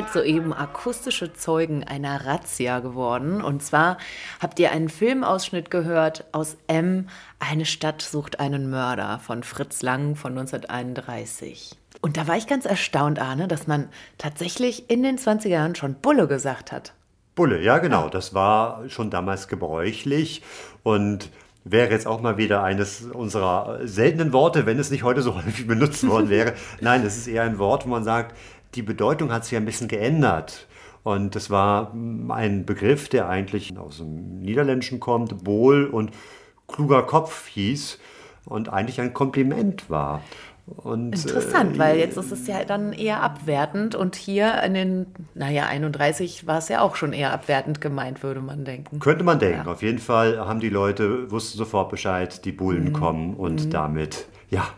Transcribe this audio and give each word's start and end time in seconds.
Seid 0.00 0.12
soeben 0.12 0.54
akustische 0.54 1.34
Zeugen 1.34 1.84
einer 1.84 2.24
Razzia 2.24 2.80
geworden. 2.80 3.42
Und 3.42 3.62
zwar 3.62 3.98
habt 4.40 4.58
ihr 4.58 4.70
einen 4.70 4.88
Filmausschnitt 4.88 5.70
gehört 5.70 6.24
aus 6.32 6.56
M, 6.68 7.08
Eine 7.38 7.66
Stadt 7.66 8.00
sucht 8.00 8.40
einen 8.40 8.70
Mörder 8.70 9.20
von 9.22 9.42
Fritz 9.42 9.82
Lang 9.82 10.16
von 10.16 10.38
1931. 10.38 11.76
Und 12.00 12.16
da 12.16 12.26
war 12.26 12.36
ich 12.36 12.46
ganz 12.46 12.64
erstaunt, 12.64 13.18
Arne, 13.18 13.46
dass 13.46 13.66
man 13.66 13.88
tatsächlich 14.16 14.88
in 14.88 15.02
den 15.02 15.18
20er 15.18 15.48
Jahren 15.48 15.74
schon 15.74 15.94
Bulle 15.94 16.26
gesagt 16.28 16.72
hat. 16.72 16.94
Bulle, 17.34 17.60
ja 17.60 17.78
genau, 17.78 18.08
das 18.08 18.32
war 18.32 18.88
schon 18.88 19.10
damals 19.10 19.48
gebräuchlich 19.48 20.42
und 20.82 21.30
wäre 21.64 21.90
jetzt 21.90 22.06
auch 22.06 22.22
mal 22.22 22.38
wieder 22.38 22.62
eines 22.62 23.02
unserer 23.02 23.80
seltenen 23.86 24.32
Worte, 24.32 24.64
wenn 24.64 24.78
es 24.78 24.90
nicht 24.90 25.02
heute 25.02 25.20
so 25.20 25.34
häufig 25.44 25.66
benutzt 25.66 26.06
worden 26.06 26.30
wäre. 26.30 26.54
Nein, 26.80 27.04
es 27.04 27.18
ist 27.18 27.26
eher 27.26 27.42
ein 27.42 27.58
Wort, 27.58 27.84
wo 27.84 27.90
man 27.90 28.04
sagt, 28.04 28.34
die 28.74 28.82
Bedeutung 28.82 29.32
hat 29.32 29.44
sich 29.44 29.56
ein 29.56 29.64
bisschen 29.64 29.88
geändert. 29.88 30.66
Und 31.02 31.34
das 31.34 31.50
war 31.50 31.94
mm, 31.94 32.30
ein 32.30 32.66
Begriff, 32.66 33.08
der 33.08 33.28
eigentlich 33.28 33.76
aus 33.78 33.98
dem 33.98 34.40
Niederländischen 34.40 35.00
kommt, 35.00 35.44
Bohl 35.44 35.86
und 35.86 36.10
kluger 36.68 37.02
Kopf 37.02 37.48
hieß 37.48 37.98
und 38.44 38.68
eigentlich 38.68 39.00
ein 39.00 39.12
Kompliment 39.14 39.88
war. 39.90 40.22
Und, 40.66 41.14
Interessant, 41.14 41.74
äh, 41.74 41.78
weil 41.78 41.98
jetzt 41.98 42.16
ist 42.16 42.30
es 42.30 42.46
ja 42.46 42.62
dann 42.64 42.92
eher 42.92 43.22
abwertend 43.22 43.96
und 43.96 44.14
hier 44.14 44.62
in 44.62 44.74
den, 44.74 45.06
naja, 45.34 45.66
31 45.66 46.46
war 46.46 46.58
es 46.58 46.68
ja 46.68 46.80
auch 46.80 46.94
schon 46.94 47.12
eher 47.12 47.32
abwertend 47.32 47.80
gemeint, 47.80 48.22
würde 48.22 48.40
man 48.40 48.64
denken. 48.64 49.00
Könnte 49.00 49.24
man 49.24 49.40
denken. 49.40 49.66
Auf 49.68 49.82
jeden 49.82 49.98
Fall 49.98 50.38
haben 50.38 50.60
die 50.60 50.68
Leute, 50.68 51.28
wussten 51.32 51.58
sofort 51.58 51.90
Bescheid, 51.90 52.44
die 52.44 52.52
Bullen 52.52 52.84
Mhm. 52.90 52.92
kommen 52.92 53.34
und 53.34 53.74
damit, 53.74 54.28
ja, 54.48 54.68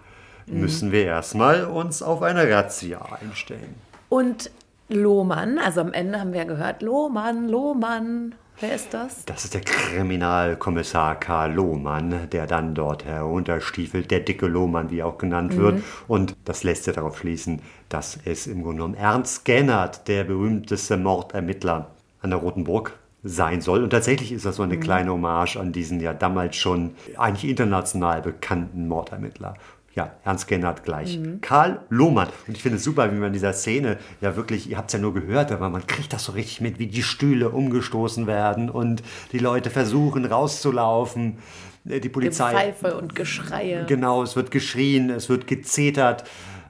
müssen 0.47 0.92
wir 0.92 1.04
erstmal 1.04 1.64
uns 1.64 2.03
auf 2.03 2.22
eine 2.22 2.50
Razzia 2.50 3.00
einstellen. 3.20 3.75
Und 4.08 4.50
Lohmann, 4.88 5.58
also 5.58 5.80
am 5.80 5.92
Ende 5.92 6.20
haben 6.20 6.32
wir 6.32 6.41
ja 6.41 6.47
gehört, 6.47 6.82
Lohmann, 6.82 7.48
Lohmann, 7.48 8.34
wer 8.60 8.75
ist 8.75 8.92
das? 8.92 9.25
Das 9.25 9.44
ist 9.44 9.54
der 9.54 9.62
Kriminalkommissar 9.62 11.19
Karl 11.19 11.54
Lohmann, 11.54 12.28
der 12.31 12.47
dann 12.47 12.75
dort 12.75 13.04
herunterstiefelt, 13.04 14.10
der 14.10 14.20
dicke 14.20 14.47
Lohmann, 14.47 14.91
wie 14.91 15.02
auch 15.02 15.19
genannt 15.19 15.56
wird. 15.56 15.82
Und 16.08 16.36
das 16.44 16.62
lässt 16.62 16.86
ja 16.86 16.92
darauf 16.92 17.19
schließen, 17.19 17.62
dass 17.88 18.19
es 18.25 18.47
im 18.47 18.62
Grunde 18.62 18.78
genommen 18.78 18.94
Ernst 18.94 19.44
Gennert, 19.44 20.08
der 20.08 20.25
berühmteste 20.25 20.97
Mordermittler 20.97 21.91
an 22.20 22.31
der 22.31 22.38
Roten 22.38 22.64
Burg, 22.64 22.98
sein 23.25 23.60
soll. 23.60 23.84
Und 23.84 23.91
tatsächlich 23.91 24.32
ist 24.32 24.44
das 24.44 24.56
so 24.56 24.62
eine 24.62 24.81
kleine 24.81 25.12
Hommage 25.12 25.56
an 25.56 25.72
diesen 25.72 26.00
ja 26.00 26.12
damals 26.12 26.56
schon 26.56 26.97
eigentlich 27.16 27.48
international 27.48 28.20
bekannten 28.20 28.88
Mordermittler. 28.88 29.54
Ja, 29.94 30.12
Ernst 30.25 30.48
Gennert 30.48 30.84
gleich. 30.84 31.19
Karl 31.42 31.80
Lohmann. 31.91 32.28
Und 32.47 32.56
ich 32.56 32.62
finde 32.62 32.78
es 32.78 32.84
super, 32.84 33.12
wie 33.12 33.16
man 33.16 33.26
in 33.26 33.32
dieser 33.34 33.53
Szene 33.53 33.98
ja 34.22 34.36
wirklich, 34.36 34.70
ihr 34.70 34.78
habt 34.78 34.88
es 34.88 34.94
ja 34.94 34.98
nur 34.98 35.12
gehört, 35.12 35.53
aber 35.53 35.69
man 35.69 35.86
kriegt 35.86 36.12
das 36.14 36.25
so 36.25 36.32
richtig 36.32 36.62
mit, 36.62 36.78
wie 36.78 36.86
die 36.86 37.03
Stühle 37.03 37.50
umgestoßen 37.50 38.26
werden 38.26 38.70
und 38.70 39.02
die 39.32 39.38
Leute 39.38 39.69
versuchen 39.69 40.25
rauszulaufen. 40.25 41.38
Äh, 41.86 42.00
Die 42.00 42.08
Polizei. 42.08 42.52
Gepfeife 42.52 42.97
und 42.97 43.14
Geschreie. 43.14 43.84
Genau, 43.86 44.22
es 44.22 44.34
wird 44.34 44.50
geschrien, 44.50 45.10
es 45.10 45.28
wird 45.28 45.47
gezetert. 45.47 46.25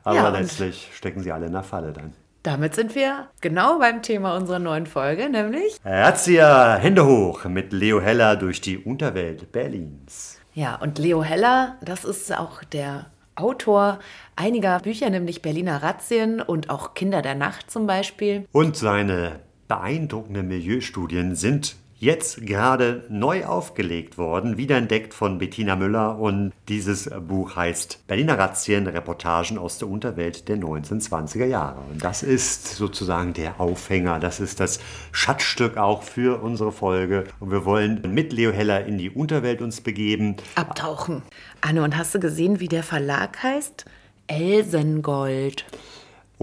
Aber 0.05 0.16
Ja, 0.16 0.28
letztlich 0.31 0.91
stecken 0.93 1.22
sie 1.22 1.31
alle 1.31 1.47
in 1.47 1.53
der 1.53 1.62
Falle 1.62 1.93
dann. 1.93 2.12
Damit 2.43 2.75
sind 2.75 2.97
wir 2.97 3.28
genau 3.41 3.78
beim 3.78 4.03
Thema 4.03 4.37
unserer 4.37 4.59
neuen 4.59 4.87
Folge, 4.87 5.28
nämlich 5.31 5.77
Razzia, 5.84 6.75
Hände 6.75 7.06
hoch 7.06 7.44
mit 7.44 7.72
Leo 7.72 8.00
Heller 8.00 8.34
durch 8.34 8.61
die 8.61 8.78
Unterwelt 8.78 9.53
Berlins. 9.53 10.41
Ja, 10.53 10.75
und 10.75 10.99
Leo 10.99 11.22
Heller, 11.22 11.77
das 11.82 12.05
ist 12.05 12.37
auch 12.37 12.65
der 12.65 13.06
Autor 13.34 13.98
einiger 14.37 14.78
Bücher, 14.81 15.10
nämlich 15.10 15.43
Berliner 15.43 15.82
Razzien 15.82 16.41
und 16.41 16.70
auch 16.70 16.94
Kinder 16.94 17.22
der 17.22 17.34
Nacht 17.34 17.70
zum 17.70 17.87
Beispiel. 17.87 18.47
Und 18.53 18.76
seine 18.76 19.41
beeindruckenden 19.69 20.48
Milieustudien 20.48 21.34
sind 21.34 21.76
jetzt 22.02 22.44
gerade 22.44 23.04
neu 23.08 23.44
aufgelegt 23.44 24.18
worden, 24.18 24.56
wiederentdeckt 24.56 25.14
von 25.14 25.38
Bettina 25.38 25.76
Müller. 25.76 26.18
Und 26.18 26.52
dieses 26.68 27.08
Buch 27.28 27.54
heißt 27.54 28.08
Berliner 28.08 28.36
Razzien, 28.36 28.88
Reportagen 28.88 29.56
aus 29.56 29.78
der 29.78 29.88
Unterwelt 29.88 30.48
der 30.48 30.56
1920er 30.56 31.44
Jahre. 31.44 31.80
Und 31.92 32.02
das 32.02 32.24
ist 32.24 32.74
sozusagen 32.74 33.34
der 33.34 33.60
Aufhänger, 33.60 34.18
das 34.18 34.40
ist 34.40 34.58
das 34.58 34.80
Schatzstück 35.12 35.76
auch 35.76 36.02
für 36.02 36.42
unsere 36.42 36.72
Folge. 36.72 37.24
Und 37.38 37.52
wir 37.52 37.64
wollen 37.64 38.02
mit 38.12 38.32
Leo 38.32 38.50
Heller 38.50 38.84
in 38.84 38.98
die 38.98 39.10
Unterwelt 39.10 39.62
uns 39.62 39.80
begeben. 39.80 40.34
Abtauchen. 40.56 41.22
Anne, 41.60 41.84
und 41.84 41.96
hast 41.96 42.16
du 42.16 42.19
gesehen, 42.19 42.58
wie 42.58 42.69
der 42.69 42.82
Verlag 42.82 43.40
heißt? 43.44 43.84
Elsengold. 44.26 45.64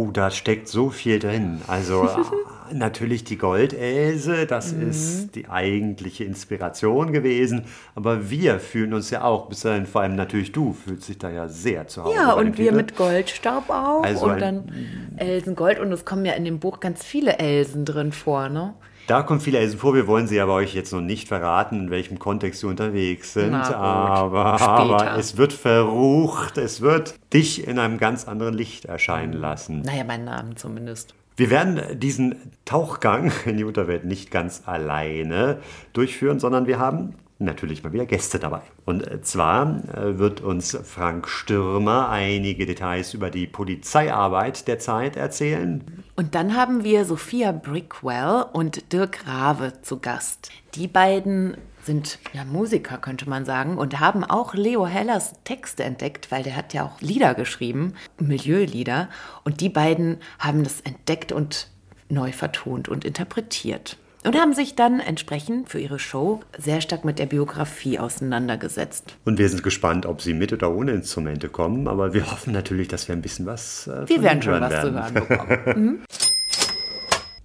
Oh, 0.08 0.12
da 0.12 0.32
steckt 0.32 0.68
so 0.68 0.90
viel 0.90 1.20
drin. 1.20 1.62
Also 1.68 2.04
äh, 2.72 2.74
natürlich 2.74 3.24
die 3.24 3.38
Goldelse, 3.38 4.46
das 4.46 4.74
Mhm. 4.74 4.90
ist 4.90 5.36
die 5.36 5.50
eigentliche 5.50 6.24
Inspiration 6.24 7.12
gewesen. 7.12 7.66
Aber 7.96 8.30
wir 8.30 8.60
fühlen 8.60 8.94
uns 8.94 9.10
ja 9.10 9.24
auch, 9.24 9.48
bis 9.50 9.62
dahin 9.62 9.86
vor 9.86 10.02
allem 10.02 10.16
natürlich 10.16 10.52
du, 10.52 10.74
fühlst 10.74 11.10
dich 11.10 11.18
da 11.18 11.30
ja 11.30 11.48
sehr 11.48 11.88
zu 11.88 12.04
Hause. 12.04 12.16
Ja, 12.16 12.34
und 12.34 12.58
wir 12.58 12.66
Titel. 12.66 12.76
mit 12.76 12.96
Goldstaub 12.96 13.70
auch. 13.70 14.04
Also 14.04 14.26
und 14.28 14.40
dann 14.42 14.72
Elsengold. 15.18 15.80
Und 15.80 15.92
es 15.92 16.06
kommen 16.06 16.26
ja 16.26 16.34
in 16.34 16.46
dem 16.46 16.60
Buch 16.60 16.80
ganz 16.80 17.04
viele 17.04 17.38
Elsen 17.40 17.86
drin 17.86 18.12
vor, 18.12 18.50
ne? 18.50 18.74
Da 19.10 19.24
kommen 19.24 19.40
viele 19.40 19.58
Elsen 19.58 19.80
vor, 19.80 19.96
wir 19.96 20.06
wollen 20.06 20.28
sie 20.28 20.40
aber 20.40 20.54
euch 20.54 20.76
jetzt 20.76 20.94
noch 20.94 21.02
nicht 21.02 21.28
verraten, 21.28 21.80
in 21.80 21.90
welchem 21.90 22.20
Kontext 22.20 22.60
sie 22.60 22.68
unterwegs 22.68 23.34
sind. 23.34 23.56
Aber, 23.56 24.62
aber 24.62 25.18
es 25.18 25.36
wird 25.36 25.52
verrucht, 25.52 26.60
es 26.60 26.82
wird 26.82 27.16
dich 27.34 27.68
in 27.68 27.80
einem 27.80 27.98
ganz 27.98 28.28
anderen 28.28 28.54
Licht 28.54 28.86
erscheinen 28.86 29.34
lassen. 29.34 29.82
Naja, 29.82 30.04
mein 30.04 30.26
Namen 30.26 30.58
zumindest. 30.58 31.16
Wir 31.38 31.50
werden 31.50 32.00
diesen 32.00 32.36
Tauchgang 32.66 33.32
in 33.46 33.58
die 33.58 33.64
Unterwelt 33.64 34.06
nicht 34.06 34.30
ganz 34.30 34.62
alleine 34.68 35.58
durchführen, 35.94 36.40
sondern 36.40 36.68
wir 36.68 36.78
haben 36.78 37.16
natürlich 37.40 37.84
mal 37.84 37.94
wieder 37.94 38.06
Gäste 38.06 38.38
dabei. 38.38 38.62
Und 38.86 39.08
äh, 39.08 39.22
zwar 39.22 39.82
äh, 39.96 40.20
wird 40.20 40.42
uns 40.42 40.78
Frank 40.84 41.28
Stürmer 41.28 42.10
einige 42.10 42.66
Details 42.66 43.14
über 43.14 43.30
die 43.30 43.48
Polizeiarbeit 43.48 44.68
der 44.68 44.80
Zeit 44.80 45.16
erzählen. 45.16 45.84
Und 46.16 46.36
dann 46.36 46.56
haben 46.56 46.84
wir 46.84 47.06
Sophia 47.06 47.52
Brickwell 47.52 48.46
und 48.54 48.92
Dirk 48.94 49.26
Rave 49.26 49.82
zu 49.82 50.00
Gast. 50.00 50.50
Die 50.76 50.88
beiden 50.88 51.58
sind 51.82 52.20
ja 52.34 52.44
Musiker, 52.44 52.98
könnte 52.98 53.30
man 53.30 53.46
sagen, 53.46 53.78
und 53.78 54.00
haben 54.00 54.24
auch 54.24 54.54
Leo 54.54 54.86
Hellers 54.86 55.34
Texte 55.46 55.84
entdeckt, 55.84 56.30
weil 56.32 56.44
der 56.44 56.56
hat 56.56 56.74
ja 56.74 56.84
auch 56.84 57.00
Lieder 57.02 57.34
geschrieben, 57.34 57.94
Milieulieder. 58.20 59.10
Und 59.46 59.62
die 59.62 59.70
beiden 59.70 60.18
haben 60.40 60.64
das 60.64 60.82
entdeckt 60.82 61.32
und 61.32 61.70
neu 62.10 62.32
vertont 62.32 62.90
und 62.90 63.06
interpretiert. 63.06 63.98
Und 64.26 64.36
haben 64.36 64.54
sich 64.54 64.76
dann 64.76 65.00
entsprechend 65.00 65.70
für 65.70 65.80
ihre 65.80 65.98
Show 65.98 66.42
sehr 66.58 66.82
stark 66.82 67.06
mit 67.06 67.20
der 67.20 67.26
Biografie 67.26 68.00
auseinandergesetzt. 68.00 69.16
Und 69.24 69.38
wir 69.38 69.48
sind 69.48 69.64
gespannt, 69.64 70.06
ob 70.06 70.22
sie 70.22 70.34
mit 70.34 70.52
oder 70.52 70.72
ohne 70.76 70.92
Instrumente 70.92 71.48
kommen, 71.48 71.88
aber 71.88 72.14
wir 72.14 72.30
hoffen 72.30 72.52
natürlich, 72.52 72.90
dass 72.90 73.08
wir 73.08 73.16
ein 73.16 73.22
bisschen 73.22 73.46
was 73.46 73.88
äh, 73.88 74.10
Wir 74.10 74.22
werden 74.22 74.42
schon 74.42 74.60
was 74.60 74.82
zu 74.82 74.94
werden. 74.94 74.96
hören 74.96 75.14
bekommen. 75.14 75.60
Mhm. 75.80 76.00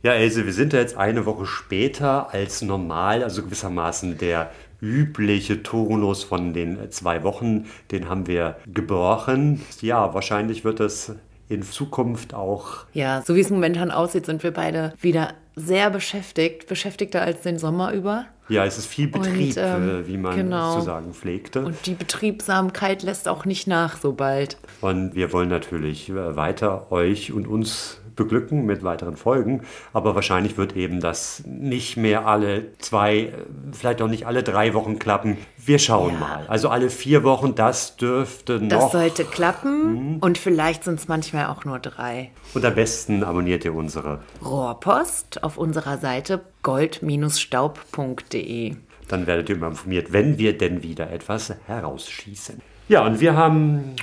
Ja, 0.03 0.13
Else, 0.13 0.45
wir 0.45 0.53
sind 0.53 0.75
ja 0.75 0.81
jetzt 0.81 0.99
eine 0.99 1.25
Woche 1.25 1.47
später 1.47 2.35
als 2.35 2.61
normal, 2.61 3.23
also 3.23 3.43
gewissermaßen 3.43 4.19
der 4.19 4.51
übliche 4.83 5.63
Turnus 5.63 6.25
von 6.25 6.53
den 6.53 6.91
zwei 6.91 7.23
Wochen, 7.23 7.67
den 7.91 8.09
haben 8.11 8.27
wir 8.27 8.57
gebrochen. 8.67 9.63
Ja, 9.81 10.13
wahrscheinlich 10.13 10.63
wird 10.63 10.81
es 10.81 11.13
in 11.49 11.63
Zukunft 11.63 12.35
auch. 12.35 12.87
Ja, 12.93 13.23
so 13.23 13.35
wie 13.35 13.41
es 13.41 13.51
momentan 13.51 13.91
aussieht, 13.91 14.27
sind 14.27 14.43
wir 14.43 14.53
beide 14.53 14.95
wieder 15.01 15.35
sehr 15.57 15.91
beschäftigt, 15.91 16.67
beschäftigter 16.67 17.23
als 17.23 17.43
den 17.43 17.59
Sommer 17.59 17.93
über. 17.93 18.27
Ja, 18.49 18.65
es 18.65 18.77
ist 18.77 18.87
viel 18.87 19.09
Betrieb, 19.09 19.57
Und, 19.57 19.63
ähm, 19.63 19.89
äh, 19.89 20.07
wie 20.07 20.19
man 20.19 20.37
genau. 20.37 20.79
zu 20.79 20.85
sagen 20.85 21.15
pflegte. 21.15 21.65
Und 21.65 21.87
die 21.87 21.95
Betriebsamkeit 21.95 23.03
lässt 23.03 23.29
auch 23.29 23.45
nicht 23.45 23.67
nach 23.67 23.97
so 23.97 24.13
bald. 24.13 24.59
Und 24.81 25.15
wir 25.15 25.33
wollen 25.33 25.49
natürlich 25.49 26.11
äh, 26.11 26.37
weiter 26.37 26.93
euch 26.93 27.33
und 27.33 27.47
uns 27.47 28.01
beglücken 28.17 28.65
mit 28.67 28.83
weiteren 28.83 29.17
Folgen. 29.17 29.63
Aber 29.93 30.15
wahrscheinlich 30.15 30.57
wird 30.57 30.77
eben 30.77 31.01
das 31.01 31.43
nicht 31.47 31.97
mehr 31.97 32.27
alle 32.27 32.67
zwei, 32.79 33.33
vielleicht 33.73 34.03
auch 34.03 34.09
nicht 34.09 34.27
alle 34.27 34.43
drei 34.43 34.75
Wochen 34.75 34.99
klappen. 34.99 35.37
Wir 35.57 35.79
schauen 35.79 36.15
Ja. 36.15 36.21
mal. 36.21 36.45
Also 36.49 36.69
alle 36.69 36.91
vier 36.91 37.23
Wochen, 37.25 37.55
das 37.55 37.97
dürfte 37.97 38.61
Das 38.61 38.85
noch. 38.85 38.93
sollte 38.93 39.25
klappen 39.25 40.19
und 40.21 40.39
vielleicht 40.39 40.85
sind 40.85 40.99
es 41.01 41.09
manchmal 41.09 41.47
auch 41.47 41.65
nur 41.65 41.79
drei. 41.79 42.31
Und 42.55 42.65
am 42.65 42.75
besten 42.75 43.25
abonniert 43.25 43.65
ihr 43.65 43.75
unsere. 43.75 44.21
Rohrpost 44.45 45.43
auf 45.43 45.57
unserer 45.59 45.99
Seite 45.99 46.41
gold-staub.de. 46.63 48.77
Dann 49.09 49.27
werdet 49.27 49.49
ihr 49.51 49.57
immer 49.57 49.67
informiert, 49.69 50.13
wenn 50.13 50.39
wir 50.39 50.57
denn 50.57 50.83
wieder 50.83 51.11
etwas 51.11 51.53
herausschießen. 51.67 52.61
Ja, 52.87 53.05
und 53.07 53.21
wir 53.21 53.35
haben 53.35 53.97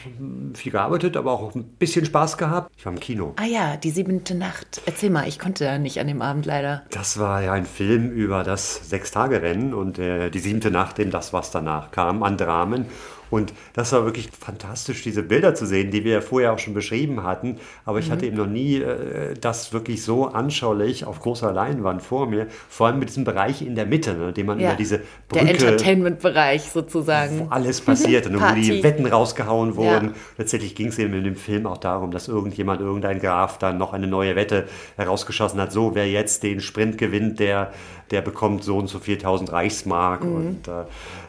viel 0.55 0.71
gearbeitet, 0.71 1.15
aber 1.15 1.33
auch 1.33 1.53
ein 1.53 1.63
bisschen 1.63 2.03
Spaß 2.03 2.37
gehabt. 2.37 2.71
Ich 2.75 2.85
war 2.85 2.93
im 2.93 2.99
Kino. 2.99 3.33
Ah 3.35 3.45
ja, 3.45 3.77
die 3.77 3.91
siebente 3.91 4.33
Nacht. 4.33 4.81
Erzähl 4.87 5.11
mal, 5.11 5.27
ich 5.27 5.37
konnte 5.37 5.65
ja 5.65 5.77
nicht 5.77 5.99
an 5.99 6.07
dem 6.07 6.21
Abend 6.21 6.47
leider. 6.47 6.81
Das 6.89 7.19
war 7.19 7.43
ja 7.43 7.53
ein 7.53 7.65
Film 7.65 8.09
über 8.09 8.43
das 8.43 8.89
Sechstagerennen 8.89 9.75
und 9.75 9.99
äh, 9.99 10.31
die 10.31 10.39
siebte 10.39 10.71
Nacht, 10.71 10.97
eben 10.97 11.11
das, 11.11 11.31
was 11.31 11.51
danach 11.51 11.91
kam, 11.91 12.23
an 12.23 12.37
Dramen. 12.37 12.87
Und 13.31 13.53
das 13.73 13.91
war 13.93 14.05
wirklich 14.05 14.29
fantastisch, 14.37 15.01
diese 15.01 15.23
Bilder 15.23 15.55
zu 15.55 15.65
sehen, 15.65 15.89
die 15.89 16.03
wir 16.03 16.11
ja 16.11 16.21
vorher 16.21 16.53
auch 16.53 16.59
schon 16.59 16.73
beschrieben 16.73 17.23
hatten. 17.23 17.57
Aber 17.85 17.99
ich 17.99 18.11
hatte 18.11 18.25
eben 18.25 18.37
noch 18.37 18.45
nie 18.45 18.75
äh, 18.75 19.33
das 19.39 19.73
wirklich 19.73 20.03
so 20.03 20.27
anschaulich 20.27 21.05
auf 21.05 21.21
großer 21.21 21.51
Leinwand 21.53 22.03
vor 22.03 22.27
mir. 22.27 22.47
Vor 22.69 22.87
allem 22.87 22.99
mit 22.99 23.09
diesem 23.09 23.23
Bereich 23.23 23.61
in 23.61 23.75
der 23.75 23.85
Mitte, 23.85 24.13
ne, 24.13 24.33
den 24.33 24.45
man 24.45 24.59
Ja, 24.59 24.69
über 24.69 24.77
diese 24.77 24.99
der 24.99 25.05
Brücke 25.29 25.47
Entertainment-Bereich 25.49 26.69
wo 26.75 26.81
sozusagen. 26.81 27.47
alles 27.49 27.79
passiert 27.79 28.27
und 28.27 28.41
wo 28.41 28.53
die 28.53 28.83
Wetten 28.83 29.05
rausgehauen 29.05 29.77
wurden. 29.77 30.09
Ja. 30.09 30.13
Letztendlich 30.37 30.75
ging 30.75 30.87
es 30.87 30.99
eben 30.99 31.13
in 31.13 31.23
dem 31.23 31.37
Film 31.37 31.65
auch 31.67 31.77
darum, 31.77 32.11
dass 32.11 32.27
irgendjemand, 32.27 32.81
irgendein 32.81 33.19
Graf 33.19 33.57
dann 33.57 33.77
noch 33.77 33.93
eine 33.93 34.07
neue 34.07 34.35
Wette 34.35 34.67
herausgeschossen 34.97 35.59
hat. 35.61 35.71
So, 35.71 35.95
wer 35.95 36.09
jetzt 36.09 36.43
den 36.43 36.59
Sprint 36.59 36.97
gewinnt, 36.97 37.39
der, 37.39 37.71
der 38.11 38.21
bekommt 38.21 38.63
so 38.63 38.77
und 38.77 38.87
so 38.87 38.99
4000 38.99 39.51
Reichsmark. 39.51 40.23
Mhm. 40.23 40.35
Und 40.35 40.67
äh, 40.67 40.83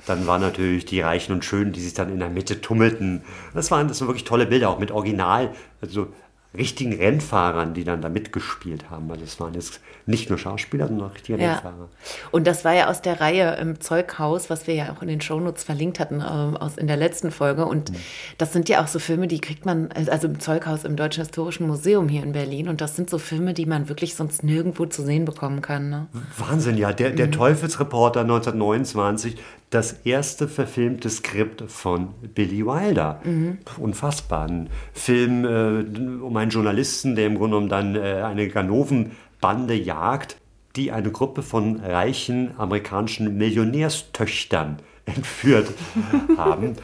dann 0.06 0.26
waren 0.26 0.40
natürlich 0.40 0.84
die 0.84 1.00
Reichen 1.00 1.32
und 1.32 1.44
Schönen, 1.44 1.72
die 1.72 1.80
sich 1.80 1.94
dann 1.94 2.12
in 2.12 2.18
der 2.18 2.28
Mitte 2.28 2.60
tummelten. 2.60 3.22
Das 3.54 3.70
waren, 3.70 3.88
das 3.88 4.00
waren 4.00 4.08
wirklich 4.08 4.24
tolle 4.24 4.46
Bilder, 4.46 4.68
auch 4.68 4.78
mit 4.78 4.90
Original, 4.90 5.50
also 5.80 6.08
richtigen 6.56 6.94
Rennfahrern, 6.94 7.72
die 7.74 7.84
dann 7.84 8.02
da 8.02 8.08
mitgespielt 8.08 8.90
haben. 8.90 9.10
Also 9.10 9.24
es 9.24 9.40
waren 9.40 9.54
jetzt 9.54 9.80
nicht 10.06 10.28
nur 10.28 10.38
Schauspieler, 10.38 10.88
sondern 10.88 11.08
auch 11.08 11.14
richtige 11.14 11.38
Ja. 11.38 11.52
Rennfahrer. 11.54 11.88
Und 12.30 12.46
das 12.46 12.64
war 12.64 12.74
ja 12.74 12.88
aus 12.90 13.00
der 13.00 13.20
Reihe 13.20 13.56
im 13.56 13.80
Zeughaus, 13.80 14.50
was 14.50 14.66
wir 14.66 14.74
ja 14.74 14.92
auch 14.92 15.00
in 15.02 15.08
den 15.08 15.20
Shownotes 15.20 15.64
verlinkt 15.64 15.98
hatten 16.00 16.16
ähm, 16.16 16.56
aus 16.56 16.76
in 16.76 16.86
der 16.86 16.96
letzten 16.96 17.30
Folge. 17.30 17.64
Und 17.64 17.90
Mhm. 17.90 17.96
das 18.38 18.52
sind 18.52 18.68
ja 18.68 18.82
auch 18.82 18.86
so 18.88 18.98
Filme, 18.98 19.28
die 19.28 19.40
kriegt 19.40 19.64
man, 19.64 19.88
also 19.92 20.26
im 20.28 20.40
Zeughaus 20.40 20.84
im 20.84 20.96
Deutschen 20.96 21.22
Historischen 21.22 21.66
Museum 21.66 22.08
hier 22.08 22.22
in 22.22 22.32
Berlin. 22.32 22.68
Und 22.68 22.80
das 22.80 22.96
sind 22.96 23.08
so 23.08 23.18
Filme, 23.18 23.54
die 23.54 23.64
man 23.66 23.88
wirklich 23.88 24.14
sonst 24.14 24.44
nirgendwo 24.44 24.84
zu 24.86 25.02
sehen 25.02 25.24
bekommen 25.24 25.62
kann. 25.62 25.88
Ne? 25.88 26.06
Wahnsinn, 26.38 26.76
ja. 26.76 26.92
Der, 26.92 27.10
der 27.10 27.30
Teufelsreporter 27.30 28.20
1929, 28.20 29.36
das 29.70 29.92
erste 30.04 30.48
verfilmte 30.48 31.08
Skript 31.08 31.64
von 31.70 32.08
Billy 32.34 32.66
Wilder. 32.66 33.20
Unfassbar. 33.78 34.46
Ein 34.48 34.68
Film 34.92 35.44
äh, 35.44 36.20
um 36.22 36.36
einen 36.42 36.50
Journalisten, 36.50 37.14
der 37.14 37.26
im 37.26 37.38
Grunde 37.38 37.56
genommen 37.56 37.68
dann 37.68 37.96
äh, 37.96 38.22
eine 38.22 38.48
Ganovenbande 38.48 39.74
jagt, 39.74 40.36
die 40.76 40.92
eine 40.92 41.10
Gruppe 41.10 41.42
von 41.42 41.80
reichen 41.80 42.52
amerikanischen 42.58 43.36
Millionärstöchtern 43.36 44.78
entführt 45.06 45.72
haben. 46.36 46.76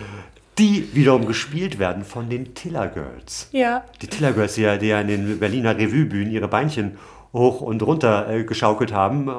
Die 0.59 0.89
wiederum 0.93 1.27
gespielt 1.27 1.79
werden 1.79 2.05
von 2.05 2.29
den 2.29 2.55
Tiller 2.55 2.89
Girls. 2.89 3.49
Ja. 3.53 3.85
Die 4.03 4.09
Tiller 4.09 4.33
Girls, 4.33 4.55
die 4.55 4.63
ja, 4.63 4.77
die 4.77 4.89
ja 4.89 5.01
in 5.01 5.07
den 5.07 5.39
Berliner 5.39 5.77
Revuebühnen 5.77 6.33
ihre 6.33 6.49
Beinchen 6.49 6.99
hoch 7.33 7.61
und 7.61 7.83
runter 7.83 8.29
äh, 8.31 8.45
geschaukelt 8.45 8.93
haben, 8.93 9.31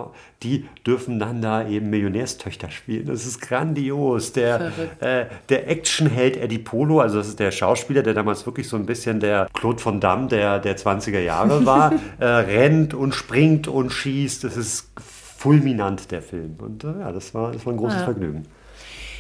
die 0.43 0.65
dürfen 0.85 1.19
dann 1.19 1.41
da 1.41 1.67
eben 1.67 1.89
Millionärstöchter 1.89 2.69
spielen. 2.69 3.07
Das 3.07 3.25
ist 3.25 3.41
grandios. 3.41 4.31
Der, 4.33 4.71
äh, 4.99 5.25
der 5.49 5.69
Actionheld 5.69 6.37
Eddie 6.37 6.59
Polo, 6.59 6.99
also 6.99 7.17
das 7.17 7.29
ist 7.29 7.39
der 7.39 7.51
Schauspieler, 7.51 8.03
der 8.03 8.13
damals 8.13 8.45
wirklich 8.45 8.67
so 8.67 8.75
ein 8.77 8.85
bisschen 8.85 9.19
der 9.19 9.47
Claude 9.53 9.79
von 9.79 9.99
Damme 9.99 10.27
der, 10.27 10.59
der 10.59 10.77
20er 10.77 11.19
Jahre 11.19 11.65
war, 11.65 11.93
äh, 12.19 12.25
rennt 12.25 12.93
und 12.93 13.15
springt 13.15 13.67
und 13.67 13.91
schießt. 13.91 14.43
Das 14.43 14.55
ist 14.55 14.91
fulminant, 14.95 16.11
der 16.11 16.21
Film. 16.21 16.55
Und 16.59 16.83
äh, 16.83 16.99
ja, 16.99 17.11
das 17.11 17.33
war, 17.33 17.51
das 17.51 17.65
war 17.65 17.73
ein 17.73 17.77
großes 17.77 18.03
Vergnügen. 18.03 18.45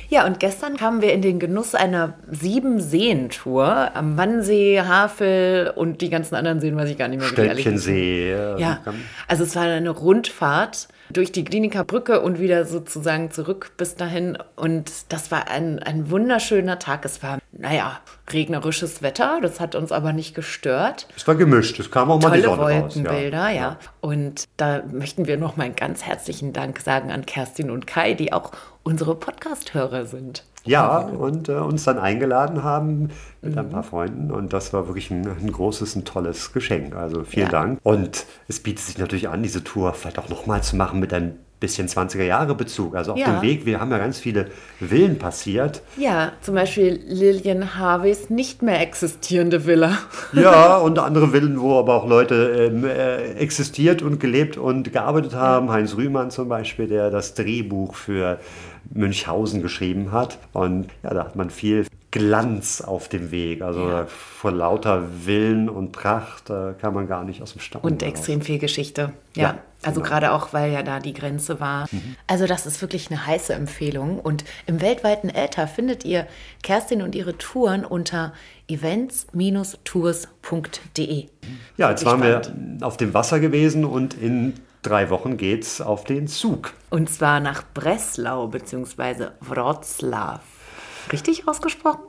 Ja, 0.09 0.25
und 0.25 0.39
gestern 0.39 0.75
kamen 0.75 1.01
wir 1.01 1.13
in 1.13 1.21
den 1.21 1.37
Genuss 1.39 1.75
einer 1.75 2.13
Sieben-Seen-Tour 2.31 3.91
am 3.93 4.17
Wannsee, 4.17 4.81
Havel 4.81 5.71
und 5.75 6.01
die 6.01 6.09
ganzen 6.09 6.35
anderen 6.35 6.59
Seen, 6.59 6.75
weiß 6.75 6.89
ich 6.89 6.97
gar 6.97 7.07
nicht 7.07 7.19
mehr. 7.19 7.27
Stöckchensee. 7.27 8.31
äh, 8.31 8.59
Ja, 8.59 8.79
also 9.27 9.43
es 9.43 9.55
war 9.55 9.63
eine 9.63 9.89
Rundfahrt 9.91 10.87
durch 11.11 11.31
die 11.31 11.43
Kliniker 11.43 11.83
Brücke 11.83 12.21
und 12.21 12.39
wieder 12.39 12.65
sozusagen 12.65 13.31
zurück 13.31 13.71
bis 13.77 13.95
dahin. 13.95 14.37
Und 14.55 14.91
das 15.09 15.31
war 15.31 15.49
ein, 15.49 15.79
ein 15.79 16.09
wunderschöner 16.09 16.79
Tag. 16.79 17.05
Es 17.05 17.23
war, 17.23 17.39
naja, 17.51 17.99
regnerisches 18.31 19.01
Wetter. 19.01 19.39
Das 19.41 19.59
hat 19.59 19.75
uns 19.75 19.91
aber 19.91 20.13
nicht 20.13 20.35
gestört. 20.35 21.07
Es 21.15 21.27
war 21.27 21.35
gemischt. 21.35 21.79
Es 21.79 21.91
kam 21.91 22.11
auch 22.11 22.21
mal 22.21 22.31
die 22.37 22.43
Tolle 22.43 22.57
Sonne 22.57 22.81
raus. 22.81 22.95
Wolkenbilder, 22.95 23.49
ja. 23.49 23.77
Und 24.01 24.45
da 24.57 24.83
möchten 24.91 25.27
wir 25.27 25.37
noch 25.37 25.57
mal 25.57 25.63
einen 25.63 25.75
ganz 25.75 26.03
herzlichen 26.03 26.53
Dank 26.53 26.79
sagen 26.79 27.11
an 27.11 27.25
Kerstin 27.25 27.71
und 27.71 27.87
Kai, 27.87 28.13
die 28.13 28.33
auch 28.33 28.51
unsere 28.83 29.15
Podcast-Hörer 29.15 30.05
sind. 30.05 30.43
Ja, 30.69 30.97
und 30.99 31.49
äh, 31.49 31.53
uns 31.53 31.83
dann 31.83 31.97
eingeladen 31.99 32.63
haben 32.63 33.09
mit 33.41 33.53
Mhm. 33.53 33.57
ein 33.57 33.69
paar 33.69 33.83
Freunden. 33.83 34.31
Und 34.31 34.53
das 34.53 34.71
war 34.73 34.87
wirklich 34.87 35.09
ein, 35.11 35.25
ein 35.27 35.51
großes, 35.51 35.95
ein 35.95 36.05
tolles 36.05 36.53
Geschenk. 36.53 36.95
Also 36.95 37.23
vielen 37.23 37.47
Ja. 37.47 37.51
Dank. 37.51 37.79
Und 37.83 38.25
es 38.47 38.59
bietet 38.59 38.85
sich 38.85 38.97
natürlich 38.97 39.29
an, 39.29 39.41
diese 39.43 39.63
Tour 39.63 39.93
vielleicht 39.93 40.19
auch 40.19 40.29
nochmal 40.29 40.61
zu 40.63 40.75
machen 40.75 40.99
mit 40.99 41.13
ein 41.13 41.37
bisschen 41.61 41.89
20er 41.89 42.23
Jahre 42.23 42.55
Bezug. 42.55 42.95
Also 42.95 43.11
auf 43.13 43.17
Ja. 43.17 43.31
dem 43.31 43.41
Weg, 43.41 43.65
wir 43.65 43.81
haben 43.81 43.91
ja 43.91 43.97
ganz 43.97 44.17
viele 44.17 44.45
Villen 44.79 45.17
passiert. 45.19 45.81
Ja, 45.97 46.31
zum 46.41 46.55
Beispiel 46.55 47.01
Lillian 47.05 47.75
Harveys 47.75 48.29
nicht 48.29 48.61
mehr 48.61 48.79
existierende 48.79 49.65
Villa. 49.65 49.97
Ja, 50.33 50.77
und 50.77 50.99
andere 50.99 51.29
Villen, 51.33 51.59
wo 51.59 51.77
aber 51.77 51.95
auch 51.95 52.07
Leute 52.07 52.69
ähm, 52.71 52.85
äh, 52.85 53.33
existiert 53.33 54.01
und 54.01 54.19
gelebt 54.21 54.55
und 54.57 54.93
gearbeitet 54.93 55.33
haben. 55.35 55.69
Heinz 55.69 55.97
Rühmann 55.97 56.31
zum 56.31 56.47
Beispiel, 56.47 56.87
der 56.87 57.09
das 57.11 57.33
Drehbuch 57.33 57.93
für 57.95 58.39
Münchhausen 58.93 59.61
geschrieben 59.61 60.11
hat. 60.11 60.37
Und 60.53 60.87
ja, 61.03 61.13
da 61.13 61.25
hat 61.25 61.35
man 61.35 61.49
viel 61.49 61.85
Glanz 62.11 62.81
auf 62.81 63.07
dem 63.07 63.29
Weg. 63.31 63.61
Also 63.61 63.87
Ja. 63.87 64.05
vor 64.07 64.51
lauter 64.51 65.03
Willen 65.25 65.69
und 65.69 65.91
Pracht 65.91 66.49
äh, 66.49 66.73
kann 66.81 66.93
man 66.95 67.07
gar 67.07 67.23
nicht 67.23 67.41
aus 67.43 67.51
dem 67.53 67.61
Staunen 67.61 67.85
Und 67.91 68.01
extrem 68.03 68.41
viel 68.41 68.57
Geschichte. 68.57 69.13
Ja, 69.35 69.43
Ja, 69.43 69.57
also 69.83 70.01
genau. 70.01 70.09
gerade 70.11 70.31
auch, 70.31 70.51
weil 70.51 70.71
ja 70.73 70.81
da 70.81 70.99
die 70.99 71.13
Grenze 71.13 71.59
war. 71.59 71.87
Also 72.25 72.47
das 72.47 72.65
ist 72.65 72.81
wirklich 72.81 73.11
eine 73.11 73.27
heiße 73.27 73.53
Empfehlung. 73.53 74.19
Und 74.19 74.43
im 74.65 74.81
weltweiten 74.81 75.29
Äther 75.29 75.67
findet 75.67 76.03
ihr 76.03 76.25
Kerstin 76.63 77.03
und 77.03 77.13
ihre 77.13 77.37
Touren 77.37 77.85
unter 77.85 78.33
events-tours.de. 78.67 81.25
Ja, 81.77 81.89
jetzt 81.91 82.05
waren 82.05 82.23
wir 82.23 82.43
spannend. 82.43 82.83
auf 82.83 82.97
dem 82.97 83.13
Wasser 83.13 83.39
gewesen 83.39 83.85
und 83.85 84.15
in 84.15 84.53
drei 84.81 85.09
Wochen 85.09 85.37
geht's 85.37 85.81
auf 85.81 86.03
den 86.03 86.27
Zug. 86.27 86.73
Und 86.89 87.09
zwar 87.09 87.39
nach 87.39 87.63
Breslau 87.73 88.47
bzw. 88.47 89.27
Wroclaw. 89.41 90.39
Richtig 91.11 91.47
ausgesprochen? 91.47 92.01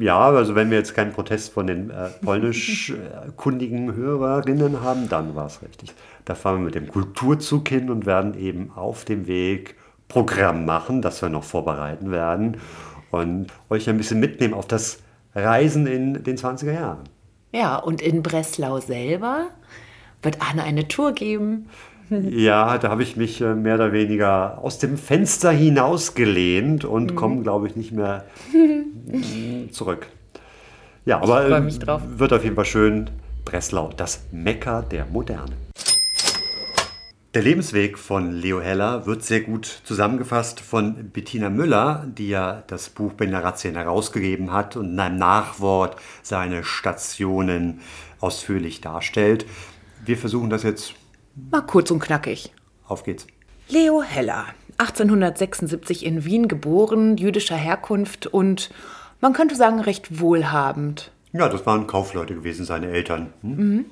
Ja, 0.00 0.18
also 0.18 0.54
wenn 0.54 0.70
wir 0.70 0.78
jetzt 0.78 0.94
keinen 0.94 1.12
Protest 1.12 1.52
von 1.52 1.66
den 1.66 1.90
äh, 1.90 2.08
polnisch-kundigen 2.24 3.94
Hörerinnen 3.94 4.80
haben, 4.80 5.08
dann 5.08 5.36
war 5.36 5.46
es 5.46 5.62
richtig. 5.62 5.94
Da 6.24 6.34
fahren 6.34 6.58
wir 6.58 6.64
mit 6.64 6.74
dem 6.74 6.88
Kulturzug 6.88 7.68
hin 7.68 7.88
und 7.88 8.04
werden 8.04 8.34
eben 8.34 8.72
auf 8.74 9.04
dem 9.04 9.26
Weg 9.26 9.76
Programm 10.08 10.64
machen, 10.64 11.02
das 11.02 11.22
wir 11.22 11.28
noch 11.28 11.44
vorbereiten 11.44 12.10
werden 12.10 12.58
und 13.10 13.46
euch 13.70 13.88
ein 13.88 13.96
bisschen 13.96 14.20
mitnehmen 14.20 14.54
auf 14.54 14.66
das 14.66 14.98
Reisen 15.34 15.86
in 15.86 16.22
den 16.24 16.36
20er 16.36 16.72
Jahren. 16.72 17.04
Ja, 17.52 17.76
und 17.76 18.02
in 18.02 18.22
Breslau 18.22 18.80
selber 18.80 19.48
wird 20.22 20.38
Anne 20.40 20.62
eine 20.64 20.88
Tour 20.88 21.12
geben. 21.12 21.68
Ja, 22.10 22.78
da 22.78 22.90
habe 22.90 23.02
ich 23.02 23.16
mich 23.16 23.40
äh, 23.40 23.54
mehr 23.54 23.76
oder 23.76 23.92
weniger 23.92 24.58
aus 24.62 24.78
dem 24.78 24.98
Fenster 24.98 25.50
hinausgelehnt 25.50 26.84
und 26.84 27.14
komme, 27.14 27.42
glaube 27.42 27.68
ich, 27.68 27.76
nicht 27.76 27.92
mehr 27.92 28.24
zurück. 29.70 30.08
Ja, 31.04 31.20
aber 31.22 31.48
ähm, 31.48 31.64
mich 31.64 31.78
drauf. 31.78 32.02
wird 32.16 32.32
auf 32.32 32.44
jeden 32.44 32.56
Fall 32.56 32.64
schön. 32.64 33.10
Breslau, 33.44 33.90
das 33.96 34.26
Mekka 34.30 34.82
der 34.82 35.06
Moderne. 35.06 35.52
Der 37.34 37.42
Lebensweg 37.42 37.98
von 37.98 38.30
Leo 38.30 38.60
Heller 38.60 39.06
wird 39.06 39.24
sehr 39.24 39.40
gut 39.40 39.64
zusammengefasst 39.64 40.60
von 40.60 41.10
Bettina 41.12 41.48
Müller, 41.48 42.06
die 42.06 42.28
ja 42.28 42.62
das 42.66 42.90
Buch 42.90 43.14
Benderazien 43.14 43.74
herausgegeben 43.74 44.52
hat 44.52 44.76
und 44.76 44.90
in 44.92 45.00
einem 45.00 45.16
Nachwort 45.16 45.96
seine 46.22 46.62
Stationen 46.62 47.80
ausführlich 48.20 48.82
darstellt. 48.82 49.46
Wir 50.04 50.18
versuchen 50.18 50.50
das 50.50 50.62
jetzt. 50.62 50.94
Mal 51.34 51.62
kurz 51.62 51.90
und 51.90 52.00
knackig. 52.00 52.52
Auf 52.86 53.04
geht's. 53.04 53.26
Leo 53.68 54.02
Heller, 54.02 54.46
1876 54.78 56.04
in 56.04 56.24
Wien 56.24 56.48
geboren, 56.48 57.16
jüdischer 57.16 57.56
Herkunft 57.56 58.26
und 58.26 58.70
man 59.20 59.32
könnte 59.32 59.54
sagen 59.54 59.80
recht 59.80 60.20
wohlhabend. 60.20 61.12
Ja, 61.32 61.48
das 61.48 61.64
waren 61.64 61.86
Kaufleute 61.86 62.34
gewesen, 62.34 62.66
seine 62.66 62.88
Eltern. 62.88 63.32
Hm? 63.40 63.56
Mhm. 63.56 63.84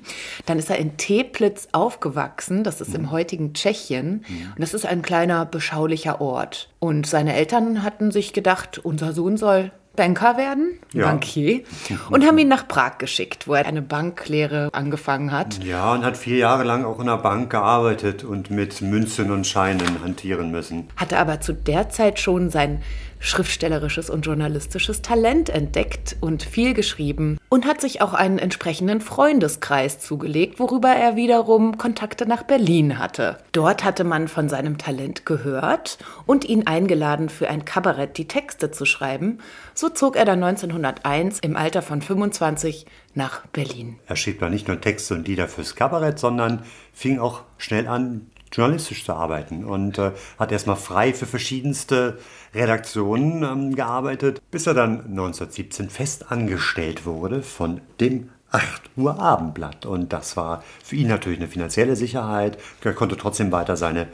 Dann 0.45 0.59
ist 0.59 0.69
er 0.69 0.77
in 0.77 0.97
Teplitz 0.97 1.69
aufgewachsen, 1.71 2.63
das 2.63 2.81
ist 2.81 2.89
mhm. 2.89 2.95
im 2.95 3.11
heutigen 3.11 3.53
Tschechien. 3.53 4.23
Mhm. 4.27 4.51
Und 4.55 4.59
das 4.59 4.75
ist 4.75 4.85
ein 4.85 5.01
kleiner, 5.01 5.45
beschaulicher 5.45 6.21
Ort. 6.21 6.69
Und 6.79 7.07
seine 7.07 7.33
Eltern 7.33 7.81
hatten 7.81 8.11
sich 8.11 8.33
gedacht, 8.33 8.77
unser 8.77 9.13
Sohn 9.13 9.37
soll 9.37 9.71
Banker 9.95 10.37
werden, 10.37 10.79
ja. 10.93 11.05
Bankier, 11.05 11.63
und 12.09 12.25
haben 12.25 12.37
ihn 12.37 12.47
nach 12.47 12.67
Prag 12.67 12.97
geschickt, 12.97 13.47
wo 13.47 13.55
er 13.55 13.65
eine 13.65 13.81
Banklehre 13.81 14.69
angefangen 14.71 15.31
hat. 15.31 15.61
Ja, 15.63 15.93
und 15.93 16.05
hat 16.05 16.15
vier 16.15 16.37
Jahre 16.37 16.63
lang 16.63 16.85
auch 16.85 16.99
in 16.99 17.09
einer 17.09 17.17
Bank 17.17 17.49
gearbeitet 17.49 18.23
und 18.23 18.49
mit 18.49 18.81
Münzen 18.81 19.31
und 19.31 19.45
Scheinen 19.45 20.01
hantieren 20.01 20.49
müssen. 20.49 20.87
Hatte 20.95 21.17
aber 21.17 21.41
zu 21.41 21.53
der 21.53 21.89
Zeit 21.89 22.19
schon 22.19 22.49
sein 22.49 22.81
schriftstellerisches 23.21 24.09
und 24.09 24.25
journalistisches 24.25 25.01
Talent 25.01 25.49
entdeckt 25.49 26.17
und 26.19 26.43
viel 26.43 26.73
geschrieben 26.73 27.37
und 27.49 27.65
hat 27.65 27.79
sich 27.79 28.01
auch 28.01 28.13
einen 28.13 28.39
entsprechenden 28.39 28.99
Freundeskreis 28.99 29.99
zugelegt, 29.99 30.59
worüber 30.59 30.89
er 30.89 31.15
wiederum 31.15 31.77
Kontakte 31.77 32.25
nach 32.25 32.43
Berlin 32.43 32.97
hatte. 32.97 33.37
Dort 33.51 33.83
hatte 33.83 34.03
man 34.03 34.27
von 34.27 34.49
seinem 34.49 34.79
Talent 34.79 35.25
gehört 35.25 35.99
und 36.25 36.45
ihn 36.45 36.65
eingeladen, 36.65 37.29
für 37.29 37.47
ein 37.47 37.63
Kabarett 37.63 38.17
die 38.17 38.27
Texte 38.27 38.71
zu 38.71 38.85
schreiben. 38.85 39.37
So 39.75 39.89
zog 39.89 40.15
er 40.15 40.25
dann 40.25 40.43
1901 40.43 41.39
im 41.39 41.55
Alter 41.55 41.83
von 41.83 42.01
25 42.01 42.87
nach 43.13 43.45
Berlin. 43.47 43.99
Er 44.07 44.15
schrieb 44.15 44.39
dann 44.39 44.51
nicht 44.51 44.67
nur 44.67 44.81
Texte 44.81 45.13
und 45.13 45.27
Lieder 45.27 45.47
fürs 45.47 45.75
Kabarett, 45.75 46.17
sondern 46.17 46.63
fing 46.91 47.19
auch 47.19 47.43
schnell 47.57 47.87
an, 47.87 48.31
journalistisch 48.51 49.05
zu 49.05 49.13
arbeiten 49.13 49.63
und 49.63 49.97
äh, 49.97 50.11
hat 50.37 50.51
erstmal 50.51 50.75
frei 50.75 51.13
für 51.13 51.25
verschiedenste 51.25 52.19
Redaktionen 52.53 53.43
ähm, 53.43 53.75
gearbeitet, 53.75 54.41
bis 54.51 54.67
er 54.67 54.73
dann 54.73 55.01
1917 55.01 55.89
fest 55.89 56.31
angestellt 56.31 57.05
wurde 57.05 57.43
von 57.43 57.81
dem 57.99 58.29
8 58.51 58.91
Uhr 58.97 59.19
Abendblatt. 59.19 59.85
Und 59.85 60.11
das 60.13 60.35
war 60.35 60.63
für 60.83 60.95
ihn 60.95 61.07
natürlich 61.07 61.39
eine 61.39 61.47
finanzielle 61.47 61.95
Sicherheit. 61.95 62.57
Er 62.83 62.93
konnte 62.93 63.17
trotzdem 63.17 63.51
weiter 63.51 63.77
seine 63.77 64.07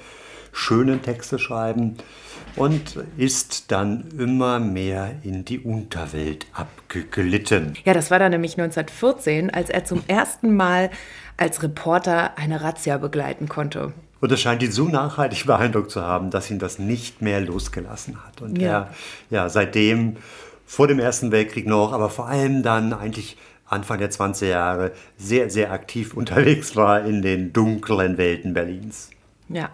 schönen 0.52 1.02
Texte 1.02 1.40
schreiben 1.40 1.98
und 2.56 2.98
ist 3.18 3.72
dann 3.72 4.10
immer 4.18 4.60
mehr 4.60 5.16
in 5.24 5.46
die 5.46 5.60
Unterwelt 5.60 6.48
abgeglitten. 6.54 7.74
Ja, 7.86 7.94
das 7.94 8.10
war 8.10 8.20
dann 8.20 8.32
nämlich 8.32 8.54
1914, 8.54 9.54
als 9.54 9.70
er 9.70 9.86
zum 9.86 10.04
ersten 10.08 10.56
Mal 10.56 10.90
als 11.38 11.62
Reporter 11.62 12.38
eine 12.38 12.62
Razzia 12.62 12.98
begleiten 12.98 13.48
konnte. 13.48 13.94
Und 14.20 14.32
das 14.32 14.42
scheint 14.42 14.64
ihn 14.64 14.72
so 14.72 14.88
nachhaltig 14.88 15.46
beeindruckt 15.46 15.92
zu 15.92 16.02
haben, 16.02 16.32
dass 16.32 16.50
ihn 16.50 16.60
das 16.60 16.80
nicht 16.80 17.22
mehr 17.22 17.42
losgelassen 17.42 18.24
hat. 18.26 18.42
Und 18.42 18.58
ja. 18.58 18.68
er 18.68 18.90
ja 19.30 19.50
seitdem 19.50 20.18
vor 20.66 20.88
dem 20.88 21.00
Ersten 21.00 21.32
Weltkrieg 21.32 21.66
noch, 21.66 21.94
aber 21.94 22.10
vor 22.10 22.28
allem 22.28 22.64
dann 22.64 22.94
eigentlich 22.94 23.38
Anfang 23.66 24.00
der 24.00 24.12
20er 24.12 24.48
Jahre 24.48 24.92
sehr, 25.18 25.50
sehr 25.50 25.72
aktiv 25.72 26.14
unterwegs 26.16 26.76
war 26.76 27.04
in 27.06 27.22
den 27.22 27.54
dunklen 27.54 28.18
Welten 28.18 28.54
Berlins. 28.54 29.10
Ja. 29.50 29.70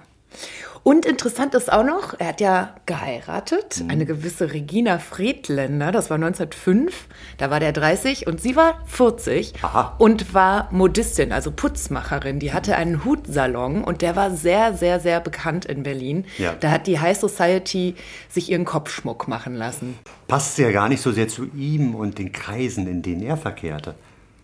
Und 0.83 1.05
interessant 1.05 1.55
ist 1.55 1.71
auch 1.71 1.85
noch, 1.85 2.19
er 2.19 2.27
hat 2.27 2.41
ja 2.41 2.75
geheiratet, 2.85 3.81
mhm. 3.81 3.89
eine 3.89 4.05
gewisse 4.05 4.51
Regina 4.51 4.99
Friedländer, 4.99 5.93
das 5.93 6.09
war 6.09 6.15
1905, 6.15 7.07
da 7.37 7.49
war 7.49 7.61
der 7.61 7.71
30 7.71 8.27
und 8.27 8.41
sie 8.41 8.57
war 8.57 8.81
40 8.85 9.53
Aha. 9.61 9.95
und 9.97 10.33
war 10.33 10.67
Modistin, 10.71 11.31
also 11.31 11.51
Putzmacherin. 11.51 12.39
Die 12.39 12.51
hatte 12.51 12.75
einen 12.75 13.05
Hutsalon 13.05 13.85
und 13.85 14.01
der 14.01 14.17
war 14.17 14.31
sehr, 14.31 14.73
sehr, 14.73 14.99
sehr 14.99 15.21
bekannt 15.21 15.63
in 15.63 15.83
Berlin. 15.83 16.25
Ja. 16.37 16.53
Da 16.59 16.71
hat 16.71 16.85
die 16.85 16.99
High 16.99 17.17
Society 17.17 17.95
sich 18.27 18.51
ihren 18.51 18.65
Kopfschmuck 18.65 19.29
machen 19.29 19.55
lassen. 19.55 19.97
Passt 20.27 20.57
ja 20.57 20.71
gar 20.71 20.89
nicht 20.89 21.01
so 21.01 21.13
sehr 21.13 21.29
zu 21.29 21.45
ihm 21.55 21.95
und 21.95 22.17
den 22.17 22.33
Kreisen, 22.33 22.87
in 22.87 23.01
denen 23.01 23.21
er 23.21 23.37
verkehrte. 23.37 23.95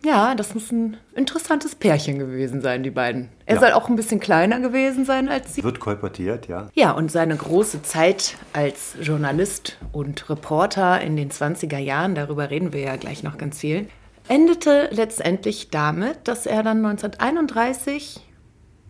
Ja, 0.04 0.34
das 0.34 0.54
muss 0.54 0.72
ein 0.72 0.98
interessantes 1.14 1.76
Pärchen 1.76 2.20
gewesen 2.20 2.62
sein, 2.62 2.84
die 2.84 2.90
beiden. 2.90 3.30
Er 3.46 3.56
ja. 3.56 3.62
soll 3.62 3.72
auch 3.74 3.90
ein 3.90 3.96
bisschen 3.98 4.20
kleiner 4.20 4.60
gewesen 4.60 5.04
sein 5.04 5.28
als 5.28 5.56
sie. 5.56 5.64
Wird 5.64 5.80
kolportiert, 5.80 6.48
ja. 6.48 6.70
Ja, 6.74 6.92
und 6.92 7.12
seine 7.12 7.36
große 7.36 7.82
Zeit 7.82 8.38
als 8.54 8.96
Journalist 9.02 9.78
und 9.92 10.30
Reporter 10.30 11.02
in 11.02 11.18
den 11.18 11.32
20er 11.32 11.80
Jahren, 11.80 12.16
darüber 12.16 12.50
reden 12.50 12.72
wir 12.72 12.82
ja 12.82 12.96
gleich 12.96 13.24
noch 13.24 13.38
ganz 13.38 13.60
viel, 13.60 13.88
endete 14.30 14.88
letztendlich 14.92 15.70
damit, 15.70 16.28
dass 16.28 16.46
er 16.46 16.64
dann 16.64 16.86
1931 16.86 18.22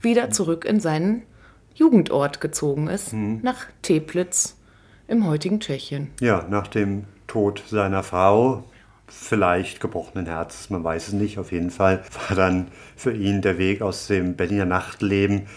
wieder 0.01 0.29
zurück 0.29 0.65
in 0.65 0.79
seinen 0.79 1.23
Jugendort 1.73 2.41
gezogen 2.41 2.87
ist, 2.87 3.13
mhm. 3.13 3.39
nach 3.41 3.65
Teplitz 3.81 4.57
im 5.07 5.25
heutigen 5.25 5.59
Tschechien. 5.59 6.11
Ja, 6.19 6.45
nach 6.49 6.67
dem 6.67 7.05
Tod 7.25 7.63
seiner 7.67 8.03
Frau 8.03 8.65
vielleicht 9.09 9.79
gebrochenen 9.79 10.25
Herzens, 10.25 10.69
man 10.69 10.83
weiß 10.83 11.09
es 11.09 11.13
nicht. 11.13 11.37
Auf 11.37 11.51
jeden 11.51 11.71
Fall 11.71 12.03
war 12.27 12.35
dann 12.35 12.67
für 12.95 13.11
ihn 13.11 13.41
der 13.41 13.57
Weg 13.57 13.81
aus 13.81 14.07
dem 14.07 14.35
Berliner 14.35 14.65
Nachtleben 14.65 15.47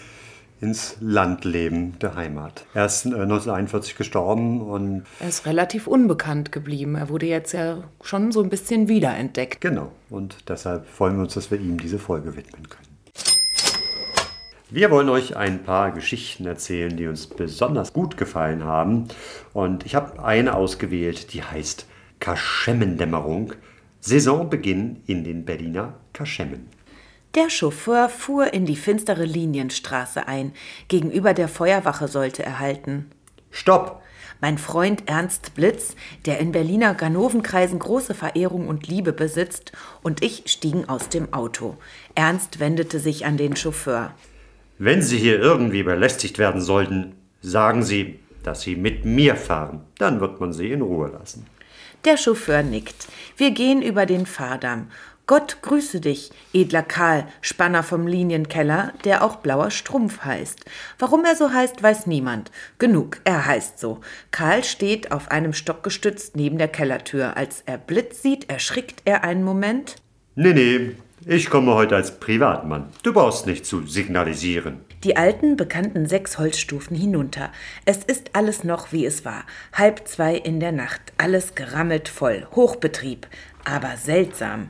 ins 0.63 0.95
Landleben 1.01 1.99
der 1.99 2.15
Heimat. 2.15 2.65
Er 2.73 2.85
ist 2.85 3.05
1941 3.05 3.93
äh, 3.93 3.97
gestorben 3.97 4.61
und. 4.61 5.03
Er 5.19 5.27
ist 5.27 5.45
relativ 5.45 5.87
unbekannt 5.87 6.53
geblieben. 6.53 6.95
Er 6.95 7.09
wurde 7.09 7.25
jetzt 7.25 7.51
ja 7.51 7.83
schon 8.01 8.31
so 8.31 8.41
ein 8.41 8.49
bisschen 8.49 8.87
wiederentdeckt. 8.87 9.59
Genau. 9.59 9.91
Und 10.09 10.49
deshalb 10.49 10.87
freuen 10.87 11.17
wir 11.17 11.23
uns, 11.23 11.33
dass 11.33 11.51
wir 11.51 11.59
ihm 11.59 11.79
diese 11.79 11.99
Folge 11.99 12.37
widmen 12.37 12.69
können. 12.69 12.87
Wir 14.69 14.89
wollen 14.89 15.09
euch 15.09 15.35
ein 15.35 15.63
paar 15.63 15.91
Geschichten 15.91 16.47
erzählen, 16.47 16.95
die 16.95 17.07
uns 17.07 17.27
besonders 17.27 17.93
gut 17.93 18.17
gefallen 18.17 18.63
haben. 18.63 19.09
Und 19.53 19.85
ich 19.85 19.93
habe 19.93 20.23
eine 20.23 20.55
ausgewählt, 20.55 21.33
die 21.33 21.43
heißt 21.43 21.85
Kaschemmendämmerung, 22.23 23.51
Saisonbeginn 23.99 25.03
in 25.07 25.25
den 25.25 25.43
Berliner 25.43 25.95
Kaschemmen. 26.13 26.69
Der 27.35 27.49
Chauffeur 27.49 28.07
fuhr 28.07 28.53
in 28.53 28.65
die 28.65 28.77
finstere 28.77 29.25
Linienstraße 29.25 30.25
ein. 30.25 30.53
Gegenüber 30.87 31.33
der 31.33 31.49
Feuerwache 31.49 32.07
sollte 32.07 32.41
er 32.41 32.59
halten. 32.59 33.11
Stopp! 33.51 34.01
Mein 34.39 34.57
Freund 34.57 35.03
Ernst 35.09 35.53
Blitz, 35.53 35.97
der 36.25 36.39
in 36.39 36.53
Berliner 36.53 36.93
Ganovenkreisen 36.93 37.79
große 37.79 38.13
Verehrung 38.13 38.69
und 38.69 38.87
Liebe 38.87 39.11
besitzt, 39.11 39.73
und 40.01 40.23
ich 40.23 40.43
stiegen 40.45 40.87
aus 40.87 41.09
dem 41.09 41.33
Auto. 41.33 41.75
Ernst 42.15 42.61
wendete 42.61 42.99
sich 42.99 43.25
an 43.25 43.35
den 43.35 43.57
Chauffeur. 43.57 44.13
Wenn 44.77 45.01
Sie 45.01 45.17
hier 45.17 45.41
irgendwie 45.41 45.83
belästigt 45.83 46.37
werden 46.37 46.61
sollten, 46.61 47.15
sagen 47.41 47.83
Sie, 47.83 48.19
dass 48.43 48.61
Sie 48.61 48.77
mit 48.77 49.03
mir 49.03 49.35
fahren. 49.35 49.81
Dann 49.97 50.21
wird 50.21 50.39
man 50.39 50.53
Sie 50.53 50.71
in 50.71 50.81
Ruhe 50.81 51.09
lassen. 51.09 51.45
Der 52.05 52.17
Chauffeur 52.17 52.63
nickt. 52.63 53.07
Wir 53.37 53.51
gehen 53.51 53.81
über 53.81 54.05
den 54.05 54.25
Fahrdamm. 54.25 54.89
Gott 55.25 55.59
grüße 55.61 56.01
dich, 56.01 56.31
edler 56.51 56.83
Karl, 56.83 57.25
Spanner 57.39 57.81
vom 57.81 58.07
Linienkeller, 58.07 58.91
der 59.05 59.23
auch 59.23 59.37
blauer 59.37 59.71
Strumpf 59.71 60.25
heißt. 60.25 60.65
Warum 60.99 61.23
er 61.23 61.37
so 61.37 61.53
heißt, 61.53 61.81
weiß 61.81 62.07
niemand. 62.07 62.51
Genug, 62.77 63.21
er 63.23 63.45
heißt 63.45 63.79
so. 63.79 64.01
Karl 64.31 64.65
steht 64.65 65.13
auf 65.13 65.31
einem 65.31 65.53
Stock 65.53 65.81
gestützt 65.81 66.35
neben 66.35 66.57
der 66.57 66.67
Kellertür. 66.67 67.37
Als 67.37 67.63
er 67.65 67.77
Blitz 67.77 68.21
sieht, 68.21 68.49
erschrickt 68.49 69.01
er 69.05 69.23
einen 69.23 69.43
Moment. 69.45 69.95
Nee, 70.35 70.53
nee, 70.53 70.97
ich 71.25 71.49
komme 71.49 71.73
heute 71.73 71.95
als 71.95 72.19
Privatmann. 72.19 72.89
Du 73.03 73.13
brauchst 73.13 73.47
nicht 73.47 73.65
zu 73.65 73.87
signalisieren. 73.87 74.81
Die 75.03 75.17
alten, 75.17 75.57
bekannten 75.57 76.05
sechs 76.07 76.37
Holzstufen 76.37 76.95
hinunter. 76.95 77.51
Es 77.83 77.97
ist 77.97 78.31
alles 78.33 78.63
noch, 78.63 78.93
wie 78.93 79.05
es 79.05 79.25
war. 79.25 79.43
Halb 79.73 80.07
zwei 80.07 80.35
in 80.35 80.61
der 80.61 80.71
Nacht. 80.71 81.01
Alles 81.17 81.55
gerammelt 81.55 82.07
voll. 82.07 82.47
Hochbetrieb. 82.55 83.27
Aber 83.65 83.97
seltsam. 83.97 84.69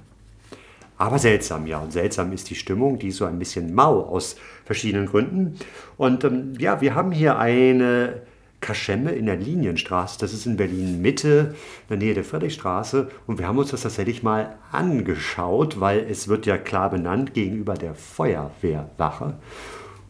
Aber 0.97 1.19
seltsam, 1.19 1.67
ja. 1.67 1.79
Und 1.79 1.93
seltsam 1.93 2.31
ist 2.33 2.49
die 2.49 2.55
Stimmung, 2.55 2.97
die 2.97 3.11
so 3.11 3.25
ein 3.25 3.37
bisschen 3.37 3.75
mau 3.75 4.01
aus 4.01 4.37
verschiedenen 4.65 5.05
Gründen. 5.05 5.59
Und 5.97 6.23
ähm, 6.23 6.53
ja, 6.57 6.81
wir 6.81 6.95
haben 6.95 7.11
hier 7.11 7.37
eine 7.37 8.23
Kaschemme 8.59 9.11
in 9.11 9.27
der 9.27 9.35
Linienstraße. 9.35 10.17
Das 10.19 10.33
ist 10.33 10.47
in 10.47 10.57
Berlin 10.57 10.99
Mitte, 11.01 11.53
in 11.83 11.89
der 11.89 11.97
Nähe 11.97 12.13
der 12.15 12.23
Friedrichstraße. 12.23 13.11
Und 13.27 13.37
wir 13.37 13.47
haben 13.47 13.59
uns 13.59 13.69
das 13.69 13.81
tatsächlich 13.81 14.23
mal 14.23 14.55
angeschaut, 14.71 15.79
weil 15.79 15.99
es 15.99 16.27
wird 16.27 16.47
ja 16.47 16.57
klar 16.57 16.89
benannt 16.89 17.35
gegenüber 17.35 17.75
der 17.75 17.93
Feuerwehrwache. 17.93 19.35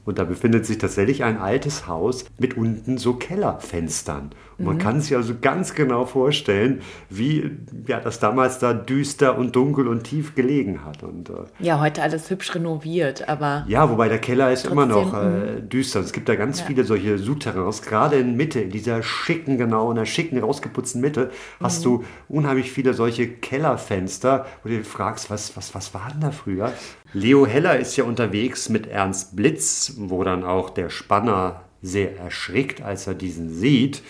Und 0.05 0.19
da 0.19 0.23
befindet 0.23 0.65
sich 0.65 0.77
tatsächlich 0.77 1.23
ein 1.23 1.37
altes 1.37 1.87
Haus 1.87 2.25
mit 2.37 2.57
unten 2.57 2.97
so 2.97 3.13
Kellerfenstern. 3.13 4.31
Und 4.57 4.65
man 4.65 4.77
kann 4.77 5.01
sich 5.01 5.15
also 5.15 5.33
ganz 5.39 5.73
genau 5.73 6.05
vorstellen, 6.05 6.81
wie 7.09 7.51
ja, 7.87 7.99
das 7.99 8.19
damals 8.19 8.59
da 8.59 8.73
düster 8.73 9.37
und 9.37 9.55
dunkel 9.55 9.87
und 9.87 10.03
tief 10.03 10.35
gelegen 10.35 10.85
hat. 10.85 11.03
Und, 11.03 11.29
äh, 11.29 11.33
Ja, 11.59 11.79
heute 11.79 12.01
alles 12.03 12.29
hübsch 12.29 12.53
renoviert, 12.55 13.27
aber 13.27 13.65
ja, 13.67 13.89
wobei 13.89 14.09
der 14.09 14.19
Keller 14.19 14.51
ist 14.51 14.65
immer 14.65 14.85
noch 14.85 15.11
Trotzdem, 15.11 15.57
äh, 15.57 15.61
düster. 15.61 15.99
Es 15.99 16.13
gibt 16.13 16.29
da 16.29 16.35
ganz 16.35 16.61
viele 16.61 16.83
solche 16.83 17.17
Souterrains, 17.17 17.81
gerade 17.81 18.17
in 18.17 18.35
Mitte, 18.35 18.61
in 18.61 18.69
dieser 18.69 19.03
schicken, 19.03 19.57
genau, 19.57 19.89
in 19.89 19.97
der 19.97 20.05
schicken, 20.05 20.39
rausgeputzten 20.39 21.01
Mitte, 21.01 21.31
hast 21.61 21.83
du 21.85 22.03
unheimlich 22.29 22.71
viele 22.71 22.93
solche 22.93 23.27
Kellerfenster, 23.27 24.45
wo 24.63 24.69
du 24.69 24.77
dir 24.77 24.85
fragst, 24.85 25.29
was, 25.29 25.55
was, 25.57 25.73
was 25.75 25.93
war 25.93 26.09
denn 26.11 26.21
da 26.21 26.31
früher? 26.31 26.71
Leo 27.13 27.45
Heller 27.45 27.77
ist 27.77 27.95
ja 27.95 28.03
unterwegs 28.03 28.69
mit 28.69 28.87
Ernst 28.87 29.35
Blitz, 29.35 29.93
wo 29.97 30.23
dann 30.23 30.43
auch 30.43 30.69
der 30.69 30.89
Spanner 30.89 31.61
sehr 31.81 32.17
erschrickt, 32.17 32.81
als 32.81 33.07
er 33.07 33.13
diesen 33.13 33.49
sieht. 33.49 34.01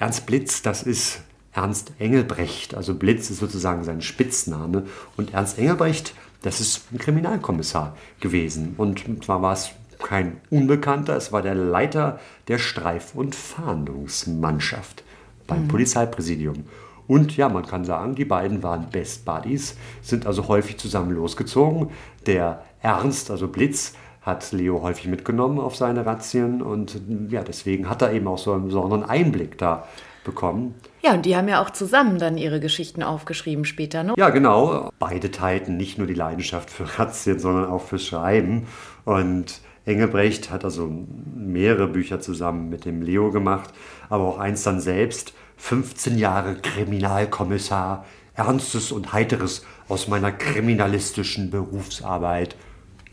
Ernst 0.00 0.24
Blitz, 0.24 0.62
das 0.62 0.82
ist 0.82 1.20
Ernst 1.52 1.92
Engelbrecht. 1.98 2.74
Also 2.74 2.94
Blitz 2.94 3.28
ist 3.28 3.40
sozusagen 3.40 3.84
sein 3.84 4.00
Spitzname. 4.00 4.84
Und 5.18 5.34
Ernst 5.34 5.58
Engelbrecht, 5.58 6.14
das 6.40 6.58
ist 6.58 6.90
ein 6.90 6.96
Kriminalkommissar 6.96 7.94
gewesen. 8.18 8.74
Und 8.78 9.04
zwar 9.22 9.42
war 9.42 9.52
es 9.52 9.72
kein 9.98 10.40
Unbekannter, 10.48 11.16
es 11.16 11.32
war 11.32 11.42
der 11.42 11.54
Leiter 11.54 12.18
der 12.48 12.56
Streif- 12.56 13.14
und 13.14 13.34
Fahndungsmannschaft 13.34 15.04
beim 15.46 15.68
Polizeipräsidium. 15.68 16.64
Und 17.06 17.36
ja, 17.36 17.50
man 17.50 17.66
kann 17.66 17.84
sagen, 17.84 18.14
die 18.14 18.24
beiden 18.24 18.62
waren 18.62 18.88
Best 18.88 19.26
Buddies, 19.26 19.76
sind 20.00 20.26
also 20.26 20.48
häufig 20.48 20.78
zusammen 20.78 21.10
losgezogen. 21.10 21.90
Der 22.24 22.64
Ernst, 22.80 23.30
also 23.30 23.48
Blitz, 23.48 23.92
hat 24.22 24.52
Leo 24.52 24.82
häufig 24.82 25.06
mitgenommen 25.06 25.58
auf 25.58 25.76
seine 25.76 26.04
Razzien 26.04 26.62
und 26.62 27.00
ja, 27.30 27.42
deswegen 27.42 27.88
hat 27.88 28.02
er 28.02 28.12
eben 28.12 28.26
auch 28.28 28.38
so 28.38 28.52
einen 28.52 28.66
besonderen 28.66 29.02
Einblick 29.02 29.56
da 29.58 29.86
bekommen. 30.24 30.74
ja, 31.02 31.14
und 31.14 31.24
die 31.24 31.34
haben 31.34 31.48
ja 31.48 31.62
auch 31.62 31.70
zusammen 31.70 32.18
dann 32.18 32.36
ihre 32.36 32.60
Geschichten 32.60 33.02
aufgeschrieben 33.02 33.64
später, 33.64 34.02
ne? 34.02 34.14
Ja, 34.18 34.28
genau. 34.28 34.90
Beide 34.98 35.30
teilten 35.30 35.78
nicht 35.78 35.96
nur 35.96 36.06
die 36.06 36.14
Leidenschaft 36.14 36.68
für 36.70 36.98
Razzien, 36.98 37.38
sondern 37.38 37.70
auch 37.70 37.82
fürs 37.82 38.04
Schreiben. 38.04 38.66
Und 39.06 39.60
Engelbrecht 39.86 40.50
hat 40.50 40.64
also 40.64 40.92
mehrere 41.34 41.86
Bücher 41.86 42.20
zusammen 42.20 42.68
mit 42.68 42.84
dem 42.84 43.00
Leo 43.00 43.30
gemacht, 43.30 43.70
aber 44.10 44.24
auch 44.24 44.38
eins 44.38 44.62
dann 44.62 44.80
selbst. 44.80 45.32
15 45.56 46.18
Jahre 46.18 46.54
Kriminalkommissar, 46.56 48.04
Ernstes 48.34 48.92
und 48.92 49.12
Heiteres 49.12 49.64
aus 49.88 50.08
meiner 50.08 50.32
kriminalistischen 50.32 51.50
Berufsarbeit 51.50 52.56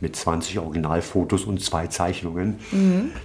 mit 0.01 0.15
20 0.15 0.59
Originalfotos 0.59 1.45
und 1.45 1.63
zwei 1.63 1.87
Zeichnungen. 1.87 2.59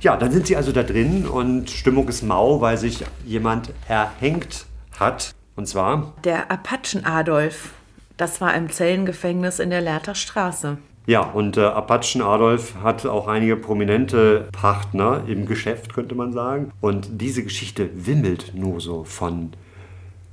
Ja, 0.01 0.17
dann 0.17 0.33
sind 0.33 0.47
sie 0.47 0.57
also 0.57 0.73
da 0.73 0.83
drin 0.83 1.27
und 1.27 1.71
Stimmung 1.71 2.09
ist 2.09 2.23
mau, 2.23 2.61
weil 2.61 2.79
sich 2.79 3.05
jemand 3.27 3.71
erhängt 3.89 4.67
hat. 4.99 5.35
Und 5.57 5.69
zwar 5.69 6.15
Der 6.25 6.51
Apachen 6.51 7.05
Adolf, 7.05 7.71
das 8.17 8.41
war 8.41 8.55
im 8.55 8.71
Zellengefängnis 8.71 9.59
in 9.59 9.71
der 9.71 9.81
Lehrter 9.81 10.15
Straße. 10.15 10.79
Ja, 11.07 11.23
und 11.23 11.57
äh, 11.57 11.63
Apachen 11.65 12.23
Adolf 12.23 12.77
hat 12.81 13.05
auch 13.07 13.27
einige 13.27 13.57
prominente 13.57 14.49
Partner 14.53 15.25
im 15.27 15.47
Geschäft, 15.47 15.93
könnte 15.93 16.15
man 16.15 16.33
sagen. 16.33 16.71
Und 16.81 17.21
diese 17.21 17.43
Geschichte 17.43 17.91
wimmelt 17.95 18.55
nur 18.55 18.81
so 18.81 19.03
von 19.03 19.53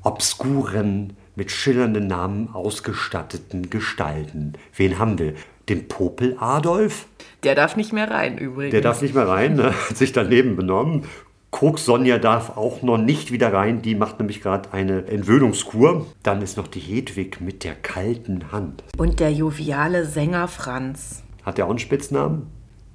obskuren, 0.03 1.17
mit 1.35 1.51
schillernden 1.51 2.05
Namen 2.07 2.49
ausgestatteten 2.53 3.69
Gestalten. 3.69 4.53
Wen 4.75 4.99
haben 4.99 5.17
wir? 5.17 5.33
Den 5.69 5.87
Popel 5.87 6.35
Adolf? 6.39 7.07
Der 7.43 7.55
darf 7.55 7.75
nicht 7.75 7.93
mehr 7.93 8.09
rein 8.09 8.37
übrigens. 8.37 8.71
Der 8.71 8.81
darf 8.81 9.01
nicht 9.01 9.13
mehr 9.13 9.27
rein, 9.27 9.55
ne? 9.55 9.73
hat 9.89 9.97
sich 9.97 10.11
daneben 10.11 10.55
benommen. 10.55 11.05
Koks 11.51 11.85
Sonja 11.85 12.19
darf 12.19 12.57
auch 12.57 12.81
noch 12.83 12.97
nicht 12.97 13.31
wieder 13.31 13.51
rein, 13.53 13.81
die 13.81 13.95
macht 13.95 14.19
nämlich 14.19 14.41
gerade 14.41 14.71
eine 14.71 15.07
Entwöhnungskur. 15.07 16.05
Dann 16.21 16.41
ist 16.41 16.57
noch 16.57 16.67
die 16.67 16.79
Hedwig 16.79 17.41
mit 17.41 17.63
der 17.63 17.75
kalten 17.75 18.51
Hand. 18.51 18.83
Und 18.97 19.19
der 19.19 19.31
joviale 19.31 20.05
Sänger 20.05 20.47
Franz. 20.47 21.23
Hat 21.43 21.57
der 21.57 21.65
auch 21.65 21.69
einen 21.71 21.79
Spitznamen? 21.79 22.47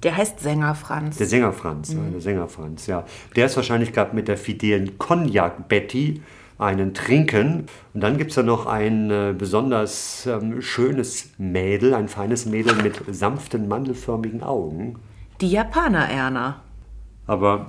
Der 0.03 0.15
heißt 0.15 0.39
Sänger 0.39 0.75
Franz. 0.75 1.17
Der 1.17 1.27
Sänger 1.27 1.51
Franz, 1.51 1.91
ja, 1.93 1.99
der 2.11 2.21
Sänger 2.21 2.47
Franz, 2.47 2.87
ja. 2.87 3.05
Der 3.35 3.47
ist 3.47 3.55
wahrscheinlich 3.55 3.91
gerade 3.91 4.15
mit 4.15 4.27
der 4.27 4.37
fidelen 4.37 4.97
Cognac 4.97 5.67
Betty 5.67 6.21
einen 6.57 6.93
trinken. 6.93 7.67
Und 7.93 8.01
dann 8.01 8.17
gibt 8.17 8.31
es 8.31 8.35
da 8.35 8.43
noch 8.43 8.65
ein 8.65 9.11
äh, 9.11 9.33
besonders 9.37 10.25
ähm, 10.25 10.61
schönes 10.61 11.29
Mädel, 11.37 11.93
ein 11.93 12.07
feines 12.07 12.45
Mädel 12.45 12.75
mit 12.81 13.01
sanften, 13.09 13.67
mandelförmigen 13.67 14.43
Augen. 14.43 14.97
Die 15.41 15.49
Japaner 15.49 16.09
Erna. 16.09 16.61
Aber 17.27 17.67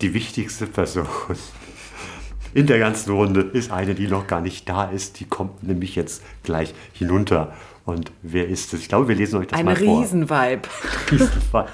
die 0.00 0.14
wichtigste 0.14 0.66
Person 0.66 1.06
in 2.54 2.66
der 2.66 2.78
ganzen 2.78 3.12
Runde 3.12 3.40
ist 3.40 3.70
eine, 3.70 3.94
die 3.94 4.06
noch 4.06 4.26
gar 4.26 4.40
nicht 4.40 4.68
da 4.68 4.84
ist. 4.84 5.20
Die 5.20 5.24
kommt 5.24 5.62
nämlich 5.62 5.94
jetzt 5.96 6.22
gleich 6.42 6.74
hinunter. 6.92 7.52
Und 7.90 8.12
wer 8.22 8.46
ist 8.48 8.72
es? 8.72 8.82
Ich 8.82 8.88
glaube, 8.88 9.08
wir 9.08 9.16
lesen 9.16 9.40
euch 9.40 9.48
das 9.48 9.58
Ein 9.58 9.64
mal 9.64 9.76
vor. 9.76 10.00
Riesenweib. 10.00 10.68
Riesenfall. 11.10 11.66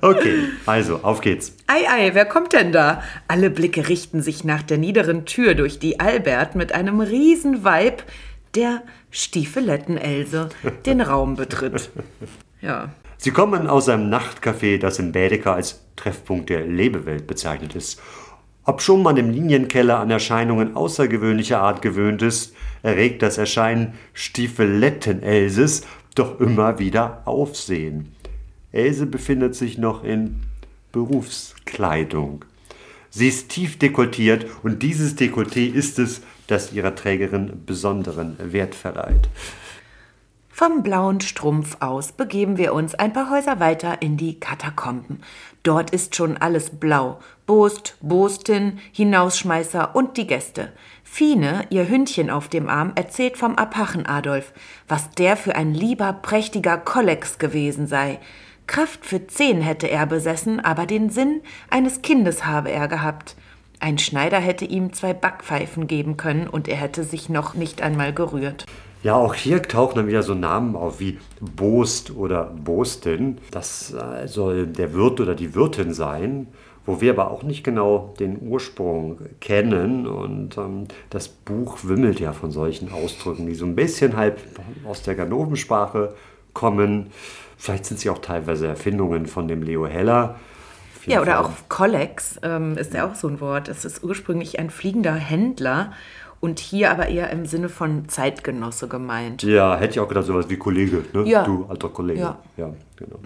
Okay, 0.00 0.34
also 0.66 1.00
auf 1.02 1.20
geht's. 1.20 1.54
Ei, 1.68 1.88
ei, 1.88 2.10
wer 2.14 2.26
kommt 2.26 2.52
denn 2.52 2.72
da? 2.72 3.02
Alle 3.28 3.50
Blicke 3.50 3.88
richten 3.88 4.22
sich 4.22 4.42
nach 4.42 4.62
der 4.62 4.78
niederen 4.78 5.24
Tür, 5.24 5.54
durch 5.54 5.78
die 5.78 6.00
Albert 6.00 6.56
mit 6.56 6.74
einem 6.74 7.00
Riesenweib 7.00 8.02
der 8.56 8.82
Stiefeletten-Else 9.10 10.48
den 10.84 11.00
Raum 11.00 11.36
betritt. 11.36 11.90
Ja. 12.60 12.90
Sie 13.16 13.30
kommen 13.30 13.68
aus 13.68 13.88
einem 13.88 14.10
Nachtcafé, 14.12 14.78
das 14.78 14.98
im 14.98 15.12
Bädeker 15.12 15.54
als 15.54 15.80
Treffpunkt 15.94 16.50
der 16.50 16.66
Lebewelt 16.66 17.26
bezeichnet 17.26 17.74
ist. 17.74 18.00
Obschon 18.64 19.02
man 19.02 19.16
im 19.16 19.30
Linienkeller 19.30 20.00
an 20.00 20.10
Erscheinungen 20.10 20.74
außergewöhnlicher 20.74 21.60
Art 21.60 21.82
gewöhnt 21.82 22.22
ist, 22.22 22.54
erregt 22.86 23.20
das 23.22 23.36
Erscheinen 23.36 23.94
Stiefeletten-Elses 24.14 25.82
doch 26.14 26.40
immer 26.40 26.78
wieder 26.78 27.22
Aufsehen. 27.26 28.14
Else 28.72 29.06
befindet 29.06 29.54
sich 29.54 29.76
noch 29.76 30.04
in 30.04 30.42
Berufskleidung. 30.92 32.44
Sie 33.10 33.28
ist 33.28 33.48
tief 33.48 33.78
dekoltiert 33.78 34.46
und 34.62 34.82
dieses 34.82 35.16
Dekolleté 35.16 35.72
ist 35.72 35.98
es, 35.98 36.22
das 36.46 36.72
ihrer 36.72 36.94
Trägerin 36.94 37.64
besonderen 37.66 38.36
Wert 38.52 38.74
verleiht. 38.74 39.28
Vom 40.58 40.82
blauen 40.82 41.20
Strumpf 41.20 41.76
aus 41.80 42.12
begeben 42.12 42.56
wir 42.56 42.72
uns 42.72 42.94
ein 42.94 43.12
paar 43.12 43.28
Häuser 43.28 43.60
weiter 43.60 44.00
in 44.00 44.16
die 44.16 44.40
Katakomben. 44.40 45.20
Dort 45.62 45.90
ist 45.90 46.16
schon 46.16 46.38
alles 46.38 46.70
blau. 46.70 47.18
Bost, 47.44 47.98
Bostin, 48.00 48.78
Hinausschmeißer 48.90 49.94
und 49.94 50.16
die 50.16 50.26
Gäste. 50.26 50.72
Fine, 51.04 51.66
ihr 51.68 51.86
Hündchen 51.90 52.30
auf 52.30 52.48
dem 52.48 52.70
Arm, 52.70 52.92
erzählt 52.94 53.36
vom 53.36 53.56
Apachen 53.56 54.06
Adolf, 54.06 54.54
was 54.88 55.10
der 55.10 55.36
für 55.36 55.54
ein 55.54 55.74
lieber, 55.74 56.14
prächtiger 56.14 56.78
Kollex 56.78 57.38
gewesen 57.38 57.86
sei. 57.86 58.18
Kraft 58.66 59.04
für 59.04 59.26
zehn 59.26 59.60
hätte 59.60 59.90
er 59.90 60.06
besessen, 60.06 60.60
aber 60.60 60.86
den 60.86 61.10
Sinn 61.10 61.42
eines 61.68 62.00
Kindes 62.00 62.46
habe 62.46 62.70
er 62.70 62.88
gehabt. 62.88 63.36
Ein 63.78 63.98
Schneider 63.98 64.38
hätte 64.38 64.64
ihm 64.64 64.94
zwei 64.94 65.12
Backpfeifen 65.12 65.86
geben 65.86 66.16
können 66.16 66.48
und 66.48 66.66
er 66.66 66.76
hätte 66.76 67.04
sich 67.04 67.28
noch 67.28 67.52
nicht 67.52 67.82
einmal 67.82 68.14
gerührt. 68.14 68.64
Ja, 69.06 69.14
auch 69.14 69.34
hier 69.34 69.62
tauchen 69.62 69.94
dann 69.94 70.08
wieder 70.08 70.24
so 70.24 70.34
Namen 70.34 70.74
auf 70.74 70.98
wie 70.98 71.20
Bost 71.38 72.10
oder 72.10 72.42
Bostin. 72.42 73.38
Das 73.52 73.94
äh, 73.94 74.26
soll 74.26 74.66
der 74.66 74.94
Wirt 74.94 75.20
oder 75.20 75.36
die 75.36 75.54
Wirtin 75.54 75.94
sein, 75.94 76.48
wo 76.86 77.00
wir 77.00 77.12
aber 77.12 77.30
auch 77.30 77.44
nicht 77.44 77.62
genau 77.62 78.14
den 78.18 78.36
Ursprung 78.42 79.20
kennen. 79.38 80.08
Und 80.08 80.58
ähm, 80.58 80.88
das 81.08 81.28
Buch 81.28 81.84
wimmelt 81.84 82.18
ja 82.18 82.32
von 82.32 82.50
solchen 82.50 82.90
Ausdrücken, 82.90 83.46
die 83.46 83.54
so 83.54 83.64
ein 83.64 83.76
bisschen 83.76 84.16
halb 84.16 84.40
aus 84.84 85.02
der 85.02 85.14
Ganovensprache 85.14 86.16
kommen. 86.52 87.12
Vielleicht 87.56 87.86
sind 87.86 88.00
sie 88.00 88.10
auch 88.10 88.18
teilweise 88.18 88.66
Erfindungen 88.66 89.26
von 89.26 89.46
dem 89.46 89.62
Leo 89.62 89.86
Heller. 89.86 90.34
Ja, 91.06 91.22
oder 91.22 91.36
Fall. 91.36 91.44
auch 91.44 91.50
Kollex 91.68 92.40
ähm, 92.42 92.76
ist 92.76 92.92
ja 92.92 93.08
auch 93.08 93.14
so 93.14 93.28
ein 93.28 93.40
Wort. 93.40 93.68
Es 93.68 93.84
ist 93.84 94.02
ursprünglich 94.02 94.58
ein 94.58 94.68
fliegender 94.68 95.14
Händler 95.14 95.92
und 96.46 96.60
hier 96.60 96.92
aber 96.92 97.08
eher 97.08 97.30
im 97.30 97.44
Sinne 97.44 97.68
von 97.68 98.08
Zeitgenosse 98.08 98.86
gemeint. 98.86 99.42
Ja, 99.42 99.76
hätte 99.76 99.94
ich 99.94 100.00
auch 100.00 100.06
gedacht, 100.06 100.26
sowas 100.26 100.48
wie 100.48 100.56
Kollege, 100.56 101.02
ne? 101.12 101.24
Ja. 101.24 101.42
Du 101.42 101.66
alter 101.68 101.88
Kollege. 101.88 102.20
Ja. 102.20 102.38
ja 102.56 102.70
genau. 102.94 103.18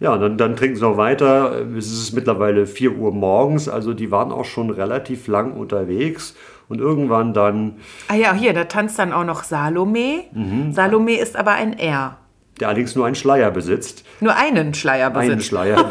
Ja, 0.00 0.12
und 0.12 0.20
dann, 0.20 0.36
dann 0.36 0.54
trinken 0.54 0.76
sie 0.76 0.82
noch 0.82 0.98
weiter. 0.98 1.64
Es 1.76 1.90
ist 1.90 2.12
mittlerweile 2.12 2.66
4 2.66 2.92
Uhr 2.98 3.10
morgens, 3.10 3.70
also 3.70 3.94
die 3.94 4.10
waren 4.10 4.32
auch 4.32 4.44
schon 4.44 4.68
relativ 4.68 5.28
lang 5.28 5.54
unterwegs. 5.54 6.36
Und 6.68 6.78
irgendwann 6.80 7.32
dann, 7.32 7.76
Ah 8.08 8.14
ja, 8.14 8.34
hier, 8.34 8.52
da 8.52 8.64
tanzt 8.64 8.98
dann 8.98 9.12
auch 9.14 9.24
noch 9.24 9.44
Salome. 9.44 10.24
Mhm. 10.32 10.72
Salome 10.72 11.18
ist 11.18 11.36
aber 11.36 11.52
ein 11.52 11.78
R. 11.78 12.18
der 12.60 12.68
allerdings 12.68 12.94
nur 12.94 13.06
einen 13.06 13.14
Schleier 13.14 13.50
besitzt, 13.50 14.04
Nur 14.20 14.36
einen 14.36 14.74
Schleier 14.74 15.08
besitzt. 15.10 15.32
einen 15.32 15.40
Schleier, 15.40 15.90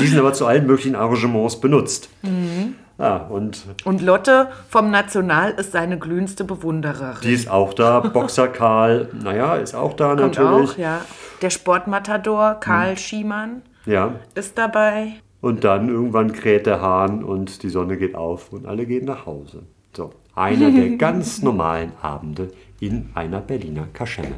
diesen 0.00 0.18
aber 0.18 0.32
zu 0.32 0.46
allen 0.46 0.66
möglichen 0.66 0.96
Arrangements 0.96 1.60
benutzt. 1.60 2.08
Mhm. 2.22 2.74
Ja, 3.02 3.16
und 3.16 3.64
Und 3.84 4.00
Lotte 4.00 4.48
vom 4.68 4.92
National 4.92 5.50
ist 5.50 5.72
seine 5.72 5.98
glühendste 5.98 6.44
Bewundererin. 6.44 7.16
die 7.22 7.32
ist 7.32 7.50
auch 7.50 7.74
da. 7.74 7.98
Boxer 7.98 8.46
Karl, 8.46 9.08
naja, 9.12 9.56
ist 9.56 9.74
auch 9.74 9.94
da 9.94 10.14
Kommt 10.14 10.36
natürlich. 10.36 10.70
auch, 10.70 10.78
ja. 10.78 11.00
Der 11.42 11.50
Sportmatador 11.50 12.54
Karl 12.60 12.96
Schiemann. 12.96 13.62
Ja. 13.86 14.14
ist 14.36 14.56
dabei. 14.56 15.14
Und 15.40 15.64
dann 15.64 15.88
irgendwann 15.88 16.32
kräht 16.32 16.66
der 16.66 16.80
Hahn 16.80 17.24
und 17.24 17.64
die 17.64 17.68
Sonne 17.70 17.96
geht 17.96 18.14
auf 18.14 18.52
und 18.52 18.66
alle 18.66 18.86
gehen 18.86 19.04
nach 19.04 19.26
Hause. 19.26 19.64
So, 19.96 20.12
einer 20.36 20.70
der 20.70 20.90
ganz 20.98 21.42
normalen 21.42 21.90
Abende 22.00 22.52
in 22.78 23.10
einer 23.16 23.40
Berliner 23.40 23.88
Kaschemme. 23.92 24.36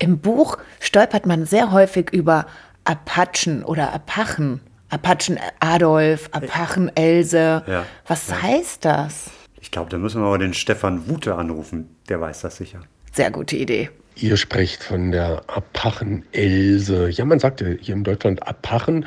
Im 0.00 0.18
Buch 0.18 0.58
stolpert 0.80 1.26
man 1.26 1.44
sehr 1.46 1.70
häufig 1.70 2.10
über 2.12 2.46
Apachen 2.84 3.64
oder 3.64 3.92
Apachen. 3.92 4.60
Apachen 4.90 5.38
Adolf, 5.60 6.28
Apachen 6.32 6.90
Else. 6.96 7.62
Ja, 7.66 7.84
Was 8.06 8.28
ja. 8.28 8.42
heißt 8.42 8.84
das? 8.84 9.30
Ich 9.60 9.70
glaube, 9.70 9.90
da 9.90 9.98
müssen 9.98 10.22
wir 10.22 10.28
mal 10.28 10.38
den 10.38 10.54
Stefan 10.54 11.08
Wute 11.08 11.34
anrufen. 11.34 11.96
Der 12.08 12.20
weiß 12.20 12.40
das 12.40 12.56
sicher. 12.56 12.80
Sehr 13.12 13.30
gute 13.30 13.56
Idee. 13.56 13.90
Ihr 14.14 14.36
sprecht 14.36 14.82
von 14.82 15.12
der 15.12 15.42
Apachen-Else. 15.46 17.08
Ja, 17.10 17.24
man 17.24 17.38
sagte 17.38 17.78
hier 17.80 17.94
in 17.94 18.02
Deutschland 18.04 18.46
Apachen. 18.46 19.06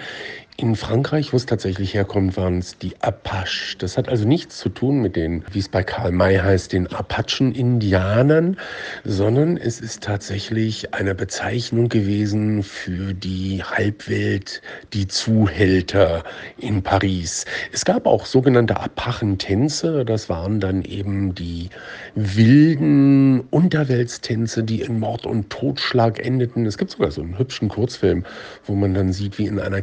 In 0.61 0.75
Frankreich, 0.75 1.33
wo 1.33 1.37
es 1.37 1.47
tatsächlich 1.47 1.95
herkommt, 1.95 2.37
waren 2.37 2.59
es 2.59 2.77
die 2.77 2.93
Apache. 3.01 3.75
Das 3.79 3.97
hat 3.97 4.07
also 4.07 4.27
nichts 4.27 4.59
zu 4.59 4.69
tun 4.69 5.01
mit 5.01 5.15
den, 5.15 5.43
wie 5.51 5.57
es 5.57 5.67
bei 5.67 5.81
Karl 5.81 6.11
May 6.11 6.37
heißt, 6.37 6.71
den 6.71 6.85
Apachen-Indianern, 6.85 8.57
sondern 9.03 9.57
es 9.57 9.81
ist 9.81 10.03
tatsächlich 10.03 10.93
eine 10.93 11.15
Bezeichnung 11.15 11.89
gewesen 11.89 12.61
für 12.61 13.15
die 13.15 13.63
Halbwelt, 13.63 14.61
die 14.93 15.07
Zuhälter 15.07 16.23
in 16.59 16.83
Paris. 16.83 17.45
Es 17.73 17.83
gab 17.83 18.05
auch 18.05 18.27
sogenannte 18.27 18.79
Apachentänze. 18.79 20.05
Das 20.05 20.29
waren 20.29 20.59
dann 20.59 20.83
eben 20.83 21.33
die 21.33 21.71
wilden 22.13 23.39
Unterweltstänze, 23.49 24.63
die 24.63 24.81
in 24.81 24.99
Mord 24.99 25.25
und 25.25 25.49
Totschlag 25.49 26.23
endeten. 26.23 26.67
Es 26.67 26.77
gibt 26.77 26.91
sogar 26.91 27.09
so 27.09 27.23
einen 27.23 27.39
hübschen 27.39 27.67
Kurzfilm, 27.67 28.25
wo 28.65 28.75
man 28.75 28.93
dann 28.93 29.11
sieht, 29.11 29.39
wie 29.39 29.47
in 29.47 29.59
einer 29.59 29.81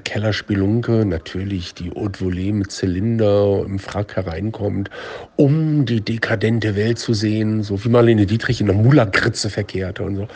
Kellerspelunke 0.69 1.07
natürlich 1.07 1.75
die 1.75 1.91
Haute 1.91 2.25
Volée 2.25 2.53
mit 2.53 2.71
Zylinder 2.71 3.63
im 3.65 3.79
Frack 3.79 4.17
hereinkommt, 4.17 4.91
um 5.37 5.87
die 5.87 6.01
dekadente 6.01 6.77
Welt 6.77 6.99
zu 6.99 7.15
sehen, 7.15 7.63
so 7.63 7.83
wie 7.85 7.89
Marlene 7.89 8.27
Dietrich 8.27 8.61
in 8.61 8.67
der 8.67 8.77
Mulakritze 8.77 9.51
verkehrte 9.51 10.03
und 10.03 10.17
so. 10.17 10.29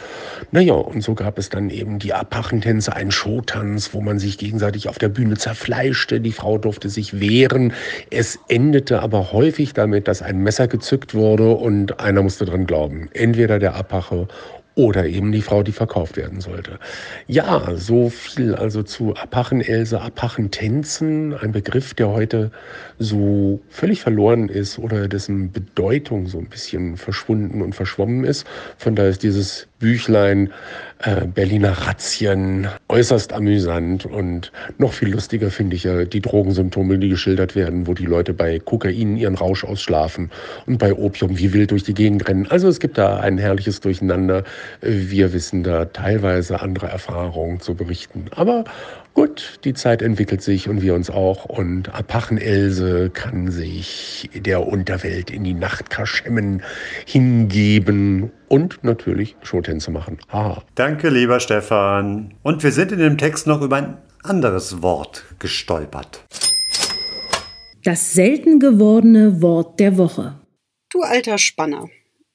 Naja, 0.50 0.74
und 0.74 1.02
so 1.02 1.14
gab 1.14 1.38
es 1.38 1.50
dann 1.50 1.70
eben 1.70 1.98
die 1.98 2.14
Apachentänze, 2.14 2.94
einen 2.94 3.10
Showtanz, 3.10 3.92
wo 3.92 4.00
man 4.00 4.18
sich 4.18 4.38
gegenseitig 4.38 4.88
auf 4.88 4.98
der 4.98 5.08
Bühne 5.08 5.36
zerfleischte. 5.36 6.20
Die 6.20 6.32
Frau 6.32 6.58
durfte 6.58 6.88
sich 6.88 7.20
wehren. 7.20 7.72
Es 8.10 8.38
endete 8.48 9.00
aber 9.02 9.32
häufig 9.32 9.74
damit, 9.74 10.08
dass 10.08 10.22
ein 10.22 10.38
Messer 10.38 10.68
gezückt 10.68 11.14
wurde 11.14 11.50
und 11.50 12.00
einer 12.00 12.22
musste 12.22 12.44
dran 12.44 12.66
glauben. 12.66 13.08
Entweder 13.12 13.58
der 13.58 13.74
Apache 13.74 14.28
oder 14.74 15.06
eben 15.06 15.32
die 15.32 15.42
Frau, 15.42 15.62
die 15.62 15.72
verkauft 15.72 16.16
werden 16.16 16.40
sollte. 16.40 16.78
Ja, 17.26 17.76
so 17.76 18.08
viel 18.08 18.54
also 18.54 18.82
zu 18.82 19.14
Apachen-Else, 19.14 20.00
Apachentänzen, 20.00 21.34
ein 21.34 21.52
Begriff, 21.52 21.94
der 21.94 22.08
heute 22.08 22.50
so 22.98 23.60
völlig 23.68 24.00
verloren 24.00 24.48
ist 24.48 24.78
oder 24.78 25.08
dessen 25.08 25.52
Bedeutung 25.52 26.26
so 26.26 26.38
ein 26.38 26.46
bisschen 26.46 26.96
verschwunden 26.96 27.62
und 27.62 27.74
verschwommen 27.74 28.24
ist. 28.24 28.46
Von 28.78 28.96
daher 28.96 29.10
ist 29.10 29.22
dieses 29.22 29.68
Büchlein 29.82 30.52
äh, 31.00 31.26
Berliner 31.26 31.72
Razzien 31.72 32.68
äußerst 32.88 33.32
amüsant 33.32 34.06
und 34.06 34.52
noch 34.78 34.92
viel 34.92 35.08
lustiger 35.08 35.50
finde 35.50 35.74
ich 35.74 35.82
ja 35.82 36.04
die 36.04 36.20
Drogensymptome, 36.20 36.98
die 36.98 37.08
geschildert 37.08 37.56
werden, 37.56 37.88
wo 37.88 37.94
die 37.94 38.06
Leute 38.06 38.32
bei 38.32 38.60
Kokain 38.60 39.16
ihren 39.16 39.34
Rausch 39.34 39.64
ausschlafen 39.64 40.30
und 40.66 40.78
bei 40.78 40.94
Opium 40.94 41.36
wie 41.36 41.52
wild 41.52 41.72
durch 41.72 41.82
die 41.82 41.94
Gegend 41.94 42.28
rennen. 42.28 42.46
Also 42.48 42.68
es 42.68 42.78
gibt 42.78 42.96
da 42.96 43.18
ein 43.18 43.36
herrliches 43.36 43.80
Durcheinander. 43.80 44.44
Wir 44.80 45.32
wissen 45.32 45.64
da 45.64 45.86
teilweise 45.86 46.60
andere 46.60 46.86
Erfahrungen 46.86 47.60
zu 47.60 47.74
berichten. 47.74 48.26
Aber 48.30 48.62
gut, 49.14 49.60
die 49.64 49.74
Zeit 49.74 50.02
entwickelt 50.02 50.42
sich 50.42 50.68
und 50.68 50.82
wir 50.82 50.94
uns 50.94 51.10
auch. 51.10 51.44
Und 51.44 51.94
Apachen-Else 51.94 53.10
kann 53.10 53.50
sich 53.50 54.30
der 54.34 54.66
Unterwelt 54.66 55.30
in 55.30 55.44
die 55.44 55.54
Nachtkaschemmen 55.54 56.62
hingeben 57.06 58.30
und 58.48 58.84
natürlich 58.84 59.36
Showtänze 59.42 59.90
machen. 59.90 60.18
Haha. 60.30 60.62
Danke, 60.74 61.08
lieber 61.08 61.40
Stefan. 61.40 62.34
Und 62.42 62.62
wir 62.62 62.72
sind 62.72 62.92
in 62.92 62.98
dem 62.98 63.18
Text 63.18 63.46
noch 63.46 63.62
über 63.62 63.76
ein 63.76 63.98
anderes 64.22 64.82
Wort 64.82 65.24
gestolpert. 65.38 66.24
Das 67.84 68.12
selten 68.14 68.60
gewordene 68.60 69.42
Wort 69.42 69.80
der 69.80 69.96
Woche. 69.96 70.38
Du 70.90 71.00
alter 71.02 71.38
Spanner. 71.38 71.88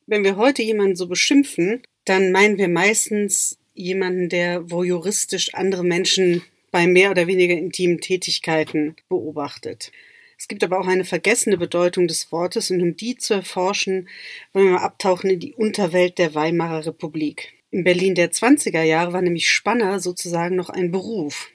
Wenn 0.06 0.24
wir 0.24 0.36
heute 0.36 0.64
jemanden 0.64 0.96
so 0.96 1.08
beschimpfen, 1.08 1.82
dann 2.06 2.32
meinen 2.32 2.58
wir 2.58 2.70
meistens 2.70 3.58
jemanden, 3.74 4.30
der 4.30 4.70
voyeuristisch 4.72 5.54
andere 5.54 5.84
Menschen 5.84 6.42
bei 6.78 6.86
mehr 6.86 7.10
oder 7.10 7.26
weniger 7.26 7.56
intimen 7.56 8.02
Tätigkeiten 8.02 8.96
beobachtet. 9.10 9.92
Es 10.38 10.48
gibt 10.48 10.64
aber 10.64 10.80
auch 10.80 10.86
eine 10.86 11.06
vergessene 11.06 11.58
Bedeutung 11.58 12.08
des 12.08 12.32
Wortes 12.32 12.70
und 12.70 12.84
um 12.84 12.96
die 12.96 13.18
zu 13.18 13.34
erforschen, 13.34 14.08
wollen 14.54 14.74
wir 14.74 14.84
abtauchen 14.84 15.32
in 15.32 15.40
die 15.40 15.56
Unterwelt 15.56 16.20
der 16.20 16.36
Weimarer 16.36 16.86
Republik. 16.86 17.56
In 17.72 17.84
Berlin 17.84 18.14
der 18.14 18.32
20er 18.32 18.84
Jahre 18.84 19.12
war 19.12 19.24
nämlich 19.24 19.50
Spanner 19.50 20.00
sozusagen 20.00 20.56
noch 20.56 20.70
ein 20.70 20.92
Beruf. 20.92 21.50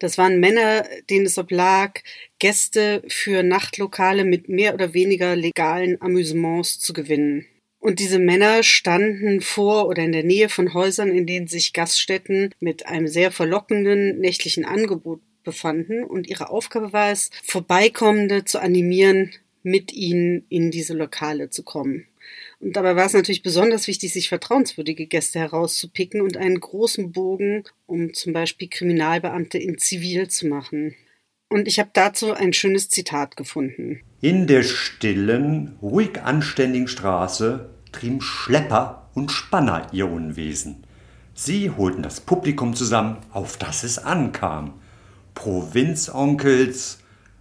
Das 0.00 0.18
waren 0.18 0.40
Männer, 0.40 0.84
denen 1.08 1.26
es 1.26 1.38
oblag, 1.38 2.00
Gäste 2.40 3.04
für 3.06 3.44
Nachtlokale 3.44 4.24
mit 4.24 4.48
mehr 4.48 4.74
oder 4.74 4.92
weniger 4.92 5.36
legalen 5.36 6.02
Amüsements 6.02 6.80
zu 6.80 6.92
gewinnen. 6.92 7.46
Und 7.80 8.00
diese 8.00 8.18
Männer 8.18 8.62
standen 8.62 9.40
vor 9.40 9.86
oder 9.86 10.02
in 10.02 10.12
der 10.12 10.24
Nähe 10.24 10.48
von 10.48 10.74
Häusern, 10.74 11.10
in 11.10 11.26
denen 11.26 11.46
sich 11.46 11.72
Gaststätten 11.72 12.50
mit 12.60 12.86
einem 12.86 13.06
sehr 13.06 13.30
verlockenden 13.30 14.18
nächtlichen 14.18 14.64
Angebot 14.64 15.20
befanden. 15.44 16.04
Und 16.04 16.28
ihre 16.28 16.50
Aufgabe 16.50 16.92
war 16.92 17.10
es, 17.10 17.30
Vorbeikommende 17.44 18.44
zu 18.44 18.60
animieren, 18.60 19.32
mit 19.62 19.92
ihnen 19.92 20.44
in 20.48 20.70
diese 20.70 20.94
Lokale 20.94 21.50
zu 21.50 21.62
kommen. 21.62 22.06
Und 22.60 22.74
dabei 22.74 22.96
war 22.96 23.06
es 23.06 23.12
natürlich 23.12 23.42
besonders 23.42 23.86
wichtig, 23.86 24.12
sich 24.12 24.28
vertrauenswürdige 24.28 25.06
Gäste 25.06 25.38
herauszupicken 25.38 26.20
und 26.20 26.36
einen 26.36 26.58
großen 26.58 27.12
Bogen, 27.12 27.64
um 27.86 28.12
zum 28.12 28.32
Beispiel 28.32 28.68
Kriminalbeamte 28.68 29.58
in 29.58 29.78
Zivil 29.78 30.28
zu 30.28 30.48
machen. 30.48 30.96
Und 31.48 31.66
ich 31.66 31.78
habe 31.78 31.90
dazu 31.92 32.32
ein 32.34 32.52
schönes 32.52 32.88
Zitat 32.88 33.36
gefunden. 33.36 34.00
In 34.20 34.46
der 34.46 34.62
stillen, 34.62 35.76
ruhig 35.80 36.20
anständigen 36.22 36.88
Straße 36.88 37.70
trieben 37.92 38.20
Schlepper 38.20 39.08
und 39.14 39.32
Spanner 39.32 39.86
ihr 39.92 40.10
Unwesen. 40.10 40.84
Sie 41.34 41.70
holten 41.70 42.02
das 42.02 42.20
Publikum 42.20 42.74
zusammen, 42.74 43.18
auf 43.32 43.56
das 43.56 43.84
es 43.84 43.98
ankam. 43.98 44.74
Provinzonkels, 45.34 46.98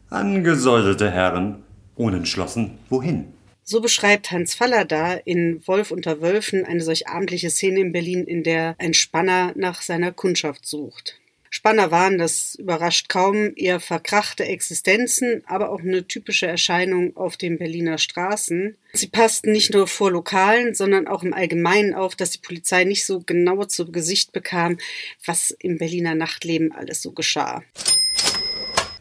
angesäuselte 0.10 1.12
Herren, 1.12 1.64
unentschlossen 1.96 2.78
wohin. 2.90 3.34
So 3.64 3.82
beschreibt 3.82 4.32
Hans 4.32 4.54
Fallada 4.54 5.16
in 5.26 5.62
Wolf 5.66 5.92
unter 5.92 6.22
Wölfen 6.22 6.64
eine 6.64 6.82
solch 6.82 7.10
abendliche 7.10 7.50
Szene 7.50 7.82
in 7.82 7.92
Berlin, 7.92 8.24
in 8.24 8.44
der 8.44 8.76
ein 8.78 8.94
Spanner 8.94 9.52
nach 9.56 9.82
seiner 9.82 10.14
Kundschaft 10.14 10.66
sucht. 10.66 11.20
Spanner 11.58 11.90
waren, 11.90 12.20
das 12.20 12.54
überrascht 12.54 13.10
kaum, 13.10 13.54
eher 13.56 13.80
verkrachte 13.80 14.46
Existenzen, 14.46 15.42
aber 15.48 15.72
auch 15.72 15.80
eine 15.80 16.06
typische 16.06 16.46
Erscheinung 16.46 17.18
auf 17.18 17.36
den 17.36 17.58
Berliner 17.58 17.98
Straßen. 17.98 18.78
Sie 18.94 19.08
passten 19.08 19.54
nicht 19.54 19.74
nur 19.74 19.88
vor 19.88 20.12
Lokalen, 20.12 20.76
sondern 20.76 21.08
auch 21.08 21.24
im 21.24 21.34
Allgemeinen 21.34 21.96
auf, 21.96 22.16
dass 22.16 22.30
die 22.30 22.42
Polizei 22.46 22.84
nicht 22.84 23.08
so 23.08 23.22
genau 23.26 23.64
zu 23.64 23.92
Gesicht 23.92 24.34
bekam, 24.34 24.78
was 25.26 25.50
im 25.50 25.80
Berliner 25.80 26.14
Nachtleben 26.14 26.72
alles 26.72 27.02
so 27.02 27.12
geschah. 27.12 27.64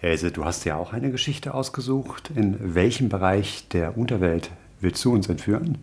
Else, 0.01 0.33
du 0.33 0.47
hast 0.47 0.65
ja 0.65 0.77
auch 0.77 0.95
eine 0.95 1.11
Geschichte 1.11 1.53
ausgesucht. 1.53 2.31
In 2.35 2.75
welchem 2.75 3.11
Bereich 3.11 3.69
der 3.71 3.99
Unterwelt 3.99 4.51
willst 4.81 5.05
du 5.05 5.13
uns 5.13 5.29
entführen? 5.29 5.77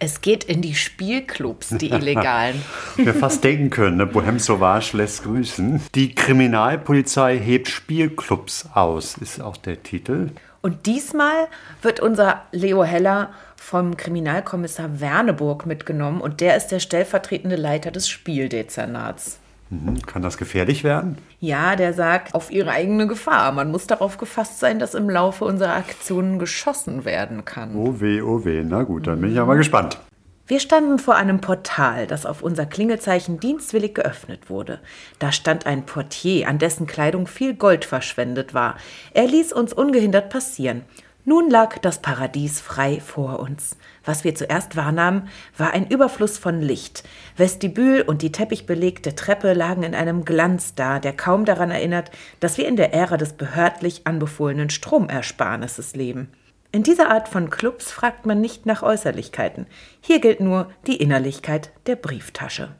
Es 0.00 0.20
geht 0.20 0.44
in 0.44 0.62
die 0.62 0.74
Spielclubs, 0.74 1.70
die 1.70 1.90
illegalen. 1.90 2.62
Wir 2.96 3.14
fast 3.14 3.42
denken 3.42 3.70
können, 3.70 3.96
ne? 3.96 4.06
Bohem 4.06 4.38
Sauvage 4.38 4.96
lässt 4.96 5.24
grüßen. 5.24 5.82
Die 5.94 6.14
Kriminalpolizei 6.14 7.38
hebt 7.38 7.68
Spielclubs 7.68 8.68
aus, 8.74 9.16
ist 9.18 9.40
auch 9.40 9.56
der 9.56 9.82
Titel. 9.82 10.30
Und 10.60 10.86
diesmal 10.86 11.48
wird 11.82 12.00
unser 12.00 12.42
Leo 12.52 12.84
Heller 12.84 13.30
vom 13.56 13.96
Kriminalkommissar 13.96 15.00
Werneburg 15.00 15.66
mitgenommen 15.66 16.20
und 16.20 16.40
der 16.40 16.56
ist 16.56 16.68
der 16.68 16.80
stellvertretende 16.80 17.56
Leiter 17.56 17.90
des 17.90 18.08
Spieldezernats. 18.08 19.38
Mhm. 19.70 20.00
Kann 20.06 20.22
das 20.22 20.38
gefährlich 20.38 20.84
werden? 20.84 21.18
Ja, 21.40 21.76
der 21.76 21.92
sagt, 21.92 22.34
auf 22.34 22.50
ihre 22.50 22.70
eigene 22.70 23.06
Gefahr. 23.06 23.52
Man 23.52 23.70
muss 23.70 23.86
darauf 23.86 24.18
gefasst 24.18 24.58
sein, 24.60 24.78
dass 24.78 24.94
im 24.94 25.10
Laufe 25.10 25.44
unserer 25.44 25.74
Aktionen 25.74 26.38
geschossen 26.38 27.04
werden 27.04 27.44
kann. 27.44 27.76
Oh 27.76 28.00
weh, 28.00 28.22
oh 28.22 28.44
weh. 28.44 28.62
Na 28.64 28.82
gut, 28.82 29.06
dann 29.06 29.20
bin 29.20 29.30
ich 29.30 29.36
ja 29.36 29.44
mal 29.44 29.56
gespannt. 29.56 29.98
Wir 30.46 30.60
standen 30.60 30.98
vor 30.98 31.14
einem 31.14 31.42
Portal, 31.42 32.06
das 32.06 32.24
auf 32.24 32.42
unser 32.42 32.64
Klingelzeichen 32.64 33.38
dienstwillig 33.38 33.94
geöffnet 33.94 34.48
wurde. 34.48 34.80
Da 35.18 35.30
stand 35.30 35.66
ein 35.66 35.84
Portier, 35.84 36.48
an 36.48 36.58
dessen 36.58 36.86
Kleidung 36.86 37.26
viel 37.26 37.52
Gold 37.52 37.84
verschwendet 37.84 38.54
war. 38.54 38.76
Er 39.12 39.26
ließ 39.26 39.52
uns 39.52 39.74
ungehindert 39.74 40.30
passieren. 40.30 40.84
Nun 41.28 41.50
lag 41.50 41.76
das 41.80 42.00
Paradies 42.00 42.58
frei 42.58 43.00
vor 43.00 43.38
uns. 43.40 43.76
Was 44.02 44.24
wir 44.24 44.34
zuerst 44.34 44.76
wahrnahmen, 44.76 45.28
war 45.58 45.74
ein 45.74 45.86
Überfluss 45.86 46.38
von 46.38 46.62
Licht. 46.62 47.06
Vestibül 47.36 48.00
und 48.00 48.22
die 48.22 48.32
teppichbelegte 48.32 49.14
Treppe 49.14 49.52
lagen 49.52 49.82
in 49.82 49.94
einem 49.94 50.24
Glanz 50.24 50.74
da, 50.74 50.98
der 50.98 51.12
kaum 51.12 51.44
daran 51.44 51.70
erinnert, 51.70 52.10
dass 52.40 52.56
wir 52.56 52.66
in 52.66 52.76
der 52.76 52.94
Ära 52.94 53.18
des 53.18 53.34
behördlich 53.34 54.06
anbefohlenen 54.06 54.70
Stromersparnisses 54.70 55.94
leben. 55.94 56.30
In 56.72 56.82
dieser 56.82 57.10
Art 57.10 57.28
von 57.28 57.50
Clubs 57.50 57.92
fragt 57.92 58.24
man 58.24 58.40
nicht 58.40 58.64
nach 58.64 58.82
Äußerlichkeiten. 58.82 59.66
Hier 60.00 60.20
gilt 60.20 60.40
nur 60.40 60.70
die 60.86 60.96
Innerlichkeit 60.96 61.72
der 61.84 61.96
Brieftasche. 61.96 62.74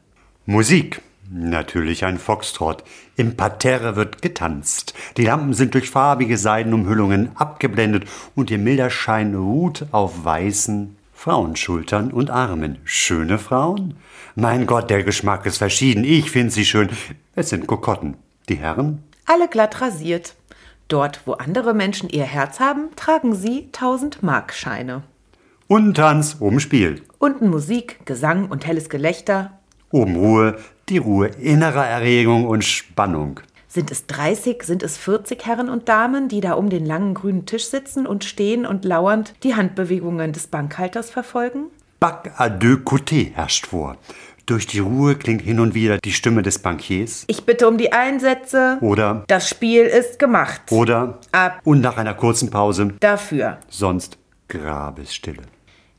Musik. 0.47 1.03
Natürlich 1.31 2.05
ein 2.05 2.17
Foxtrott. 2.17 2.83
Im 3.15 3.35
Parterre 3.37 3.95
wird 3.95 4.23
getanzt. 4.23 4.95
Die 5.15 5.25
Lampen 5.25 5.53
sind 5.53 5.75
durch 5.75 5.91
farbige 5.91 6.37
Seidenumhüllungen 6.37 7.31
abgeblendet 7.35 8.05
und 8.33 8.49
ihr 8.49 8.57
milder 8.57 8.89
Schein 8.89 9.35
ruht 9.35 9.85
auf 9.91 10.25
weißen 10.25 10.95
Frauenschultern 11.13 12.11
und 12.11 12.31
Armen. 12.31 12.79
Schöne 12.83 13.37
Frauen? 13.37 13.97
Mein 14.35 14.65
Gott, 14.65 14.89
der 14.89 15.03
Geschmack 15.03 15.45
ist 15.45 15.57
verschieden. 15.57 16.03
Ich 16.03 16.31
finde 16.31 16.51
sie 16.51 16.65
schön. 16.65 16.89
Es 17.35 17.49
sind 17.49 17.67
Kokotten. 17.67 18.15
Die 18.47 18.55
Herren? 18.55 19.03
Alle 19.27 19.47
glatt 19.47 19.81
rasiert. 19.81 20.33
Dort, 20.87 21.21
wo 21.25 21.33
andere 21.33 21.75
Menschen 21.75 22.09
ihr 22.09 22.23
Herz 22.23 22.59
haben, 22.59 22.87
tragen 22.95 23.35
sie 23.35 23.69
tausend 23.71 24.23
Markscheine. 24.23 25.03
Unten 25.67 25.93
Tanz, 25.93 26.37
oben 26.39 26.59
Spiel. 26.59 27.03
Unten 27.19 27.49
Musik, 27.49 28.03
Gesang 28.05 28.47
und 28.47 28.65
helles 28.65 28.89
Gelächter. 28.89 29.59
Oben 29.91 30.15
Ruhe, 30.15 30.57
die 30.89 30.97
Ruhe 30.97 31.27
innerer 31.27 31.85
Erregung 31.85 32.45
und 32.45 32.63
Spannung. 32.63 33.39
Sind 33.67 33.91
es 33.91 34.07
30, 34.07 34.63
sind 34.63 34.81
es 34.81 34.97
40 34.97 35.45
Herren 35.45 35.69
und 35.69 35.87
Damen, 35.89 36.27
die 36.27 36.41
da 36.41 36.53
um 36.53 36.69
den 36.69 36.85
langen 36.85 37.13
grünen 37.13 37.45
Tisch 37.45 37.65
sitzen 37.65 38.07
und 38.07 38.23
stehen 38.23 38.65
und 38.65 38.83
lauernd 38.83 39.35
die 39.43 39.55
Handbewegungen 39.55 40.33
des 40.33 40.47
Bankhalters 40.47 41.11
verfolgen? 41.11 41.65
Bac 41.99 42.31
à 42.39 42.49
deux 42.49 42.77
côtés 42.83 43.31
herrscht 43.35 43.67
vor. 43.67 43.97
Durch 44.47 44.65
die 44.65 44.79
Ruhe 44.79 45.15
klingt 45.15 45.43
hin 45.43 45.59
und 45.59 45.75
wieder 45.75 45.99
die 45.99 46.11
Stimme 46.11 46.41
des 46.41 46.57
Bankiers. 46.57 47.25
Ich 47.27 47.45
bitte 47.45 47.67
um 47.67 47.77
die 47.77 47.93
Einsätze. 47.93 48.79
Oder 48.81 49.23
das 49.27 49.47
Spiel 49.47 49.83
ist 49.83 50.17
gemacht. 50.17 50.61
Oder 50.71 51.19
ab. 51.31 51.59
Und 51.63 51.81
nach 51.81 51.97
einer 51.97 52.15
kurzen 52.15 52.49
Pause 52.49 52.93
dafür. 52.99 53.59
Sonst 53.69 54.17
Grabesstille. 54.47 55.43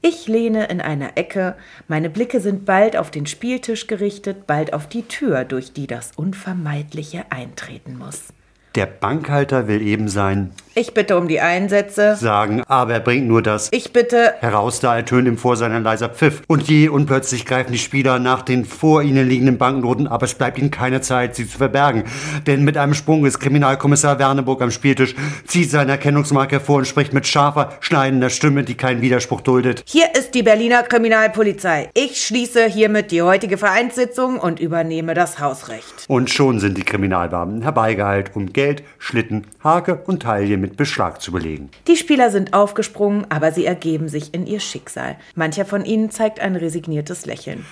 Ich 0.03 0.29
lehne 0.29 0.67
in 0.67 0.81
einer 0.81 1.19
Ecke, 1.19 1.57
meine 1.87 2.09
Blicke 2.09 2.41
sind 2.41 2.65
bald 2.65 2.97
auf 2.97 3.11
den 3.11 3.27
Spieltisch 3.27 3.87
gerichtet, 3.87 4.47
bald 4.47 4.73
auf 4.73 4.89
die 4.89 5.03
Tür, 5.03 5.45
durch 5.45 5.75
die 5.75 5.87
das 5.87 6.13
Unvermeidliche 6.17 7.31
eintreten 7.31 7.99
muss. 7.99 8.33
Der 8.77 8.87
Bankhalter 8.87 9.67
will 9.67 9.83
eben 9.83 10.09
sein. 10.09 10.53
Ich 10.77 10.95
bitte 10.95 11.19
um 11.19 11.27
die 11.27 11.41
Einsätze. 11.41 12.15
Sagen, 12.15 12.63
aber 12.69 12.93
er 12.93 13.01
bringt 13.01 13.27
nur 13.27 13.43
das. 13.43 13.69
Ich 13.73 13.93
bitte. 13.93 14.35
Heraus, 14.39 14.79
da 14.79 14.97
ertönt 14.97 15.27
ihm 15.27 15.37
vor 15.37 15.57
seiner 15.57 15.81
leiser 15.81 16.09
Pfiff. 16.09 16.43
Und 16.47 16.69
je 16.69 16.89
unplötzlich 16.89 17.45
greifen 17.45 17.73
die 17.73 17.79
Spieler 17.79 18.21
nach 18.21 18.43
den 18.43 18.65
vor 18.65 19.03
ihnen 19.03 19.29
liegenden 19.29 19.59
Banknoten, 19.59 20.07
aber 20.07 20.27
es 20.27 20.35
bleibt 20.35 20.59
ihnen 20.59 20.71
keine 20.71 21.01
Zeit, 21.01 21.35
sie 21.35 21.49
zu 21.49 21.59
verbergen. 21.59 22.05
Denn 22.47 22.63
mit 22.63 22.77
einem 22.77 22.95
Sprung 22.95 23.27
ist 23.27 23.41
Kriminalkommissar 23.41 24.21
Werneburg 24.21 24.63
am 24.63 24.71
Spieltisch, 24.71 25.17
zieht 25.45 25.73
seine 25.73 25.91
Erkennungsmarke 25.91 26.57
hervor 26.57 26.79
und 26.79 26.87
spricht 26.87 27.13
mit 27.13 27.27
scharfer, 27.27 27.73
schneidender 27.81 28.31
Stimme, 28.31 28.63
die 28.63 28.77
keinen 28.77 29.03
Widerspruch 29.03 29.41
duldet. 29.41 29.83
Hier 29.87 30.15
ist 30.17 30.37
die 30.37 30.45
Berliner 30.45 30.85
Kriminalpolizei. 30.85 31.91
Ich 31.95 32.25
schließe 32.25 32.67
hiermit 32.67 33.11
die 33.11 33.23
heutige 33.23 33.59
Vereinssitzung 33.59 34.39
und 34.39 34.61
übernehme 34.61 35.15
das 35.15 35.41
Hausrecht. 35.41 36.05
Und 36.07 36.31
schon 36.31 36.61
sind 36.61 36.79
die 36.79 36.85
Kriminalbeamten 36.85 37.63
herbeigeeilt, 37.63 38.31
um 38.35 38.53
Geld, 38.61 38.83
Schlitten, 38.99 39.47
Hake 39.65 40.03
und 40.05 40.23
Taille 40.23 40.59
mit 40.59 40.77
Beschlag 40.77 41.23
zu 41.23 41.33
belegen. 41.33 41.71
Die 41.87 41.97
Spieler 41.97 42.31
sind 42.31 42.53
aufgesprungen, 42.53 43.25
aber 43.31 43.53
sie 43.53 43.65
ergeben 43.65 44.09
sich 44.11 44.35
in 44.35 44.47
ihr 44.47 44.61
Schicksal. 44.61 45.17
Mancher 45.35 45.65
von 45.65 45.87
ihnen 45.87 46.11
zeigt 46.11 46.41
ein 46.41 46.57
resigniertes 46.57 47.25
Lächeln. 47.25 47.65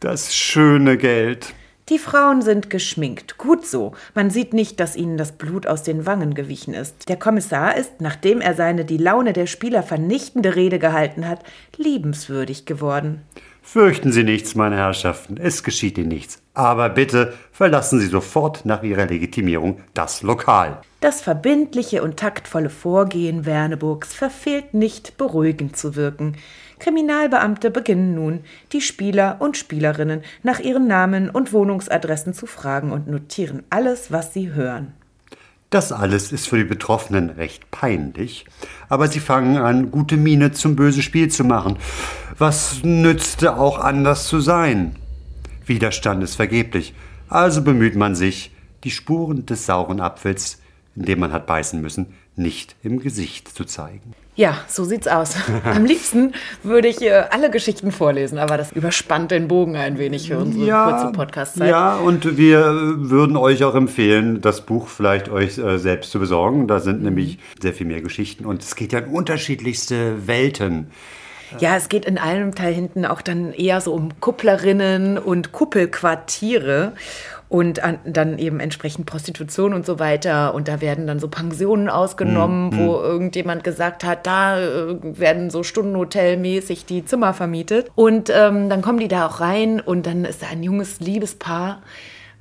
Das 0.00 0.34
schöne 0.34 0.96
Geld. 0.96 1.52
Die 1.90 1.98
Frauen 1.98 2.40
sind 2.40 2.70
geschminkt. 2.70 3.36
Gut 3.36 3.66
so. 3.66 3.92
Man 4.14 4.30
sieht 4.30 4.54
nicht, 4.54 4.80
dass 4.80 4.96
ihnen 4.96 5.18
das 5.18 5.32
Blut 5.32 5.66
aus 5.66 5.82
den 5.82 6.06
Wangen 6.06 6.32
gewichen 6.32 6.72
ist. 6.72 7.10
Der 7.10 7.18
Kommissar 7.18 7.76
ist, 7.76 8.00
nachdem 8.00 8.40
er 8.40 8.54
seine 8.54 8.86
die 8.86 8.96
Laune 8.96 9.34
der 9.34 9.46
Spieler 9.46 9.82
vernichtende 9.82 10.56
Rede 10.56 10.78
gehalten 10.78 11.28
hat, 11.28 11.40
liebenswürdig 11.76 12.64
geworden. 12.64 13.20
Fürchten 13.72 14.10
Sie 14.10 14.24
nichts, 14.24 14.56
meine 14.56 14.74
Herrschaften, 14.74 15.36
es 15.36 15.62
geschieht 15.62 15.96
Ihnen 15.96 16.08
nichts. 16.08 16.42
Aber 16.54 16.88
bitte 16.88 17.34
verlassen 17.52 18.00
Sie 18.00 18.08
sofort 18.08 18.64
nach 18.64 18.82
Ihrer 18.82 19.06
Legitimierung 19.06 19.78
das 19.94 20.22
Lokal. 20.22 20.80
Das 20.98 21.20
verbindliche 21.20 22.02
und 22.02 22.16
taktvolle 22.16 22.68
Vorgehen 22.68 23.46
Werneburgs 23.46 24.12
verfehlt 24.12 24.74
nicht, 24.74 25.16
beruhigend 25.18 25.76
zu 25.76 25.94
wirken. 25.94 26.36
Kriminalbeamte 26.80 27.70
beginnen 27.70 28.12
nun, 28.12 28.40
die 28.72 28.80
Spieler 28.80 29.36
und 29.38 29.56
Spielerinnen 29.56 30.22
nach 30.42 30.58
ihren 30.58 30.88
Namen 30.88 31.30
und 31.30 31.52
Wohnungsadressen 31.52 32.34
zu 32.34 32.46
fragen 32.46 32.90
und 32.90 33.06
notieren 33.06 33.62
alles, 33.70 34.10
was 34.10 34.34
sie 34.34 34.52
hören. 34.52 34.94
Das 35.70 35.92
alles 35.92 36.32
ist 36.32 36.48
für 36.48 36.58
die 36.58 36.64
Betroffenen 36.64 37.30
recht 37.30 37.70
peinlich, 37.70 38.44
aber 38.88 39.06
sie 39.06 39.20
fangen 39.20 39.56
an, 39.56 39.92
gute 39.92 40.16
Miene 40.16 40.50
zum 40.50 40.74
bösen 40.74 41.00
Spiel 41.00 41.28
zu 41.28 41.44
machen. 41.44 41.76
Was 42.40 42.82
nützte 42.82 43.58
auch 43.58 43.78
anders 43.78 44.26
zu 44.26 44.40
sein? 44.40 44.96
Widerstand 45.66 46.24
ist 46.24 46.36
vergeblich, 46.36 46.94
also 47.28 47.60
bemüht 47.60 47.96
man 47.96 48.14
sich, 48.14 48.50
die 48.82 48.90
Spuren 48.90 49.44
des 49.44 49.66
sauren 49.66 50.00
Apfels, 50.00 50.58
in 50.96 51.02
dem 51.02 51.18
man 51.18 51.34
hat 51.34 51.46
beißen 51.46 51.78
müssen, 51.82 52.14
nicht 52.36 52.76
im 52.82 53.00
Gesicht 53.00 53.54
zu 53.54 53.66
zeigen. 53.66 54.14
Ja, 54.36 54.56
so 54.68 54.84
sieht's 54.84 55.06
aus. 55.06 55.36
Am 55.64 55.84
liebsten 55.84 56.32
würde 56.62 56.88
ich 56.88 57.02
äh, 57.02 57.24
alle 57.30 57.50
Geschichten 57.50 57.92
vorlesen, 57.92 58.38
aber 58.38 58.56
das 58.56 58.72
überspannt 58.72 59.32
den 59.32 59.46
Bogen 59.46 59.76
ein 59.76 59.98
wenig 59.98 60.28
für 60.28 60.38
unsere 60.38 60.64
ja, 60.64 60.90
kurze 60.90 61.12
Podcast-Zeit. 61.12 61.68
Ja, 61.68 61.96
und 61.96 62.38
wir 62.38 62.72
würden 62.96 63.36
euch 63.36 63.64
auch 63.64 63.74
empfehlen, 63.74 64.40
das 64.40 64.64
Buch 64.64 64.88
vielleicht 64.88 65.28
euch 65.28 65.58
äh, 65.58 65.76
selbst 65.76 66.10
zu 66.10 66.18
besorgen. 66.18 66.68
Da 66.68 66.80
sind 66.80 67.00
mhm. 67.00 67.04
nämlich 67.04 67.38
sehr 67.60 67.74
viel 67.74 67.86
mehr 67.86 68.00
Geschichten 68.00 68.46
und 68.46 68.62
es 68.62 68.76
geht 68.76 68.94
ja 68.94 69.00
in 69.00 69.12
unterschiedlichste 69.12 70.26
Welten. 70.26 70.90
Ja, 71.58 71.76
es 71.76 71.88
geht 71.88 72.04
in 72.04 72.18
einem 72.18 72.54
Teil 72.54 72.72
hinten 72.72 73.04
auch 73.04 73.22
dann 73.22 73.52
eher 73.52 73.80
so 73.80 73.92
um 73.92 74.20
Kupplerinnen 74.20 75.18
und 75.18 75.52
Kuppelquartiere 75.52 76.92
und 77.50 77.82
an, 77.82 77.98
dann 78.04 78.38
eben 78.38 78.60
entsprechend 78.60 79.06
Prostitution 79.06 79.74
und 79.74 79.84
so 79.84 79.98
weiter. 79.98 80.54
Und 80.54 80.68
da 80.68 80.80
werden 80.80 81.08
dann 81.08 81.18
so 81.18 81.26
Pensionen 81.26 81.88
ausgenommen, 81.88 82.70
mhm. 82.70 82.78
wo 82.78 82.94
irgendjemand 82.94 83.64
gesagt 83.64 84.04
hat, 84.04 84.24
da 84.26 84.60
äh, 84.60 84.96
werden 85.02 85.50
so 85.50 85.64
Stundenhotelmäßig 85.64 86.86
die 86.86 87.04
Zimmer 87.04 87.34
vermietet. 87.34 87.90
Und 87.96 88.30
ähm, 88.32 88.68
dann 88.68 88.82
kommen 88.82 89.00
die 89.00 89.08
da 89.08 89.26
auch 89.26 89.40
rein 89.40 89.80
und 89.80 90.06
dann 90.06 90.24
ist 90.24 90.42
da 90.42 90.46
ein 90.46 90.62
junges 90.62 91.00
Liebespaar. 91.00 91.82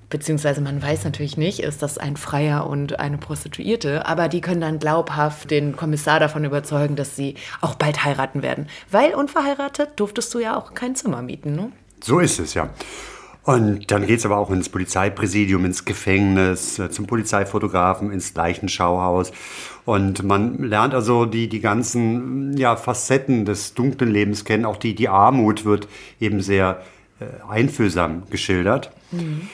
Beziehungsweise 0.09 0.61
man 0.61 0.81
weiß 0.81 1.03
natürlich 1.03 1.37
nicht, 1.37 1.59
ist 1.59 1.83
das 1.83 1.99
ein 1.99 2.17
Freier 2.17 2.67
und 2.67 2.99
eine 2.99 3.17
Prostituierte, 3.17 4.07
aber 4.07 4.27
die 4.27 4.41
können 4.41 4.61
dann 4.61 4.79
glaubhaft 4.79 5.51
den 5.51 5.75
Kommissar 5.75 6.19
davon 6.19 6.45
überzeugen, 6.45 6.95
dass 6.95 7.15
sie 7.15 7.35
auch 7.61 7.75
bald 7.75 8.03
heiraten 8.03 8.41
werden. 8.41 8.67
Weil 8.89 9.13
unverheiratet 9.13 9.91
durftest 9.97 10.33
du 10.33 10.39
ja 10.39 10.57
auch 10.57 10.73
kein 10.73 10.95
Zimmer 10.95 11.21
mieten, 11.21 11.55
ne? 11.55 11.71
So 12.01 12.19
ist 12.19 12.39
es 12.39 12.53
ja. 12.53 12.69
Und 13.43 13.89
dann 13.89 14.05
geht 14.05 14.19
es 14.19 14.25
aber 14.25 14.37
auch 14.37 14.51
ins 14.51 14.69
Polizeipräsidium, 14.69 15.65
ins 15.65 15.85
Gefängnis, 15.85 16.77
äh, 16.77 16.91
zum 16.91 17.07
Polizeifotografen, 17.07 18.11
ins 18.11 18.33
Leichenschauhaus. 18.35 19.31
Und 19.85 20.23
man 20.23 20.61
lernt 20.61 20.93
also 20.93 21.25
die, 21.25 21.49
die 21.49 21.59
ganzen 21.59 22.55
ja, 22.57 22.75
Facetten 22.75 23.45
des 23.45 23.73
dunklen 23.73 24.11
Lebens 24.11 24.45
kennen. 24.45 24.65
Auch 24.65 24.77
die, 24.77 24.93
die 24.93 25.09
Armut 25.09 25.65
wird 25.65 25.87
eben 26.19 26.41
sehr 26.41 26.81
äh, 27.19 27.25
einfühlsam 27.49 28.23
geschildert. 28.29 28.91
Mhm. 29.11 29.49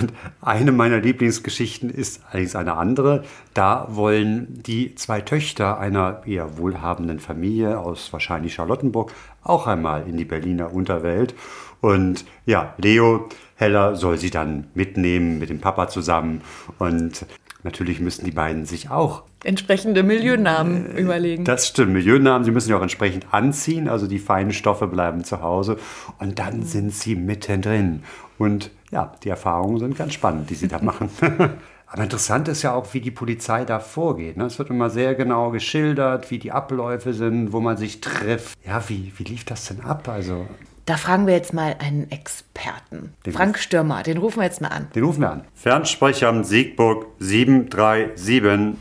Und 0.00 0.12
eine 0.40 0.72
meiner 0.72 0.98
Lieblingsgeschichten 0.98 1.90
ist 1.90 2.22
allerdings 2.30 2.56
eine 2.56 2.74
andere. 2.74 3.24
Da 3.54 3.88
wollen 3.90 4.62
die 4.62 4.94
zwei 4.94 5.20
Töchter 5.20 5.78
einer 5.78 6.22
eher 6.26 6.58
wohlhabenden 6.58 7.20
Familie 7.20 7.78
aus 7.78 8.12
wahrscheinlich 8.12 8.54
Charlottenburg 8.54 9.12
auch 9.42 9.66
einmal 9.66 10.08
in 10.08 10.16
die 10.16 10.24
Berliner 10.24 10.72
Unterwelt. 10.72 11.34
Und 11.80 12.24
ja, 12.46 12.74
Leo 12.78 13.28
Heller 13.56 13.96
soll 13.96 14.18
sie 14.18 14.30
dann 14.30 14.68
mitnehmen 14.74 15.38
mit 15.38 15.50
dem 15.50 15.60
Papa 15.60 15.88
zusammen. 15.88 16.42
Und 16.78 17.26
natürlich 17.62 18.00
müssen 18.00 18.24
die 18.24 18.30
beiden 18.30 18.64
sich 18.64 18.90
auch 18.90 19.24
entsprechende 19.44 20.02
Milieunamen 20.02 20.96
äh, 20.96 21.00
überlegen. 21.00 21.44
Das 21.44 21.68
stimmt, 21.68 21.92
Milieunamen, 21.92 22.44
sie 22.44 22.50
müssen 22.50 22.70
ja 22.70 22.76
auch 22.76 22.82
entsprechend 22.82 23.26
anziehen, 23.32 23.88
also 23.88 24.06
die 24.06 24.18
feinen 24.18 24.52
Stoffe 24.52 24.86
bleiben 24.86 25.24
zu 25.24 25.42
Hause 25.42 25.78
und 26.18 26.38
dann 26.38 26.58
mhm. 26.58 26.64
sind 26.64 26.94
sie 26.94 27.16
mittendrin. 27.16 28.02
Und 28.38 28.70
ja, 28.92 29.10
die 29.24 29.30
Erfahrungen 29.30 29.78
sind 29.78 29.96
ganz 29.96 30.12
spannend, 30.12 30.50
die 30.50 30.54
sie 30.54 30.68
da 30.68 30.78
machen. 30.82 31.10
Aber 31.86 32.02
interessant 32.02 32.48
ist 32.48 32.62
ja 32.62 32.72
auch, 32.72 32.94
wie 32.94 33.00
die 33.00 33.10
Polizei 33.10 33.64
da 33.66 33.78
vorgeht. 33.78 34.38
Ne? 34.38 34.44
Es 34.44 34.58
wird 34.58 34.70
immer 34.70 34.88
sehr 34.88 35.14
genau 35.14 35.50
geschildert, 35.50 36.30
wie 36.30 36.38
die 36.38 36.50
Abläufe 36.52 37.12
sind, 37.12 37.52
wo 37.52 37.60
man 37.60 37.76
sich 37.76 38.00
trifft. 38.00 38.56
Ja, 38.66 38.82
wie, 38.88 39.12
wie 39.16 39.24
lief 39.24 39.44
das 39.44 39.66
denn 39.66 39.82
ab? 39.82 40.08
Also 40.08 40.46
da 40.86 40.96
fragen 40.96 41.26
wir 41.26 41.34
jetzt 41.34 41.52
mal 41.52 41.76
einen 41.78 42.10
Experten. 42.10 43.14
Den 43.26 43.34
Frank 43.34 43.58
Stürmer, 43.58 44.02
den 44.02 44.16
rufen 44.16 44.38
wir 44.38 44.44
jetzt 44.44 44.62
mal 44.62 44.68
an. 44.68 44.88
Den 44.94 45.04
rufen 45.04 45.20
wir 45.20 45.30
an. 45.30 45.44
Fernsprecher 45.54 46.28
am 46.28 46.44
Siegburg 46.44 47.06
737. 47.18 48.78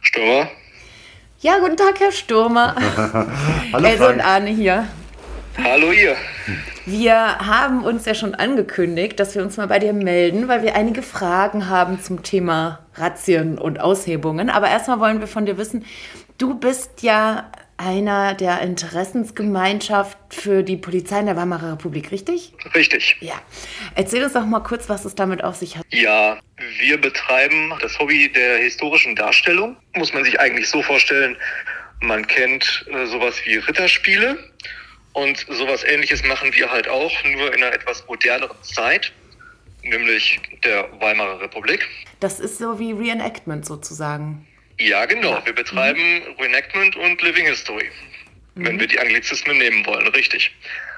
Stürmer? 0.00 0.48
Ja, 1.38 1.58
guten 1.60 1.76
Tag, 1.76 2.00
Herr 2.00 2.12
Stürmer. 2.12 2.74
Hallo 3.72 3.86
Else 3.86 3.98
Frank. 3.98 4.14
und 4.16 4.20
Arne 4.20 4.50
hier. 4.50 4.86
Hallo 5.62 5.92
ihr. 5.92 6.16
Wir 6.86 7.14
haben 7.14 7.84
uns 7.84 8.06
ja 8.06 8.14
schon 8.14 8.34
angekündigt, 8.34 9.20
dass 9.20 9.34
wir 9.34 9.42
uns 9.42 9.56
mal 9.56 9.66
bei 9.66 9.78
dir 9.78 9.92
melden, 9.92 10.48
weil 10.48 10.62
wir 10.62 10.74
einige 10.74 11.02
Fragen 11.02 11.68
haben 11.68 12.00
zum 12.00 12.22
Thema 12.22 12.80
Razzien 12.94 13.58
und 13.58 13.80
Aushebungen. 13.80 14.48
Aber 14.50 14.68
erstmal 14.68 15.00
wollen 15.00 15.20
wir 15.20 15.26
von 15.26 15.46
dir 15.46 15.58
wissen, 15.58 15.84
du 16.38 16.58
bist 16.58 17.02
ja 17.02 17.50
einer 17.76 18.34
der 18.34 18.60
Interessensgemeinschaft 18.60 20.18
für 20.30 20.62
die 20.62 20.76
Polizei 20.76 21.20
in 21.20 21.26
der 21.26 21.36
Weimarer 21.36 21.72
Republik, 21.72 22.10
richtig? 22.10 22.52
Richtig. 22.74 23.16
Ja. 23.20 23.40
Erzähl 23.94 24.22
uns 24.22 24.34
doch 24.34 24.44
mal 24.44 24.60
kurz, 24.60 24.88
was 24.88 25.04
es 25.04 25.14
damit 25.14 25.42
auf 25.44 25.56
sich 25.56 25.76
hat. 25.76 25.86
Ja, 25.90 26.38
wir 26.78 27.00
betreiben 27.00 27.72
das 27.80 27.98
Hobby 27.98 28.30
der 28.32 28.58
historischen 28.58 29.16
Darstellung. 29.16 29.76
Muss 29.94 30.12
man 30.12 30.24
sich 30.24 30.38
eigentlich 30.40 30.68
so 30.68 30.82
vorstellen, 30.82 31.36
man 32.00 32.26
kennt 32.26 32.86
äh, 32.92 33.06
sowas 33.06 33.36
wie 33.44 33.56
Ritterspiele 33.56 34.38
und 35.12 35.46
sowas 35.48 35.84
ähnliches 35.84 36.24
machen 36.24 36.52
wir 36.54 36.70
halt 36.70 36.88
auch, 36.88 37.12
nur 37.24 37.54
in 37.54 37.62
einer 37.62 37.74
etwas 37.74 38.06
moderneren 38.06 38.56
Zeit, 38.62 39.12
nämlich 39.82 40.40
der 40.64 40.88
Weimarer 41.00 41.40
Republik. 41.40 41.86
Das 42.20 42.38
ist 42.38 42.58
so 42.58 42.78
wie 42.78 42.92
Reenactment 42.92 43.66
sozusagen. 43.66 44.46
Ja, 44.78 45.04
genau. 45.04 45.44
Wir 45.44 45.52
betreiben 45.52 46.22
Reenactment 46.38 46.96
und 46.96 47.20
Living 47.22 47.46
History, 47.46 47.90
wenn 48.54 48.80
wir 48.80 48.86
die 48.86 48.98
Anglizismen 48.98 49.58
nehmen 49.58 49.84
wollen, 49.84 50.06
richtig. 50.08 50.54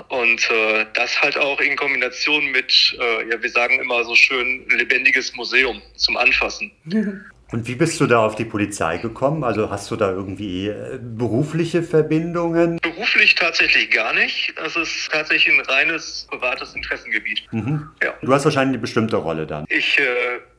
Und 0.09 0.49
äh, 0.51 0.87
das 0.95 1.21
halt 1.21 1.37
auch 1.37 1.61
in 1.61 1.77
Kombination 1.77 2.51
mit, 2.53 2.97
äh, 3.01 3.29
ja, 3.29 3.43
wir 3.43 3.51
sagen 3.51 3.81
immer 3.81 4.05
so 4.05 4.15
schön, 4.15 4.69
lebendiges 4.69 5.35
Museum 5.35 5.83
zum 5.97 6.17
Anfassen. 6.17 6.71
Und 7.53 7.69
wie 7.69 7.75
bist 7.75 8.01
du 8.01 8.07
da 8.07 8.25
auf 8.25 8.35
die 8.35 8.47
Polizei 8.47 8.97
gekommen? 8.97 9.45
Also 9.45 9.71
hast 9.71 9.91
du 9.91 9.97
da 9.97 10.11
irgendwie 10.11 10.69
äh, 10.69 10.99
berufliche 11.01 11.83
Verbindungen? 11.83 12.79
Beruflich 12.81 13.35
tatsächlich 13.35 13.91
gar 13.91 14.15
nicht. 14.15 14.55
Es 14.65 14.75
ist 14.75 15.11
tatsächlich 15.13 15.55
ein 15.55 15.65
reines 15.67 16.27
privates 16.31 16.75
Interessengebiet. 16.75 17.43
Mhm. 17.53 17.91
Ja. 18.03 18.15
Du 18.23 18.33
hast 18.33 18.45
wahrscheinlich 18.47 18.75
eine 18.75 18.81
bestimmte 18.81 19.17
Rolle 19.17 19.47
dann. 19.47 19.67
Ich 19.69 19.99
äh, 19.99 20.05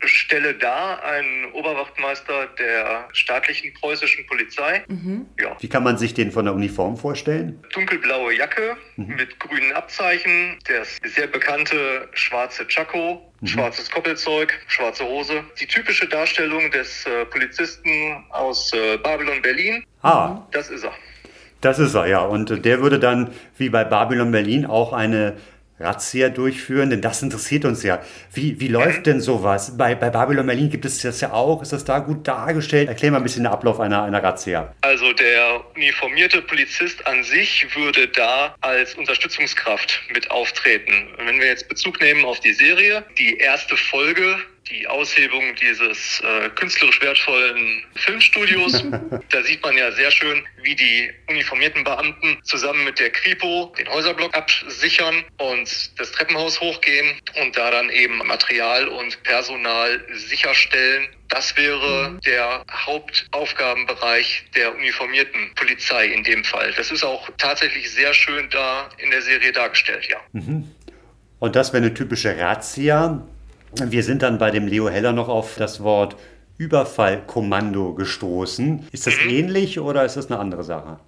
stelle 0.08 0.53
dar 0.53 1.03
einen 1.03 1.51
Oberwachtmeister 1.53 2.47
der 2.60 3.08
staatlichen 3.13 3.73
preußischen 3.73 4.25
Polizei. 4.27 4.84
Ja, 5.39 5.58
Wie 5.60 5.69
kann 5.69 5.84
man 5.84 5.97
sich 5.97 6.13
den 6.13 6.32
von 6.32 6.45
der 6.45 6.53
Uniform 6.53 6.95
vorstellen? 6.97 7.60
dunkelblaue 7.73 8.36
Jacke 8.36 8.77
mit 8.97 9.39
grünen 9.39 9.71
Abzeichen, 9.73 10.60
das 10.67 10.97
sehr 11.03 11.27
bekannte 11.27 12.08
schwarze 12.13 12.67
Chaco, 12.67 13.33
schwarzes 13.45 13.89
Koppelzeug, 13.89 14.53
schwarze 14.67 15.03
Hose. 15.06 15.43
Die 15.60 15.67
typische 15.67 16.08
Darstellung 16.08 16.69
des 16.71 17.06
äh, 17.06 17.25
Polizisten 17.25 18.23
aus 18.29 18.71
äh, 18.73 18.97
Babylon 18.97 19.41
Berlin, 19.41 19.84
Ah, 20.01 20.41
das 20.51 20.69
ist 20.69 20.84
er. 20.84 20.91
das 21.62 21.79
ist 21.79 21.93
er, 21.95 22.08
ja. 22.08 22.19
Und 22.19 22.65
der 22.65 22.82
würde 22.82 22.99
dann, 22.99 23.34
wie 23.58 23.69
bei 23.69 23.84
Babylon 23.84 24.32
Berlin, 24.32 24.65
auch 24.65 24.91
eine 24.93 25.38
Razzia 25.84 26.30
durchführen, 26.30 26.89
denn 26.89 27.02
das 27.02 27.22
interessiert 27.22 27.65
uns 27.65 27.84
ja. 27.84 28.02
Wie, 28.34 28.60
wie 28.60 28.67
läuft 28.67 29.06
denn 29.06 29.22
sowas? 29.22 29.78
Bei, 29.78 29.96
bei 29.96 30.10
Babylon 30.10 30.48
Berlin 30.48 30.69
gibt 30.69 30.86
es 30.86 31.02
das 31.02 31.22
ja 31.22 31.32
auch. 31.34 31.62
Ist 31.62 31.74
das 31.74 31.86
da 31.86 32.00
gut 32.00 32.28
dargestellt? 32.28 32.88
Erklär 32.89 33.12
mal 33.12 33.17
ein 33.17 33.24
bisschen 33.24 33.43
den 33.43 33.52
Ablauf 33.52 33.80
einer, 33.80 34.04
einer 34.04 34.24
Razzia. 34.24 34.74
Also 34.82 35.13
der 35.13 35.62
uniformierte 35.76 36.41
Polizist 36.41 37.06
an 37.06 37.24
sich 37.24 37.67
würde 37.76 38.08
da 38.08 38.56
als 38.62 38.96
Unterstützungskraft 38.96 40.02
mit 40.13 40.32
auftreten. 40.32 41.10
Wenn 41.26 41.39
wir 41.39 41.48
jetzt 41.48 41.67
Bezug 41.69 42.00
nehmen 42.02 42.26
auf 42.26 42.39
die 42.39 42.54
Serie, 42.54 43.04
die 43.17 43.38
erste 43.38 43.78
Folge, 43.78 44.38
die 44.69 44.88
Aushebung 44.88 45.56
dieses 45.56 46.21
äh, 46.21 46.49
künstlerisch 46.49 47.02
wertvollen 47.02 47.84
Filmstudios, 47.95 48.84
da 49.30 49.43
sieht 49.43 49.62
man 49.63 49.78
ja 49.78 49.91
sehr 49.91 50.12
schön, 50.12 50.43
wie 50.62 50.76
die 50.76 51.12
uniformierten 51.30 51.84
Beamten 51.84 52.38
zusammen 52.43 52.84
mit 52.86 52.99
der 52.99 53.10
Kripo 53.10 53.73
den 53.78 53.89
Häuserblock 53.89 54.36
absichern 54.36 55.23
und 55.38 55.99
das 55.99 56.12
Treppenhaus 56.12 56.60
hochgehen 56.62 57.19
und 57.41 57.58
da 57.58 57.71
dann 57.71 57.89
eben 57.89 58.17
Material 58.19 58.88
und 58.88 59.21
Personal 59.23 59.99
sicherstellen. 60.13 61.08
Das 61.30 61.58
wäre 61.58 62.19
der 62.26 62.63
Hauptaufgabenbereich 62.71 64.45
der 64.56 64.76
uniformierten 64.76 65.54
Polizei 65.56 66.08
in 66.08 66.23
dem 66.23 66.43
Fall. 66.43 66.73
Das 66.78 66.91
ist 66.91 67.04
auch 67.04 67.30
tatsächlich 67.38 67.89
sehr 67.91 68.13
schön 68.13 68.49
da 68.52 68.89
in 68.97 69.10
der 69.10 69.21
Serie 69.21 69.52
dargestellt, 69.52 70.08
ja. 70.10 70.17
Und 71.39 71.56
das 71.56 71.73
wäre 71.73 71.84
eine 71.84 71.93
typische 71.93 72.38
Razzia. 72.38 73.28
Wir 73.81 74.03
sind 74.03 74.21
dann 74.21 74.38
bei 74.38 74.51
dem 74.51 74.67
Leo 74.67 74.88
Heller 74.89 75.13
noch 75.13 75.29
auf 75.29 75.55
das 75.57 75.81
Wort 75.81 76.15
Überfallkommando 76.57 77.95
gestoßen. 77.95 78.88
Ist 78.91 79.07
das 79.07 79.17
ähnlich 79.27 79.79
oder 79.79 80.05
ist 80.05 80.15
das 80.15 80.29
eine 80.29 80.39
andere 80.39 80.63
Sache? 80.63 80.99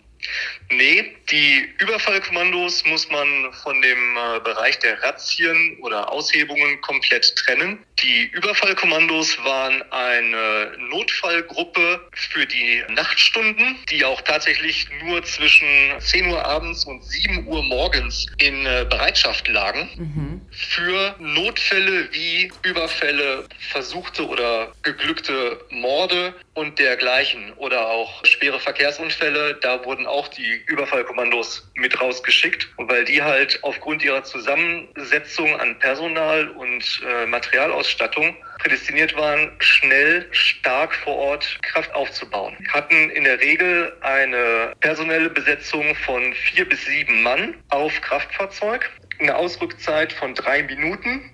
Nee, 0.72 1.16
die 1.30 1.70
Überfallkommandos 1.80 2.86
muss 2.86 3.10
man 3.10 3.54
von 3.64 3.82
dem 3.82 4.18
äh, 4.18 4.40
Bereich 4.40 4.80
der 4.80 5.02
Razzien 5.04 5.78
oder 5.82 6.12
Aushebungen 6.12 6.82
komplett 6.82 7.36
trennen. 7.36 7.80
Die 8.02 8.30
Überfallkommandos 8.34 9.38
waren 9.44 9.84
eine 9.92 10.72
Notfallgruppe 10.90 12.08
für 12.14 12.46
die 12.46 12.84
Nachtstunden, 12.90 13.78
die 13.90 14.04
auch 14.04 14.22
tatsächlich 14.22 14.88
nur 15.04 15.24
zwischen 15.24 15.68
10 16.00 16.28
Uhr 16.28 16.44
abends 16.44 16.86
und 16.86 17.04
7 17.04 17.48
Uhr 17.48 17.64
morgens 17.64 18.26
in 18.38 18.66
äh, 18.66 18.86
Bereitschaft 18.90 19.48
lagen 19.48 20.42
für 20.52 21.16
Notfälle 21.20 22.08
wie 22.12 22.52
Überfälle, 22.64 23.46
versuchte 23.72 24.28
oder 24.28 24.72
geglückte 24.84 25.60
Morde 25.70 26.34
und 26.54 26.80
dergleichen 26.80 27.54
oder 27.54 27.88
auch 27.90 28.24
schwere 28.26 28.60
Verkehrsunfälle. 28.60 29.56
Da 29.62 29.84
wurden 29.86 30.06
auch 30.06 30.28
die 30.30 30.55
Überfallkommandos 30.68 31.70
mit 31.76 32.00
rausgeschickt, 32.00 32.68
weil 32.78 33.06
die 33.06 33.22
halt 33.22 33.60
aufgrund 33.64 34.04
ihrer 34.04 34.24
Zusammensetzung 34.24 35.60
an 35.60 35.78
Personal 35.80 36.50
und 36.50 37.02
äh, 37.08 37.26
Materialausstattung 37.26 38.36
prädestiniert 38.60 39.16
waren, 39.16 39.52
schnell, 39.60 40.28
stark 40.32 40.94
vor 40.96 41.16
Ort 41.16 41.60
Kraft 41.64 41.94
aufzubauen. 41.94 42.56
Hatten 42.72 43.10
in 43.12 43.24
der 43.24 43.40
Regel 43.40 43.96
eine 44.02 44.74
personelle 44.80 45.30
Besetzung 45.30 45.96
von 45.96 46.34
vier 46.34 46.68
bis 46.68 46.86
sieben 46.86 47.22
Mann 47.24 47.56
auf 47.70 48.00
Kraftfahrzeug, 48.02 48.90
eine 49.20 49.36
Ausrückzeit 49.36 50.12
von 50.14 50.34
drei 50.34 50.64
Minuten, 50.64 51.32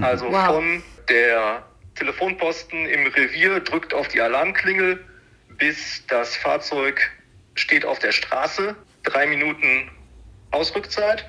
also 0.00 0.30
Wow. 0.30 0.46
von 0.46 0.82
der 1.08 1.64
Telefonposten 1.94 2.86
im 2.86 3.06
Revier 3.06 3.60
drückt 3.60 3.94
auf 3.94 4.08
die 4.08 4.20
Alarmklingel, 4.20 5.02
bis 5.56 6.04
das 6.06 6.36
Fahrzeug 6.36 7.00
steht 7.56 7.84
auf 7.84 7.98
der 7.98 8.12
Straße. 8.12 8.76
Drei 9.02 9.26
Minuten 9.26 9.90
Ausrückzeit. 10.50 11.26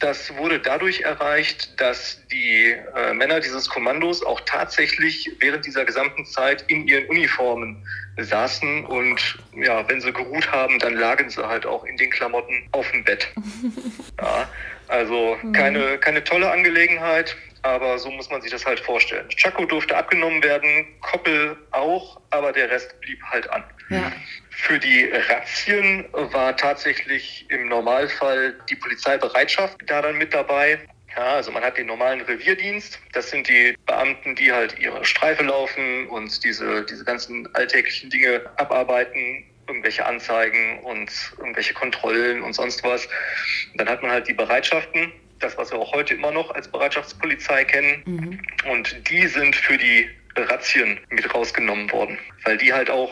Das 0.00 0.36
wurde 0.36 0.58
dadurch 0.58 1.02
erreicht, 1.02 1.80
dass 1.80 2.26
die 2.26 2.74
äh, 2.96 3.14
Männer 3.14 3.38
dieses 3.38 3.68
Kommandos 3.68 4.24
auch 4.24 4.40
tatsächlich 4.40 5.30
während 5.38 5.64
dieser 5.64 5.84
gesamten 5.84 6.26
Zeit 6.26 6.64
in 6.66 6.88
ihren 6.88 7.06
Uniformen 7.06 7.86
saßen 8.18 8.84
und 8.84 9.38
ja, 9.54 9.88
wenn 9.88 10.00
sie 10.00 10.12
geruht 10.12 10.50
haben, 10.50 10.80
dann 10.80 10.94
lagen 10.94 11.30
sie 11.30 11.46
halt 11.46 11.66
auch 11.66 11.84
in 11.84 11.96
den 11.96 12.10
Klamotten 12.10 12.68
auf 12.72 12.90
dem 12.90 13.04
Bett. 13.04 13.28
Ja, 14.20 14.48
also 14.86 15.36
keine, 15.52 15.98
keine 15.98 16.22
tolle 16.22 16.48
Angelegenheit, 16.48 17.34
aber 17.62 17.98
so 17.98 18.10
muss 18.10 18.30
man 18.30 18.42
sich 18.42 18.50
das 18.50 18.66
halt 18.66 18.80
vorstellen. 18.80 19.28
Chaco 19.30 19.64
durfte 19.64 19.96
abgenommen 19.96 20.42
werden, 20.42 20.86
Koppel 21.00 21.56
auch, 21.70 22.20
aber 22.30 22.52
der 22.52 22.70
Rest 22.70 23.00
blieb 23.00 23.22
halt 23.22 23.48
an. 23.50 23.64
Ja. 23.88 24.12
Für 24.50 24.78
die 24.78 25.10
Razzien 25.28 26.06
war 26.12 26.56
tatsächlich 26.56 27.46
im 27.50 27.68
Normalfall 27.68 28.54
die 28.68 28.76
Polizeibereitschaft 28.76 29.78
da 29.86 30.02
dann 30.02 30.18
mit 30.18 30.34
dabei. 30.34 30.78
Ja, 31.16 31.34
also 31.34 31.50
man 31.50 31.62
hat 31.62 31.76
den 31.76 31.86
normalen 31.86 32.22
Revierdienst. 32.22 32.98
Das 33.12 33.30
sind 33.30 33.48
die 33.48 33.76
Beamten, 33.86 34.34
die 34.34 34.50
halt 34.50 34.78
ihre 34.78 35.04
Streife 35.04 35.42
laufen 35.42 36.08
und 36.08 36.42
diese, 36.42 36.84
diese 36.86 37.04
ganzen 37.04 37.54
alltäglichen 37.54 38.08
Dinge 38.08 38.42
abarbeiten, 38.56 39.44
irgendwelche 39.68 40.06
Anzeigen 40.06 40.80
und 40.80 41.10
irgendwelche 41.38 41.74
Kontrollen 41.74 42.42
und 42.42 42.54
sonst 42.54 42.82
was. 42.82 43.08
Dann 43.74 43.88
hat 43.88 44.02
man 44.02 44.10
halt 44.10 44.26
die 44.26 44.32
Bereitschaften, 44.32 45.12
das, 45.42 45.56
was 45.58 45.70
wir 45.72 45.78
auch 45.78 45.92
heute 45.92 46.14
immer 46.14 46.30
noch 46.30 46.54
als 46.54 46.68
Bereitschaftspolizei 46.68 47.64
kennen. 47.64 48.42
Und 48.70 49.08
die 49.10 49.26
sind 49.26 49.56
für 49.56 49.76
die 49.76 50.08
Razzien 50.36 50.98
mit 51.10 51.32
rausgenommen 51.34 51.90
worden, 51.92 52.18
weil 52.44 52.56
die 52.56 52.72
halt 52.72 52.90
auch 52.90 53.10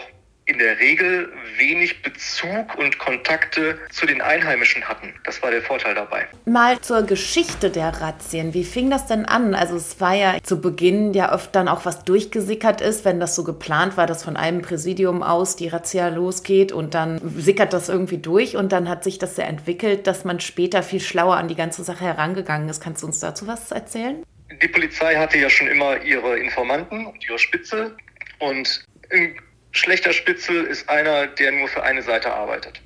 in 0.50 0.58
der 0.58 0.78
Regel 0.80 1.32
wenig 1.58 2.02
Bezug 2.02 2.76
und 2.76 2.98
Kontakte 2.98 3.78
zu 3.90 4.04
den 4.04 4.20
Einheimischen 4.20 4.82
hatten. 4.82 5.14
Das 5.24 5.40
war 5.42 5.52
der 5.52 5.62
Vorteil 5.62 5.94
dabei. 5.94 6.26
Mal 6.44 6.80
zur 6.80 7.02
Geschichte 7.02 7.70
der 7.70 8.00
Razzien. 8.00 8.52
Wie 8.52 8.64
fing 8.64 8.90
das 8.90 9.06
denn 9.06 9.26
an? 9.26 9.54
Also 9.54 9.76
es 9.76 10.00
war 10.00 10.14
ja 10.14 10.38
zu 10.42 10.60
Beginn 10.60 11.14
ja 11.14 11.32
oft 11.32 11.54
dann 11.54 11.68
auch 11.68 11.84
was 11.84 12.04
durchgesickert 12.04 12.80
ist, 12.80 13.04
wenn 13.04 13.20
das 13.20 13.36
so 13.36 13.44
geplant 13.44 13.96
war, 13.96 14.08
dass 14.08 14.24
von 14.24 14.36
einem 14.36 14.60
Präsidium 14.60 15.22
aus 15.22 15.54
die 15.54 15.68
Razzia 15.68 16.08
losgeht 16.08 16.72
und 16.72 16.94
dann 16.94 17.20
sickert 17.36 17.72
das 17.72 17.88
irgendwie 17.88 18.18
durch 18.18 18.56
und 18.56 18.72
dann 18.72 18.88
hat 18.88 19.04
sich 19.04 19.18
das 19.18 19.36
ja 19.36 19.44
entwickelt, 19.44 20.08
dass 20.08 20.24
man 20.24 20.40
später 20.40 20.82
viel 20.82 21.00
schlauer 21.00 21.36
an 21.36 21.46
die 21.46 21.56
ganze 21.56 21.84
Sache 21.84 22.04
herangegangen 22.04 22.68
ist. 22.68 22.80
Kannst 22.80 23.04
du 23.04 23.06
uns 23.06 23.20
dazu 23.20 23.46
was 23.46 23.70
erzählen? 23.70 24.24
Die 24.60 24.68
Polizei 24.68 25.14
hatte 25.14 25.38
ja 25.38 25.48
schon 25.48 25.68
immer 25.68 26.02
ihre 26.02 26.38
Informanten 26.38 27.06
und 27.06 27.24
ihre 27.24 27.38
Spitze 27.38 27.96
und 28.40 28.84
in 29.10 29.36
schlechter 29.72 30.12
Spitzel 30.12 30.64
ist 30.64 30.88
einer, 30.88 31.26
der 31.26 31.52
nur 31.52 31.68
für 31.68 31.82
eine 31.82 32.02
Seite 32.02 32.32
arbeitet. 32.32 32.80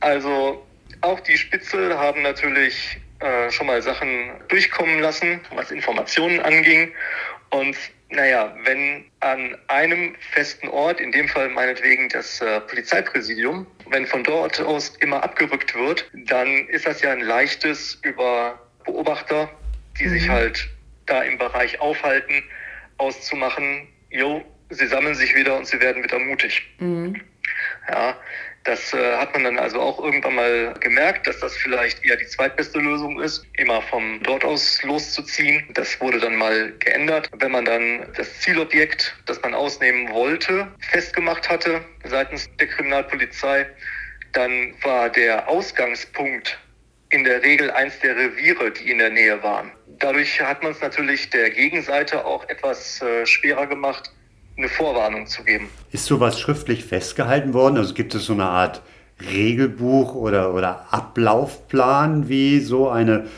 Also 0.00 0.64
auch 1.00 1.20
die 1.20 1.36
Spitzel 1.36 1.96
haben 1.98 2.22
natürlich 2.22 3.00
äh, 3.20 3.50
schon 3.50 3.66
mal 3.66 3.82
Sachen 3.82 4.30
durchkommen 4.48 5.00
lassen, 5.00 5.40
was 5.54 5.70
Informationen 5.70 6.40
anging. 6.40 6.92
Und 7.50 7.76
naja, 8.10 8.54
wenn 8.64 9.04
an 9.20 9.56
einem 9.68 10.14
festen 10.32 10.68
Ort, 10.68 11.00
in 11.00 11.12
dem 11.12 11.28
Fall 11.28 11.48
meinetwegen 11.50 12.08
das 12.08 12.40
äh, 12.40 12.60
Polizeipräsidium, 12.60 13.66
wenn 13.90 14.06
von 14.06 14.24
dort 14.24 14.60
aus 14.60 14.96
immer 15.00 15.22
abgerückt 15.22 15.74
wird, 15.74 16.08
dann 16.12 16.68
ist 16.68 16.86
das 16.86 17.02
ja 17.02 17.12
ein 17.12 17.20
leichtes 17.20 17.98
über 18.02 18.58
Beobachter, 18.84 19.50
die 19.98 20.06
mhm. 20.06 20.10
sich 20.10 20.28
halt 20.28 20.68
da 21.06 21.22
im 21.22 21.38
Bereich 21.38 21.80
aufhalten, 21.80 22.42
auszumachen, 22.98 23.88
jo, 24.10 24.44
sie 24.70 24.86
sammeln 24.86 25.14
sich 25.14 25.34
wieder 25.34 25.56
und 25.56 25.66
sie 25.66 25.80
werden 25.80 26.02
wieder 26.02 26.18
mutig. 26.18 26.62
Mhm. 26.78 27.20
Ja, 27.88 28.16
das 28.64 28.92
äh, 28.92 29.16
hat 29.16 29.32
man 29.32 29.44
dann 29.44 29.58
also 29.58 29.80
auch 29.80 29.98
irgendwann 30.02 30.34
mal 30.34 30.74
gemerkt, 30.80 31.26
dass 31.26 31.38
das 31.40 31.56
vielleicht 31.56 32.04
eher 32.04 32.16
die 32.16 32.26
zweitbeste 32.26 32.78
Lösung 32.78 33.20
ist, 33.20 33.46
immer 33.56 33.80
vom 33.80 34.20
dort 34.22 34.44
aus 34.44 34.82
loszuziehen. 34.82 35.64
Das 35.72 35.98
wurde 36.00 36.20
dann 36.20 36.36
mal 36.36 36.72
geändert. 36.78 37.30
Wenn 37.38 37.52
man 37.52 37.64
dann 37.64 38.06
das 38.14 38.40
Zielobjekt, 38.40 39.16
das 39.26 39.40
man 39.40 39.54
ausnehmen 39.54 40.12
wollte, 40.12 40.68
festgemacht 40.90 41.48
hatte 41.48 41.82
seitens 42.04 42.48
der 42.56 42.66
Kriminalpolizei, 42.66 43.66
dann 44.32 44.74
war 44.82 45.08
der 45.08 45.48
Ausgangspunkt 45.48 46.58
in 47.10 47.24
der 47.24 47.42
Regel 47.42 47.70
eins 47.70 47.98
der 48.00 48.16
Reviere, 48.16 48.70
die 48.70 48.90
in 48.90 48.98
der 48.98 49.08
Nähe 49.08 49.42
waren. 49.42 49.72
Dadurch 49.98 50.40
hat 50.42 50.62
man 50.62 50.72
es 50.72 50.80
natürlich 50.82 51.30
der 51.30 51.48
Gegenseite 51.48 52.24
auch 52.24 52.46
etwas 52.50 53.00
äh, 53.00 53.24
schwerer 53.24 53.66
gemacht, 53.66 54.12
eine 54.58 54.68
Vorwarnung 54.68 55.26
zu 55.26 55.44
geben. 55.44 55.70
Ist 55.92 56.04
sowas 56.04 56.38
schriftlich 56.38 56.84
festgehalten 56.84 57.54
worden? 57.54 57.78
Also 57.78 57.94
gibt 57.94 58.14
es 58.14 58.26
so 58.26 58.32
eine 58.32 58.44
Art 58.44 58.82
Regelbuch 59.20 60.14
oder, 60.14 60.52
oder 60.54 60.86
Ablaufplan, 60.90 62.28
wie 62.28 62.60
so 62.60 62.88
eine 62.88 63.28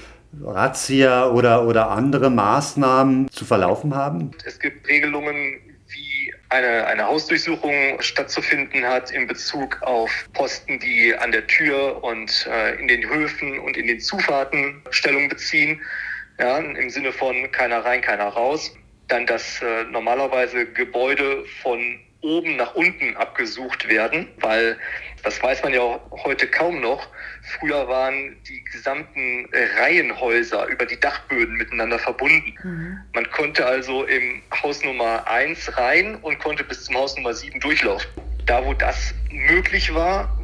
Razzia 0.43 1.29
oder, 1.29 1.67
oder 1.67 1.91
andere 1.91 2.31
Maßnahmen 2.31 3.31
zu 3.31 3.45
verlaufen 3.45 3.95
haben? 3.95 4.31
Es 4.45 4.59
gibt 4.59 4.89
Regelungen, 4.89 5.61
wie 5.89 6.35
eine, 6.49 6.87
eine 6.87 7.07
Hausdurchsuchung 7.07 8.01
stattzufinden 8.01 8.85
hat 8.85 9.11
in 9.11 9.27
Bezug 9.27 9.83
auf 9.83 10.11
Posten, 10.33 10.79
die 10.79 11.15
an 11.15 11.33
der 11.33 11.47
Tür 11.47 12.03
und 12.03 12.49
äh, 12.51 12.81
in 12.81 12.89
den 12.89 13.09
Höfen 13.09 13.59
und 13.61 13.77
in 13.77 13.87
den 13.87 14.01
Zufahrten 14.01 14.83
Stellung 14.91 15.29
beziehen. 15.29 15.81
Ja, 16.39 16.57
im 16.57 16.89
Sinne 16.89 17.13
von 17.13 17.51
keiner 17.53 17.85
rein, 17.85 18.01
keiner 18.01 18.29
raus 18.29 18.73
dann 19.11 19.27
dass 19.27 19.61
äh, 19.63 19.85
normalerweise 19.85 20.67
Gebäude 20.67 21.45
von 21.63 21.99
oben 22.23 22.57
nach 22.57 22.75
unten 22.75 23.17
abgesucht 23.17 23.89
werden, 23.89 24.29
weil 24.41 24.77
das 25.23 25.43
weiß 25.43 25.63
man 25.63 25.73
ja 25.73 26.01
heute 26.25 26.47
kaum 26.47 26.81
noch. 26.81 27.09
Früher 27.59 27.89
waren 27.89 28.37
die 28.49 28.63
gesamten 28.65 29.49
Reihenhäuser 29.79 30.67
über 30.67 30.87
die 30.87 30.99
Dachböden 30.99 31.57
miteinander 31.57 31.99
verbunden. 31.99 32.55
Mhm. 32.63 33.01
Man 33.15 33.31
konnte 33.31 33.65
also 33.65 34.05
im 34.05 34.43
Haus 34.63 34.83
Nummer 34.85 35.27
1 35.29 35.77
rein 35.77 36.17
und 36.17 36.39
konnte 36.39 36.65
bis 36.65 36.85
zum 36.85 36.97
Haus 36.97 37.17
Nummer 37.17 37.35
7 37.35 37.61
durchlaufen. 37.61 38.11
Da, 38.47 38.65
wo 38.65 38.75
das 38.75 39.15
möglich 39.31 39.95
war, 39.95 40.39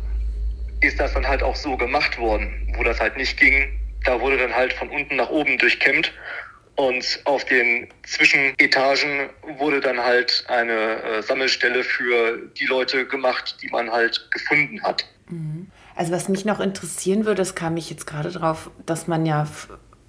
ist 0.80 1.00
das 1.00 1.12
dann 1.14 1.26
halt 1.26 1.42
auch 1.42 1.56
so 1.56 1.76
gemacht 1.76 2.18
worden. 2.18 2.72
Wo 2.76 2.84
das 2.84 3.00
halt 3.00 3.16
nicht 3.16 3.38
ging, 3.38 3.68
da 4.04 4.20
wurde 4.20 4.36
dann 4.36 4.54
halt 4.54 4.72
von 4.74 4.88
unten 4.90 5.16
nach 5.16 5.30
oben 5.30 5.58
durchkämmt 5.58 6.12
und 6.76 7.20
auf 7.24 7.44
den 7.44 7.88
Zwischenetagen 8.06 9.30
wurde 9.58 9.80
dann 9.80 9.98
halt 9.98 10.44
eine 10.48 11.02
äh, 11.02 11.22
Sammelstelle 11.22 11.82
für 11.82 12.38
die 12.58 12.66
Leute 12.66 13.06
gemacht, 13.06 13.56
die 13.62 13.68
man 13.68 13.90
halt 13.90 14.28
gefunden 14.30 14.82
hat. 14.82 15.06
Mhm. 15.28 15.70
Also 15.94 16.12
was 16.12 16.28
mich 16.28 16.44
noch 16.44 16.60
interessieren 16.60 17.24
würde, 17.24 17.36
das 17.36 17.54
kam 17.54 17.76
ich 17.78 17.88
jetzt 17.88 18.06
gerade 18.06 18.30
drauf, 18.30 18.70
dass 18.84 19.06
man 19.06 19.24
ja, 19.24 19.48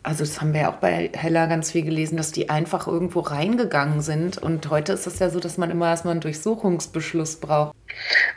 also 0.07 0.23
das 0.23 0.39
haben 0.39 0.53
wir 0.53 0.61
ja 0.61 0.69
auch 0.69 0.77
bei 0.77 1.11
Hella 1.13 1.47
ganz 1.47 1.73
viel 1.73 1.83
gelesen, 1.83 2.15
dass 2.15 2.31
die 2.31 2.49
einfach 2.49 2.87
irgendwo 2.87 3.19
reingegangen 3.19 3.99
sind. 3.99 4.37
Und 4.37 4.69
heute 4.69 4.93
ist 4.93 5.05
es 5.05 5.19
ja 5.19 5.29
so, 5.29 5.41
dass 5.41 5.57
man 5.57 5.69
immer 5.69 5.89
erstmal 5.89 6.13
einen 6.13 6.21
Durchsuchungsbeschluss 6.21 7.41
braucht. 7.41 7.75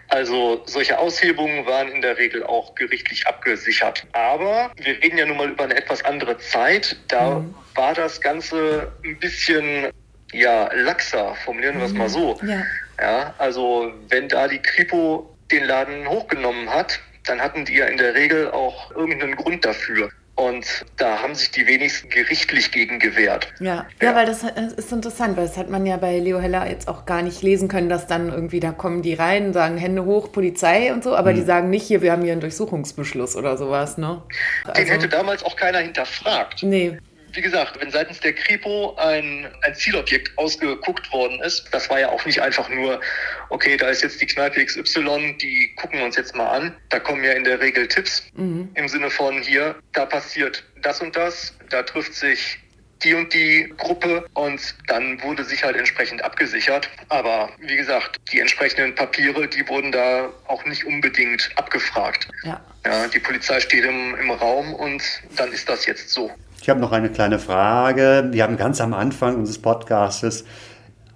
Also 0.09 0.63
solche 0.67 0.99
Aushebungen 0.99 1.65
waren 1.67 1.87
in 1.87 2.03
der 2.03 2.19
Regel 2.19 2.43
auch 2.43 2.75
gerichtlich 2.75 3.25
abgesichert. 3.29 4.05
Aber 4.11 4.73
wir 4.83 5.01
reden 5.01 5.17
ja 5.17 5.27
nun 5.27 5.37
mal 5.37 5.49
über 5.49 5.63
eine 5.63 5.77
etwas 5.77 6.05
andere 6.05 6.39
Zeit. 6.39 6.97
Da 7.07 7.39
mhm. 7.39 7.55
war 7.77 7.95
das 7.95 8.21
Ganze 8.21 8.91
ein 9.05 9.17
bisschen 9.21 9.93
ja, 10.33 10.69
laxer, 10.75 11.37
formulieren 11.45 11.79
wir 11.79 11.87
es 11.87 11.93
mal 11.93 12.09
so. 12.09 12.37
Ja. 12.43 12.65
ja. 13.01 13.35
Also 13.39 13.93
wenn 14.09 14.29
da 14.29 14.49
die 14.49 14.59
Kripo 14.59 15.37
den 15.53 15.63
Laden 15.67 16.09
hochgenommen 16.09 16.69
hat, 16.69 16.99
dann 17.27 17.41
hatten 17.41 17.65
die 17.65 17.77
ja 17.77 17.87
in 17.87 17.97
der 17.97 18.15
Regel 18.15 18.51
auch 18.51 18.91
irgendeinen 18.91 19.37
Grund 19.37 19.65
dafür. 19.65 20.11
Und 20.37 20.87
da 20.97 21.21
haben 21.21 21.35
sich 21.35 21.51
die 21.51 21.67
wenigsten 21.67 22.09
gerichtlich 22.09 22.71
gegen 22.71 22.99
gewehrt. 22.99 23.53
Ja. 23.61 23.67
ja, 23.67 23.87
ja, 24.01 24.15
weil 24.15 24.25
das 24.25 24.43
ist 24.43 24.91
interessant, 24.91 25.37
weil 25.37 25.47
das 25.47 25.59
hat 25.59 25.69
man 25.69 25.85
ja 25.85 25.99
bei 25.99 26.19
Leo 26.19 26.41
Heller 26.41 26.67
jetzt 26.67 26.89
auch 26.89 27.05
gar 27.05 27.21
nicht 27.21 27.43
lesen 27.43 27.69
können, 27.69 27.91
dass 27.91 28.07
dann 28.07 28.31
irgendwie, 28.31 28.59
da 28.59 28.73
kommen 28.73 29.03
die 29.03 29.13
rein, 29.13 29.53
sagen 29.53 29.77
Hände 29.77 30.07
hoch, 30.07 30.33
Polizei 30.33 30.95
und 30.95 31.05
so, 31.05 31.15
aber 31.15 31.33
mhm. 31.33 31.37
die 31.37 31.43
sagen 31.43 31.69
nicht, 31.69 31.87
hier, 31.87 32.01
wir 32.01 32.13
haben 32.13 32.23
hier 32.23 32.33
einen 32.33 32.41
Durchsuchungsbeschluss 32.41 33.37
oder 33.37 33.59
sowas, 33.59 33.99
ne? 33.99 34.23
Den 34.65 34.75
also, 34.75 34.93
hätte 34.93 35.09
damals 35.09 35.43
auch 35.43 35.57
keiner 35.57 35.81
hinterfragt. 35.81 36.63
Nee 36.63 36.99
wie 37.33 37.41
gesagt, 37.41 37.81
wenn 37.81 37.91
seitens 37.91 38.21
der 38.21 38.33
Kripo 38.33 38.95
ein, 38.97 39.49
ein 39.63 39.75
Zielobjekt 39.75 40.37
ausgeguckt 40.39 41.13
worden 41.13 41.41
ist, 41.43 41.69
das 41.73 41.89
war 41.91 42.01
ja 42.01 42.09
auch 42.11 42.25
nicht 42.25 42.41
einfach 42.41 42.69
nur, 42.69 43.01
okay, 43.49 43.77
da 43.77 43.89
ist 43.89 44.03
jetzt 44.03 44.21
die 44.21 44.27
Kneipe 44.27 44.65
XY, 44.65 45.37
die 45.41 45.75
gucken 45.77 45.99
wir 45.99 46.07
uns 46.07 46.17
jetzt 46.17 46.35
mal 46.35 46.49
an. 46.49 46.77
Da 46.89 46.99
kommen 46.99 47.25
ja 47.25 47.33
in 47.33 47.45
der 47.45 47.61
Regel 47.61 47.89
Tipps 47.89 48.25
mhm. 48.35 48.71
im 48.75 48.89
Sinne 48.89 49.11
von 49.11 49.43
hier, 49.43 49.77
da 49.93 50.07
passiert 50.07 50.65
das 50.83 51.01
und 51.01 51.17
das, 51.17 51.55
da 51.69 51.83
trifft 51.83 52.15
sich 52.15 52.59
die 53.03 53.15
und 53.15 53.33
die 53.33 53.73
Gruppe 53.79 54.27
und 54.35 54.75
dann 54.87 55.23
wurde 55.23 55.45
sich 55.45 55.65
halt 55.65 55.77
entsprechend 55.77 56.23
abgesichert. 56.23 56.89
Aber 57.09 57.51
wie 57.59 57.77
gesagt, 57.77 58.17
die 58.33 58.41
entsprechenden 58.41 58.95
Papiere, 58.95 59.49
die 59.49 59.67
wurden 59.69 59.93
da 59.93 60.31
auch 60.47 60.65
nicht 60.65 60.85
unbedingt 60.85 61.51
abgefragt. 61.57 62.29
Ja. 62.45 62.61
ja 62.85 63.09
die 63.09 63.19
Polizei 63.19 63.61
steht 63.61 63.85
im, 63.85 64.15
im 64.17 64.31
Raum 64.31 64.75
und 64.75 65.03
dann 65.37 65.53
ist 65.53 65.69
das 65.69 65.87
jetzt 65.87 66.11
so. 66.11 66.31
Ich 66.63 66.69
habe 66.69 66.79
noch 66.79 66.93
eine 66.93 67.11
kleine 67.11 67.39
Frage. 67.39 68.29
Wir 68.33 68.43
haben 68.43 68.59
ganz 68.59 68.81
am 68.83 68.93
Anfang 68.93 69.37
unseres 69.37 69.61
Podcastes 69.61 70.45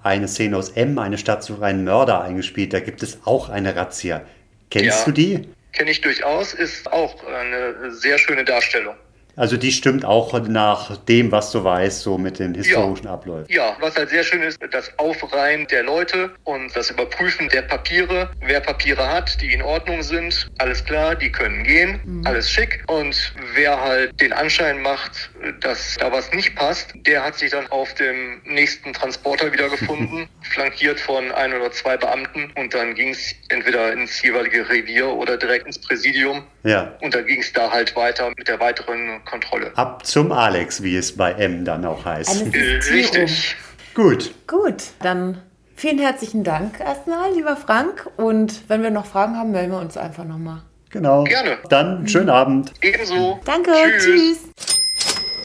eine 0.03 0.27
Szene 0.27 0.57
aus 0.57 0.71
M, 0.71 0.99
eine 0.99 1.19
Stadt 1.19 1.43
sucht 1.43 1.63
einen 1.63 1.85
Mörder 1.85 2.23
eingespielt. 2.23 2.73
Da 2.73 2.81
gibt 2.81 3.03
es 3.03 3.19
auch 3.25 3.51
eine 3.51 3.77
Razzia. 3.77 4.23
Kennst 4.71 5.01
ja, 5.01 5.05
du 5.05 5.13
die? 5.13 5.49
Kenne 5.73 5.91
ich 5.91 6.01
durchaus, 6.01 6.55
ist 6.55 6.91
auch 6.93 7.15
eine 7.27 7.91
sehr 7.91 8.19
schöne 8.19 8.45
Darstellung. 8.45 8.95
Also 9.37 9.57
die 9.57 9.73
stimmt 9.73 10.05
auch 10.05 10.39
nach 10.47 10.97
dem, 10.97 11.33
was 11.33 11.51
du 11.51 11.65
weißt, 11.65 12.03
so 12.03 12.19
mit 12.19 12.39
den 12.39 12.55
historischen 12.55 13.07
ja. 13.07 13.15
Abläufen. 13.15 13.53
Ja, 13.53 13.77
was 13.81 13.97
halt 13.97 14.11
sehr 14.11 14.23
schön 14.23 14.43
ist, 14.43 14.59
das 14.71 14.97
Aufreihen 14.99 15.67
der 15.69 15.83
Leute 15.83 16.31
und 16.45 16.75
das 16.77 16.91
Überprüfen 16.91 17.49
der 17.49 17.63
Papiere. 17.63 18.31
Wer 18.41 18.61
Papiere 18.61 19.11
hat, 19.11 19.41
die 19.41 19.53
in 19.53 19.63
Ordnung 19.63 20.03
sind, 20.03 20.49
alles 20.59 20.85
klar, 20.85 21.17
die 21.17 21.33
können 21.33 21.65
gehen, 21.65 22.01
mhm. 22.05 22.27
alles 22.27 22.49
schick. 22.49 22.85
Und 22.87 23.35
wer 23.55 23.81
halt 23.81 24.21
den 24.21 24.33
Anschein 24.33 24.81
macht, 24.83 25.31
dass 25.61 25.97
da 25.99 26.11
was 26.13 26.33
nicht 26.33 26.55
passt, 26.55 26.95
der 26.95 27.25
hat 27.25 27.37
sich 27.37 27.51
dann 27.51 27.67
auf 27.69 27.95
dem 27.95 28.41
nächsten 28.45 28.93
Transporter 28.93 29.53
wiedergefunden, 29.53 30.29
flankiert 30.43 31.01
von 31.01 31.31
ein 31.33 31.53
oder 31.55 31.71
zwei 31.73 31.97
Beamten 31.97 32.53
und 32.57 32.75
dann 32.75 32.95
ging 32.95 33.11
es 33.11 33.35
entweder 33.49 33.93
ins 33.93 34.23
jeweilige 34.23 34.69
Revier 34.69 35.09
oder 35.09 35.37
direkt 35.37 35.67
ins 35.67 35.79
Präsidium. 35.79 36.45
Ja. 36.63 36.97
Und 37.01 37.15
dann 37.15 37.27
ging 37.27 37.41
es 37.41 37.53
da 37.53 37.71
halt 37.71 37.95
weiter 37.97 38.31
mit 38.37 38.49
der 38.49 38.61
weiteren 38.61 39.25
Kontrolle. 39.25 39.73
Ab 39.77 40.07
zum 40.07 40.33
Alex, 40.33 40.83
wie 40.83 40.97
es 40.97 41.17
bei 41.17 41.33
M 41.33 41.65
dann 41.65 41.85
auch 41.85 42.05
heißt. 42.05 42.47
Richtig. 42.91 43.57
Gut. 43.95 44.35
Gut, 44.47 44.83
dann 45.01 45.41
vielen 45.77 45.99
herzlichen 45.99 46.43
Dank 46.45 46.81
erstmal, 46.81 47.33
lieber 47.33 47.57
Frank. 47.57 48.09
Und 48.17 48.69
wenn 48.69 48.83
wir 48.83 48.91
noch 48.91 49.07
Fragen 49.07 49.37
haben, 49.37 49.53
melden 49.53 49.73
wir 49.73 49.79
uns 49.79 49.97
einfach 49.97 50.25
nochmal. 50.25 50.63
Genau. 50.95 51.25
Gerne. 51.25 51.59
Dann 51.69 52.07
schönen 52.07 52.31
Abend. 52.31 52.73
Ebenso. 52.81 53.41
Danke. 53.45 53.73
Tschüss. 53.99 54.05
Tschüss. 54.05 54.74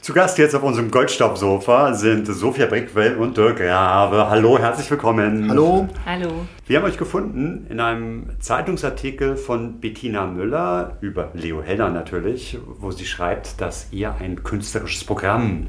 Zu 0.02 0.14
Gast 0.14 0.38
jetzt 0.38 0.54
auf 0.54 0.62
unserem 0.62 0.90
Goldstaubsofa 0.90 1.92
sind 1.92 2.26
Sophia 2.26 2.64
Brickwell 2.64 3.16
und 3.16 3.36
Dirk 3.36 3.58
Grave. 3.58 4.30
Hallo, 4.30 4.58
herzlich 4.58 4.90
willkommen. 4.90 5.50
Hallo. 5.50 5.88
Hallo. 6.06 6.46
Wir 6.66 6.78
haben 6.78 6.86
euch 6.86 6.96
gefunden 6.96 7.66
in 7.68 7.80
einem 7.80 8.30
Zeitungsartikel 8.40 9.36
von 9.36 9.78
Bettina 9.78 10.24
Müller 10.24 10.96
über 11.02 11.28
Leo 11.34 11.62
Heller 11.62 11.90
natürlich, 11.90 12.58
wo 12.78 12.90
sie 12.90 13.04
schreibt, 13.04 13.60
dass 13.60 13.88
ihr 13.90 14.14
ein 14.18 14.42
künstlerisches 14.42 15.04
Programm 15.04 15.68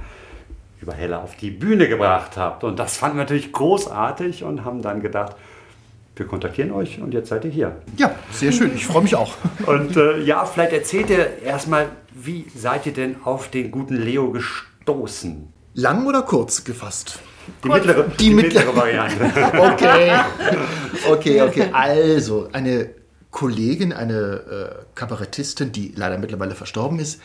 über 0.81 0.93
Heller 0.93 1.21
auf 1.21 1.35
die 1.35 1.51
Bühne 1.51 1.89
gebracht 1.89 2.37
habt. 2.37 2.63
Und 2.63 2.79
das 2.79 2.95
fanden 2.95 3.17
wir 3.17 3.23
natürlich 3.23 3.51
großartig 3.51 4.45
und 4.45 4.63
haben 4.63 4.81
dann 4.81 5.01
gedacht, 5.01 5.35
wir 6.15 6.25
kontaktieren 6.25 6.71
euch 6.71 7.01
und 7.01 7.13
jetzt 7.13 7.29
seid 7.29 7.45
ihr 7.45 7.51
hier. 7.51 7.81
Ja, 7.97 8.15
sehr 8.31 8.51
schön. 8.51 8.75
Ich 8.75 8.85
freue 8.85 9.03
mich 9.03 9.15
auch. 9.15 9.33
Und 9.65 9.95
äh, 9.95 10.19
ja, 10.21 10.45
vielleicht 10.45 10.73
erzählt 10.73 11.09
ihr 11.09 11.41
erstmal, 11.41 11.89
wie 12.13 12.45
seid 12.55 12.85
ihr 12.85 12.93
denn 12.93 13.17
auf 13.23 13.49
den 13.49 13.71
guten 13.71 13.95
Leo 13.95 14.31
gestoßen? 14.31 15.47
Lang 15.73 16.05
oder 16.05 16.23
kurz 16.23 16.63
gefasst? 16.63 17.19
Die 17.63 17.69
mittlere, 17.69 18.03
die, 18.03 18.17
die 18.17 18.29
mittlere 18.33 18.75
Variante. 18.75 19.23
okay. 19.57 20.19
Okay, 21.09 21.41
okay. 21.41 21.69
Also, 21.71 22.49
eine 22.51 22.89
Kollegin, 23.31 23.93
eine 23.93 24.15
äh, 24.15 24.85
Kabarettistin, 24.93 25.71
die 25.71 25.93
leider 25.95 26.17
mittlerweile 26.17 26.53
verstorben 26.53 26.99
ist, 26.99 27.21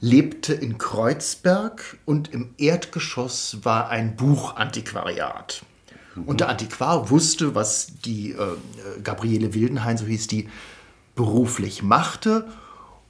lebte 0.00 0.52
in 0.52 0.76
Kreuzberg 0.78 1.96
und 2.04 2.32
im 2.32 2.54
Erdgeschoss 2.58 3.58
war 3.62 3.88
ein 3.88 4.14
Buchantiquariat. 4.14 5.62
Und 6.24 6.40
der 6.40 6.48
Antiquar 6.48 7.10
wusste, 7.10 7.54
was 7.54 7.88
die 8.04 8.32
äh, 8.32 8.56
Gabriele 9.02 9.52
Wildenhain, 9.52 9.98
so 9.98 10.06
hieß 10.06 10.28
die, 10.28 10.48
beruflich 11.14 11.82
machte 11.82 12.46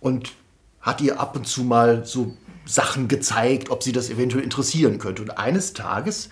und 0.00 0.32
hat 0.80 1.00
ihr 1.00 1.20
ab 1.20 1.36
und 1.36 1.46
zu 1.46 1.64
mal 1.64 2.04
so 2.04 2.36
Sachen 2.64 3.08
gezeigt, 3.08 3.70
ob 3.70 3.82
sie 3.82 3.92
das 3.92 4.10
eventuell 4.10 4.42
interessieren 4.42 4.98
könnte. 4.98 5.22
Und 5.22 5.38
eines 5.38 5.72
Tages 5.72 6.30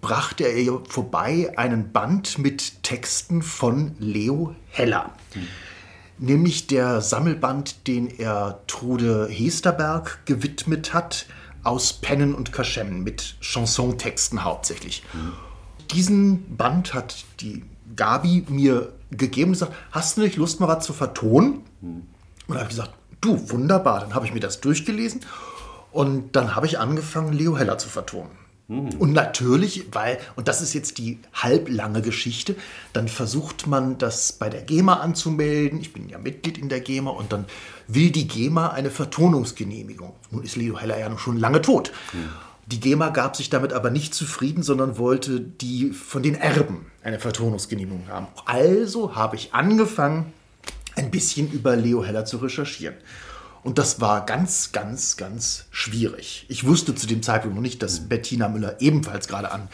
brachte 0.00 0.44
er 0.44 0.56
ihr 0.56 0.82
vorbei 0.88 1.52
einen 1.56 1.92
Band 1.92 2.38
mit 2.38 2.82
Texten 2.82 3.42
von 3.42 3.94
Leo 3.98 4.54
Heller. 4.68 5.12
Mhm. 5.34 5.46
Nämlich 6.18 6.66
der 6.66 7.02
Sammelband, 7.02 7.86
den 7.86 8.08
er 8.08 8.62
Trude 8.66 9.28
Hesterberg 9.28 10.24
gewidmet 10.24 10.94
hat, 10.94 11.26
aus 11.62 11.94
Pennen 11.94 12.34
und 12.34 12.52
Kaschem 12.52 13.02
mit 13.02 13.36
Chansontexten 13.40 14.44
hauptsächlich. 14.44 15.02
Mhm. 15.12 15.32
Diesen 15.92 16.56
Band 16.56 16.94
hat 16.94 17.24
die 17.40 17.64
Gabi 17.94 18.44
mir 18.48 18.92
gegeben 19.10 19.50
und 19.50 19.52
gesagt, 19.54 19.74
hast 19.90 20.16
du 20.16 20.22
nicht 20.22 20.36
Lust, 20.36 20.60
mal 20.60 20.68
was 20.68 20.84
zu 20.84 20.92
vertonen? 20.92 21.62
Und 21.80 22.06
da 22.48 22.54
habe 22.54 22.64
ich 22.64 22.76
gesagt, 22.76 22.92
du, 23.20 23.50
wunderbar. 23.50 24.00
Dann 24.00 24.14
habe 24.14 24.26
ich 24.26 24.34
mir 24.34 24.40
das 24.40 24.60
durchgelesen 24.60 25.20
und 25.92 26.36
dann 26.36 26.54
habe 26.54 26.66
ich 26.66 26.78
angefangen, 26.78 27.32
Leo 27.32 27.56
Heller 27.56 27.78
zu 27.78 27.88
vertonen. 27.88 28.30
Mhm. 28.68 28.88
Und 28.98 29.12
natürlich, 29.12 29.86
weil, 29.92 30.18
und 30.34 30.48
das 30.48 30.60
ist 30.60 30.74
jetzt 30.74 30.98
die 30.98 31.20
halblange 31.32 32.02
Geschichte, 32.02 32.56
dann 32.92 33.08
versucht 33.08 33.66
man 33.66 33.96
das 33.98 34.32
bei 34.32 34.48
der 34.48 34.62
GEMA 34.62 34.94
anzumelden. 34.94 35.80
Ich 35.80 35.92
bin 35.92 36.08
ja 36.08 36.18
Mitglied 36.18 36.58
in 36.58 36.68
der 36.68 36.80
GEMA 36.80 37.10
und 37.10 37.32
dann 37.32 37.44
will 37.86 38.10
die 38.10 38.26
GEMA 38.26 38.68
eine 38.68 38.90
Vertonungsgenehmigung. 38.90 40.14
Nun 40.30 40.42
ist 40.42 40.56
Leo 40.56 40.78
Heller 40.78 40.98
ja 40.98 41.08
noch 41.08 41.20
schon 41.20 41.36
lange 41.36 41.62
tot. 41.62 41.92
Mhm. 42.12 42.28
Die 42.66 42.80
GEMA 42.80 43.10
gab 43.10 43.36
sich 43.36 43.48
damit 43.48 43.72
aber 43.72 43.90
nicht 43.90 44.12
zufrieden, 44.12 44.64
sondern 44.64 44.98
wollte 44.98 45.40
die 45.40 45.90
von 45.90 46.22
den 46.22 46.34
Erben 46.34 46.90
eine 47.02 47.20
Vertonungsgenehmigung 47.20 48.08
haben. 48.08 48.26
Also 48.44 49.14
habe 49.14 49.36
ich 49.36 49.54
angefangen, 49.54 50.32
ein 50.96 51.10
bisschen 51.10 51.50
über 51.52 51.76
Leo 51.76 52.04
Heller 52.04 52.24
zu 52.24 52.38
recherchieren. 52.38 52.96
Und 53.62 53.78
das 53.78 54.00
war 54.00 54.24
ganz, 54.26 54.72
ganz, 54.72 55.16
ganz 55.16 55.66
schwierig. 55.70 56.46
Ich 56.48 56.66
wusste 56.66 56.94
zu 56.94 57.06
dem 57.06 57.22
Zeitpunkt 57.22 57.54
noch 57.54 57.62
nicht, 57.62 57.82
dass 57.82 58.08
Bettina 58.08 58.48
Müller 58.48 58.80
ebenfalls 58.80 59.28
gerade 59.28 59.50
an 59.50 59.68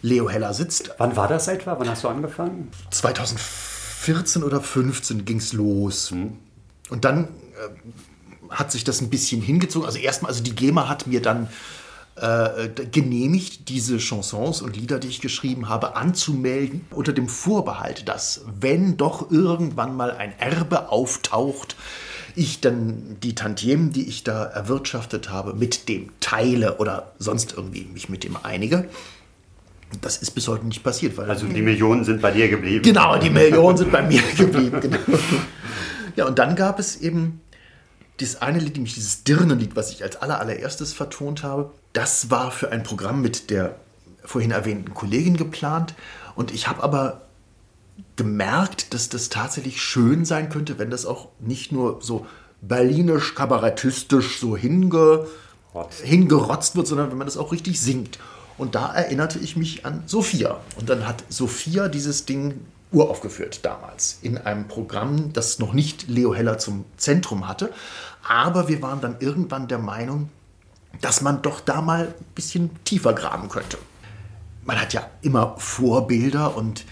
Leo 0.00 0.30
Heller 0.30 0.54
sitzt. 0.54 0.92
Wann 0.98 1.16
war 1.16 1.28
das 1.28 1.48
etwa? 1.48 1.78
Wann 1.78 1.88
hast 1.88 2.04
du 2.04 2.08
angefangen? 2.08 2.70
2014 2.90 4.42
oder 4.42 4.58
2015 4.58 5.24
ging 5.24 5.38
es 5.38 5.52
los. 5.52 6.10
Hm. 6.10 6.38
Und 6.88 7.04
dann 7.04 7.24
äh, 7.24 8.48
hat 8.50 8.70
sich 8.70 8.84
das 8.84 9.00
ein 9.00 9.10
bisschen 9.10 9.42
hingezogen. 9.42 9.86
Also 9.86 9.98
erstmal, 9.98 10.30
also 10.30 10.42
die 10.42 10.54
GEMA 10.54 10.88
hat 10.88 11.06
mir 11.06 11.20
dann 11.20 11.48
äh, 12.16 12.68
genehmigt, 12.90 13.68
diese 13.68 13.98
Chansons 13.98 14.60
und 14.60 14.76
Lieder, 14.76 14.98
die 14.98 15.08
ich 15.08 15.20
geschrieben 15.20 15.68
habe, 15.68 15.96
anzumelden, 15.96 16.84
unter 16.90 17.12
dem 17.12 17.28
Vorbehalt, 17.28 18.08
dass 18.08 18.44
wenn 18.60 18.96
doch 18.96 19.30
irgendwann 19.30 19.96
mal 19.96 20.10
ein 20.10 20.38
Erbe 20.38 20.90
auftaucht, 20.90 21.76
ich 22.34 22.60
dann 22.60 23.16
die 23.22 23.34
Tantiemen, 23.34 23.92
die 23.92 24.08
ich 24.08 24.24
da 24.24 24.44
erwirtschaftet 24.44 25.30
habe, 25.30 25.54
mit 25.54 25.88
dem 25.88 26.10
teile 26.20 26.78
oder 26.78 27.12
sonst 27.18 27.54
irgendwie 27.56 27.84
mich 27.84 28.08
mit 28.08 28.24
dem 28.24 28.36
einige. 28.42 28.88
Das 30.00 30.16
ist 30.16 30.30
bis 30.30 30.48
heute 30.48 30.66
nicht 30.66 30.82
passiert. 30.82 31.16
Weil 31.18 31.28
also 31.28 31.46
die 31.46 31.60
Millionen 31.60 32.04
sind 32.04 32.22
bei 32.22 32.30
dir 32.30 32.48
geblieben. 32.48 32.82
Genau, 32.82 33.18
die 33.18 33.28
Millionen 33.28 33.76
sind 33.76 33.92
bei 33.92 34.02
mir 34.02 34.22
geblieben. 34.36 34.80
Genau. 34.80 34.98
Ja, 36.16 36.26
und 36.26 36.38
dann 36.38 36.56
gab 36.56 36.78
es 36.78 36.96
eben 37.00 37.40
das 38.18 38.40
eine 38.42 38.58
Lied, 38.58 38.74
nämlich 38.74 38.94
dieses 38.94 39.24
Dirnenlied, 39.24 39.76
was 39.76 39.90
ich 39.90 40.02
als 40.02 40.16
allererstes 40.16 40.92
vertont 40.92 41.42
habe. 41.42 41.70
Das 41.92 42.30
war 42.30 42.50
für 42.50 42.70
ein 42.70 42.82
Programm 42.82 43.20
mit 43.20 43.50
der 43.50 43.76
vorhin 44.24 44.50
erwähnten 44.50 44.94
Kollegin 44.94 45.36
geplant. 45.36 45.94
Und 46.34 46.52
ich 46.52 46.68
habe 46.68 46.82
aber 46.82 47.22
gemerkt, 48.16 48.94
dass 48.94 49.08
das 49.08 49.28
tatsächlich 49.28 49.82
schön 49.82 50.24
sein 50.24 50.48
könnte, 50.48 50.78
wenn 50.78 50.90
das 50.90 51.06
auch 51.06 51.28
nicht 51.40 51.72
nur 51.72 51.98
so 52.00 52.26
berlinisch, 52.60 53.34
kabarettistisch 53.34 54.38
so 54.38 54.56
hinge, 54.56 55.26
hingerotzt 56.02 56.76
wird, 56.76 56.86
sondern 56.86 57.10
wenn 57.10 57.18
man 57.18 57.26
das 57.26 57.36
auch 57.36 57.52
richtig 57.52 57.80
singt. 57.80 58.18
Und 58.58 58.74
da 58.74 58.92
erinnerte 58.94 59.38
ich 59.38 59.56
mich 59.56 59.84
an 59.84 60.04
Sophia. 60.06 60.60
Und 60.76 60.88
dann 60.88 61.06
hat 61.06 61.24
Sophia 61.28 61.88
dieses 61.88 62.26
Ding 62.26 62.60
uraufgeführt 62.92 63.64
damals 63.64 64.18
in 64.22 64.38
einem 64.38 64.68
Programm, 64.68 65.32
das 65.32 65.58
noch 65.58 65.72
nicht 65.72 66.08
Leo 66.08 66.34
Heller 66.34 66.58
zum 66.58 66.84
Zentrum 66.96 67.48
hatte. 67.48 67.72
Aber 68.26 68.68
wir 68.68 68.82
waren 68.82 69.00
dann 69.00 69.16
irgendwann 69.20 69.68
der 69.68 69.78
Meinung, 69.78 70.28
dass 71.00 71.22
man 71.22 71.42
doch 71.42 71.60
da 71.60 71.80
mal 71.80 72.08
ein 72.08 72.34
bisschen 72.34 72.70
tiefer 72.84 73.14
graben 73.14 73.48
könnte. 73.48 73.78
Man 74.64 74.80
hat 74.80 74.92
ja 74.92 75.08
immer 75.22 75.56
Vorbilder 75.58 76.56
und 76.56 76.84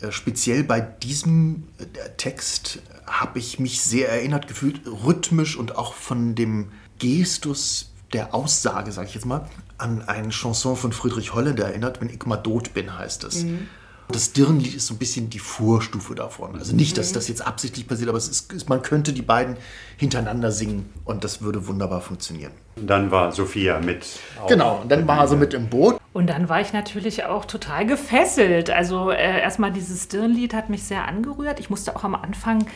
äh, 0.00 0.12
speziell 0.12 0.62
bei 0.62 0.80
diesem 0.80 1.68
äh, 1.78 2.10
Text 2.16 2.80
habe 3.06 3.38
ich 3.38 3.58
mich 3.58 3.80
sehr 3.80 4.08
erinnert 4.08 4.46
gefühlt, 4.46 4.82
rhythmisch 4.86 5.56
und 5.56 5.76
auch 5.76 5.94
von 5.94 6.34
dem 6.34 6.70
Gestus 6.98 7.90
der 8.12 8.34
Aussage, 8.34 8.92
sage 8.92 9.08
ich 9.08 9.14
jetzt 9.14 9.26
mal, 9.26 9.48
an 9.78 10.02
eine 10.02 10.28
Chanson 10.30 10.76
von 10.76 10.92
Friedrich 10.92 11.32
Holländer 11.32 11.66
erinnert, 11.66 12.00
wenn 12.00 12.10
ich 12.10 12.24
mal 12.26 12.36
tot 12.36 12.74
bin, 12.74 12.96
heißt 12.96 13.24
es. 13.24 13.44
Mhm. 13.44 13.68
Das 14.10 14.32
Dirnlied 14.32 14.74
ist 14.74 14.86
so 14.86 14.94
ein 14.94 14.98
bisschen 14.98 15.30
die 15.30 15.38
Vorstufe 15.38 16.14
davon. 16.14 16.56
Also 16.56 16.74
nicht, 16.74 16.98
dass 16.98 17.12
das 17.12 17.28
jetzt 17.28 17.46
absichtlich 17.46 17.86
passiert, 17.86 18.08
aber 18.08 18.18
es 18.18 18.28
ist, 18.28 18.68
man 18.68 18.82
könnte 18.82 19.12
die 19.12 19.22
beiden 19.22 19.56
hintereinander 19.96 20.52
singen 20.52 20.88
und 21.04 21.24
das 21.24 21.42
würde 21.42 21.66
wunderbar 21.66 22.00
funktionieren. 22.00 22.52
Dann 22.76 23.10
war 23.10 23.32
Sophia 23.32 23.80
mit. 23.80 24.06
Genau, 24.48 24.80
und 24.82 24.90
dann 24.90 25.06
war 25.06 25.28
sie 25.28 25.36
mit 25.36 25.54
im 25.54 25.68
Boot. 25.68 26.00
Und 26.12 26.28
dann 26.28 26.48
war 26.48 26.60
ich 26.60 26.72
natürlich 26.72 27.24
auch 27.24 27.44
total 27.44 27.86
gefesselt. 27.86 28.70
Also 28.70 29.10
äh, 29.10 29.40
erstmal 29.40 29.70
dieses 29.70 30.08
Dirnlied 30.08 30.54
hat 30.54 30.68
mich 30.68 30.82
sehr 30.82 31.06
angerührt. 31.06 31.60
Ich 31.60 31.70
musste 31.70 31.94
auch 31.94 32.02
am 32.02 32.14
Anfang 32.16 32.66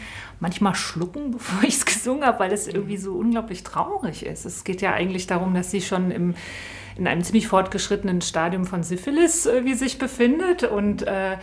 manchmal 0.40 0.74
schlucken, 0.74 1.30
bevor 1.32 1.64
ich 1.64 1.76
es 1.76 1.84
gesungen 1.84 2.24
habe, 2.24 2.38
weil 2.40 2.52
es 2.52 2.68
irgendwie 2.68 2.96
so 2.96 3.14
unglaublich 3.14 3.64
traurig 3.64 4.24
ist. 4.24 4.44
Es 4.44 4.62
geht 4.64 4.82
ja 4.82 4.92
eigentlich 4.92 5.26
darum, 5.26 5.54
dass 5.54 5.70
sie 5.70 5.80
schon 5.80 6.10
im 6.10 6.34
in 6.96 7.06
einem 7.06 7.22
ziemlich 7.22 7.48
fortgeschrittenen 7.48 8.20
Stadium 8.20 8.64
von 8.64 8.82
Syphilis 8.82 9.46
irgendwie 9.46 9.74
sich 9.74 9.98
befindet 9.98 10.64
und 10.64 11.02
äh, 11.06 11.36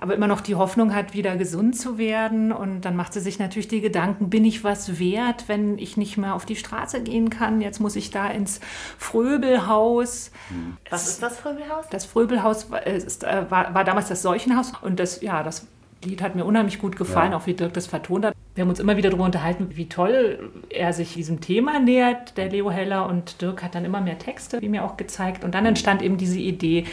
aber 0.00 0.14
immer 0.14 0.26
noch 0.26 0.40
die 0.40 0.54
Hoffnung 0.54 0.94
hat, 0.94 1.12
wieder 1.12 1.36
gesund 1.36 1.76
zu 1.76 1.98
werden. 1.98 2.52
Und 2.52 2.80
dann 2.82 2.96
macht 2.96 3.12
sie 3.12 3.20
sich 3.20 3.38
natürlich 3.38 3.68
die 3.68 3.82
Gedanken, 3.82 4.30
bin 4.30 4.46
ich 4.46 4.64
was 4.64 4.98
wert, 4.98 5.44
wenn 5.46 5.76
ich 5.76 5.98
nicht 5.98 6.16
mehr 6.16 6.34
auf 6.34 6.46
die 6.46 6.56
Straße 6.56 7.02
gehen 7.02 7.28
kann? 7.28 7.60
Jetzt 7.60 7.80
muss 7.80 7.96
ich 7.96 8.10
da 8.10 8.26
ins 8.28 8.60
Fröbelhaus. 8.96 10.30
Was 10.88 11.06
ist 11.06 11.22
das 11.22 11.38
Fröbelhaus? 11.38 11.84
Das 11.90 12.06
Fröbelhaus 12.06 12.70
war, 12.70 12.86
ist, 12.86 13.24
äh, 13.24 13.50
war, 13.50 13.74
war 13.74 13.84
damals 13.84 14.08
das 14.08 14.22
Seuchenhaus. 14.22 14.72
Und 14.80 14.98
das, 14.98 15.20
ja, 15.20 15.42
das 15.42 15.66
Lied 16.04 16.22
hat 16.22 16.34
mir 16.34 16.44
unheimlich 16.44 16.78
gut 16.78 16.96
gefallen, 16.96 17.32
ja. 17.32 17.38
auch 17.38 17.46
wie 17.46 17.54
Dirk 17.54 17.74
das 17.74 17.86
vertont 17.86 18.24
hat. 18.24 18.34
Wir 18.54 18.62
haben 18.62 18.70
uns 18.70 18.80
immer 18.80 18.96
wieder 18.96 19.10
darüber 19.10 19.24
unterhalten, 19.24 19.68
wie 19.74 19.88
toll 19.88 20.50
er 20.70 20.92
sich 20.92 21.14
diesem 21.14 21.40
Thema 21.40 21.78
nähert, 21.78 22.36
der 22.36 22.48
Leo 22.48 22.70
Heller. 22.70 23.06
Und 23.06 23.42
Dirk 23.42 23.62
hat 23.62 23.74
dann 23.74 23.84
immer 23.84 24.00
mehr 24.00 24.18
Texte, 24.18 24.60
wie 24.60 24.68
mir 24.68 24.84
auch 24.84 24.96
gezeigt. 24.96 25.44
Und 25.44 25.54
dann 25.54 25.66
entstand 25.66 26.02
eben 26.02 26.16
diese 26.16 26.38
Idee 26.38 26.84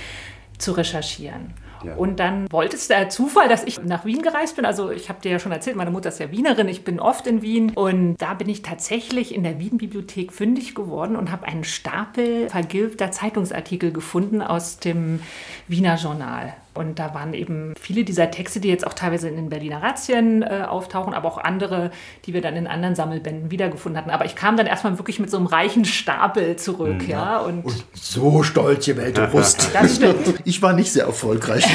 zu 0.58 0.74
recherchieren. 0.74 1.53
Ja. 1.84 1.95
Und 1.95 2.20
dann 2.20 2.51
wollte 2.51 2.76
es 2.76 2.88
der 2.88 3.10
Zufall, 3.10 3.47
dass 3.47 3.64
ich 3.64 3.82
nach 3.82 4.03
Wien 4.03 4.22
gereist 4.22 4.55
bin. 4.55 4.66
Also 4.66 4.89
ich 4.91 5.10
habe 5.10 5.22
dir 5.22 5.32
ja 5.32 5.39
schon 5.39 5.51
erzählt, 5.51 5.76
meine 5.76 5.91
Mutter 5.91 6.10
ist 6.10 6.20
ja 6.20 6.32
Wienerin, 6.32 6.68
ich 6.68 6.84
bin 6.84 6.99
oft 6.99 7.28
in 7.28 7.41
Wien. 7.41 7.72
Und 7.76 8.16
da 8.18 8.34
bin 8.34 8.49
ich 8.49 8.62
tatsächlich 8.62 9.34
in 9.34 9.43
der 9.43 9.60
Wien-Bibliothek 9.60 10.34
fündig 10.34 10.76
geworden 10.76 11.16
und 11.16 11.32
habe 11.32 11.45
einen 11.47 11.64
Stapel 11.64 12.49
vergilbter 12.49 13.12
Zeitungsartikel 13.12 13.91
gefunden 13.91 14.41
aus 14.41 14.80
dem 14.80 15.22
Wiener 15.68 15.95
Journal. 15.95 16.55
Und 16.78 16.99
da 16.99 17.13
waren 17.13 17.34
eben 17.34 17.73
viele 17.80 18.03
dieser 18.03 18.32
Texte, 18.32 18.59
die 18.59 18.69
jetzt 18.69 18.86
auch 18.86 18.93
teilweise 18.93 19.28
in 19.28 19.36
den 19.36 19.49
Berliner 19.49 19.82
Razzien 19.82 20.43
äh, 20.43 20.65
auftauchen, 20.67 21.13
aber 21.13 21.28
auch 21.28 21.38
andere, 21.38 21.91
die 22.25 22.34
wir 22.34 22.41
dann 22.41 22.55
in 22.55 22.67
anderen 22.67 22.95
Sammelbänden 22.95 23.51
wiedergefunden 23.51 23.99
hatten. 23.99 24.11
Aber 24.11 24.25
ich 24.25 24.36
kam 24.36 24.57
dann 24.57 24.67
erstmal 24.67 24.97
wirklich 24.97 25.19
mit 25.19 25.30
so 25.30 25.38
einem 25.38 25.47
reichen 25.47 25.86
Stapel 25.86 26.55
zurück. 26.55 27.01
Mhm. 27.03 27.09
Ja, 27.09 27.38
und, 27.39 27.65
und 27.65 27.86
so 27.93 28.43
stolz 28.43 28.86
gewählte 28.86 29.28
Brust. 29.28 29.71
Das 29.78 29.97
stimmt. 29.97 30.41
Ich 30.45 30.61
war 30.61 30.73
nicht 30.73 30.91
sehr 30.91 31.05
erfolgreich. 31.05 31.67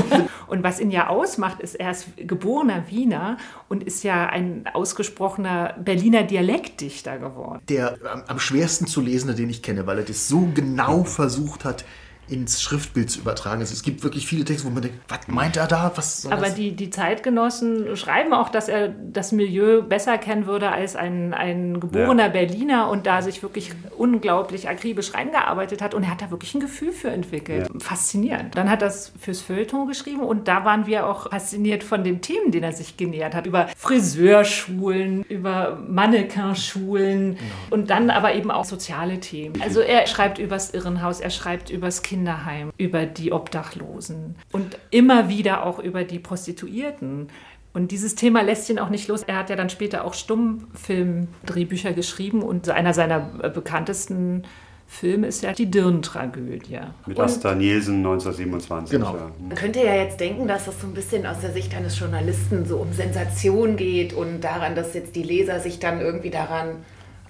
und 0.46 0.62
was 0.62 0.80
ihn 0.80 0.90
ja 0.90 1.08
ausmacht, 1.08 1.60
ist, 1.60 1.74
er 1.74 1.90
ist 1.90 2.08
geborener 2.16 2.84
Wiener 2.88 3.36
und 3.68 3.82
ist 3.82 4.04
ja 4.04 4.26
ein 4.26 4.64
ausgesprochener 4.72 5.74
Berliner 5.78 6.22
Dialektdichter 6.22 7.18
geworden. 7.18 7.60
Der 7.68 7.96
am 8.26 8.38
schwersten 8.38 8.86
zu 8.86 9.00
lesende, 9.00 9.34
den 9.34 9.50
ich 9.50 9.62
kenne, 9.62 9.86
weil 9.86 9.98
er 9.98 10.04
das 10.04 10.28
so 10.28 10.48
genau 10.54 11.04
versucht 11.04 11.64
hat, 11.64 11.84
ins 12.28 12.60
Schriftbild 12.62 13.10
zu 13.10 13.20
übertragen. 13.20 13.60
Also 13.60 13.72
es 13.72 13.82
gibt 13.82 14.02
wirklich 14.02 14.26
viele 14.26 14.44
Texte, 14.44 14.66
wo 14.66 14.70
man 14.70 14.82
denkt, 14.82 14.98
was 15.08 15.20
meint 15.28 15.56
er 15.56 15.66
da? 15.66 15.92
Was 15.96 16.22
soll 16.22 16.32
Aber 16.32 16.46
das? 16.46 16.54
die, 16.54 16.72
die 16.72 16.90
Zeitgenossen 16.90 17.96
schreiben 17.96 18.32
auch, 18.32 18.48
dass 18.48 18.68
er 18.68 18.88
das 18.88 19.32
Milieu 19.32 19.82
besser 19.82 20.18
kennen 20.18 20.46
würde 20.46 20.70
als 20.70 20.96
ein, 20.96 21.34
ein 21.34 21.80
geborener 21.80 22.24
Ja. 22.24 22.28
Berliner 22.28 22.88
und 22.90 23.06
da 23.06 23.22
sich 23.22 23.42
wirklich 23.42 23.72
unglaublich 23.96 24.68
akribisch 24.68 25.14
reingearbeitet 25.14 25.82
hat. 25.82 25.94
Und 25.94 26.02
er 26.04 26.10
hat 26.10 26.22
da 26.22 26.30
wirklich 26.30 26.54
ein 26.54 26.60
Gefühl 26.60 26.92
für 26.92 27.08
entwickelt. 27.10 27.68
Faszinierend. 27.78 28.56
Dann 28.56 28.70
hat 28.70 28.82
er 28.82 28.88
es 28.88 29.12
fürs 29.20 29.40
Feuilleton 29.40 29.86
geschrieben 29.88 30.20
und 30.20 30.48
da 30.48 30.64
waren 30.64 30.86
wir 30.86 31.06
auch 31.06 31.30
fasziniert 31.30 31.82
von 31.84 32.04
den 32.04 32.20
Themen, 32.20 32.50
denen 32.52 32.64
er 32.64 32.72
sich 32.72 32.96
genähert 32.96 33.34
hat. 33.34 33.46
Über 33.46 33.68
Friseurschulen, 33.76 35.22
über 35.24 35.78
Mannequinschulen 35.88 37.36
und 37.70 37.90
dann 37.90 38.10
aber 38.10 38.34
eben 38.34 38.50
auch 38.50 38.64
soziale 38.64 39.20
Themen. 39.20 39.60
Also 39.62 39.80
er 39.80 40.06
schreibt 40.06 40.38
übers 40.38 40.70
Irrenhaus, 40.74 41.20
er 41.20 41.30
schreibt 41.30 41.70
übers 41.70 42.02
Kinderheim, 42.18 42.72
über 42.76 43.06
die 43.06 43.32
Obdachlosen 43.32 44.34
und 44.50 44.76
immer 44.90 45.28
wieder 45.28 45.64
auch 45.64 45.78
über 45.78 46.02
die 46.02 46.18
Prostituierten. 46.18 47.28
Und 47.72 47.92
dieses 47.92 48.16
Thema 48.16 48.42
lässt 48.42 48.68
ihn 48.70 48.80
auch 48.80 48.90
nicht 48.90 49.06
los. 49.06 49.22
Er 49.22 49.36
hat 49.36 49.50
ja 49.50 49.56
dann 49.56 49.70
später 49.70 50.04
auch 50.04 50.14
Stummfilm-Drehbücher 50.14 51.92
geschrieben 51.92 52.42
und 52.42 52.68
einer 52.70 52.92
seiner 52.92 53.30
äh, 53.42 53.50
bekanntesten 53.50 54.42
Filme 54.88 55.26
ist 55.26 55.42
ja 55.42 55.52
die 55.52 55.70
Dirn-Tragödie. 55.70 56.80
Mit 57.06 57.20
Asta 57.20 57.54
Nielsen 57.54 57.98
1927. 57.98 58.98
Genau. 58.98 59.14
Ja. 59.14 59.30
Man 59.38 59.54
könnte 59.54 59.80
ja 59.80 59.94
jetzt 59.94 60.18
denken, 60.18 60.48
dass 60.48 60.64
das 60.64 60.80
so 60.80 60.86
ein 60.86 60.94
bisschen 60.94 61.26
aus 61.26 61.40
der 61.40 61.52
Sicht 61.52 61.76
eines 61.76 61.98
Journalisten 61.98 62.64
so 62.64 62.78
um 62.78 62.92
Sensation 62.94 63.76
geht 63.76 64.12
und 64.14 64.40
daran, 64.40 64.74
dass 64.74 64.94
jetzt 64.94 65.14
die 65.14 65.22
Leser 65.22 65.60
sich 65.60 65.78
dann 65.78 66.00
irgendwie 66.00 66.30
daran 66.30 66.76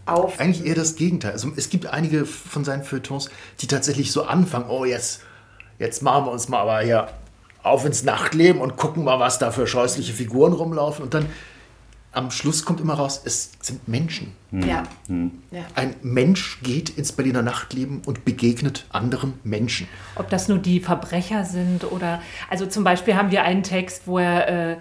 auf. 0.08 0.40
Eigentlich 0.40 0.66
eher 0.66 0.74
das 0.74 0.96
Gegenteil. 0.96 1.32
Also 1.32 1.52
es 1.56 1.70
gibt 1.70 1.86
einige 1.86 2.24
von 2.24 2.64
seinen 2.64 2.84
Feuilletons, 2.84 3.30
die 3.60 3.66
tatsächlich 3.66 4.12
so 4.12 4.24
anfangen, 4.24 4.66
oh 4.68 4.84
jetzt, 4.84 5.22
jetzt 5.78 6.02
machen 6.02 6.26
wir 6.26 6.32
uns 6.32 6.48
mal 6.48 6.60
aber 6.60 6.80
hier 6.80 7.08
auf 7.62 7.84
ins 7.84 8.02
Nachtleben 8.04 8.60
und 8.60 8.76
gucken 8.76 9.04
mal, 9.04 9.20
was 9.20 9.38
da 9.38 9.50
für 9.50 9.66
scheußliche 9.66 10.12
Figuren 10.12 10.52
rumlaufen. 10.52 11.04
Und 11.04 11.14
dann 11.14 11.26
am 12.12 12.30
Schluss 12.30 12.64
kommt 12.64 12.80
immer 12.80 12.94
raus, 12.94 13.20
es 13.24 13.52
sind 13.60 13.86
Menschen. 13.86 14.32
Ja. 14.50 14.82
ja. 15.50 15.64
Ein 15.74 15.94
Mensch 16.02 16.60
geht 16.62 16.90
ins 16.90 17.12
Berliner 17.12 17.42
Nachtleben 17.42 18.00
und 18.06 18.24
begegnet 18.24 18.86
anderen 18.90 19.34
Menschen. 19.44 19.88
Ob 20.16 20.30
das 20.30 20.48
nur 20.48 20.58
die 20.58 20.80
Verbrecher 20.80 21.44
sind 21.44 21.84
oder. 21.90 22.22
Also 22.48 22.66
zum 22.66 22.82
Beispiel 22.82 23.14
haben 23.14 23.30
wir 23.30 23.42
einen 23.42 23.62
Text, 23.62 24.02
wo 24.06 24.18
er. 24.18 24.72
Äh, 24.72 24.76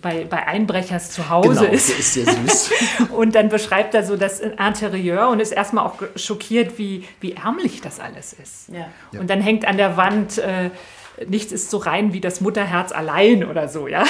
bei, 0.00 0.24
bei 0.24 0.46
Einbrechers 0.46 1.10
zu 1.10 1.28
Hause 1.30 1.60
Genau, 1.60 1.72
ist. 1.72 1.88
der 1.90 1.98
ist 1.98 2.14
sehr 2.14 2.26
süß. 2.26 2.70
und 3.10 3.34
dann 3.34 3.48
beschreibt 3.48 3.94
er 3.94 4.04
so 4.04 4.16
das 4.16 4.40
Interieur 4.40 5.28
und 5.28 5.40
ist 5.40 5.52
erstmal 5.52 5.86
auch 5.86 5.96
schockiert, 6.16 6.78
wie, 6.78 7.06
wie 7.20 7.32
ärmlich 7.32 7.80
das 7.80 8.00
alles 8.00 8.32
ist. 8.32 8.68
Ja. 8.68 8.86
Ja. 9.12 9.20
Und 9.20 9.30
dann 9.30 9.40
hängt 9.40 9.66
an 9.66 9.76
der 9.76 9.96
Wand, 9.96 10.38
äh, 10.38 10.70
nichts 11.28 11.52
ist 11.52 11.70
so 11.70 11.78
rein 11.78 12.12
wie 12.12 12.20
das 12.20 12.40
Mutterherz 12.40 12.92
allein 12.92 13.44
oder 13.44 13.68
so, 13.68 13.88
ja. 13.88 14.04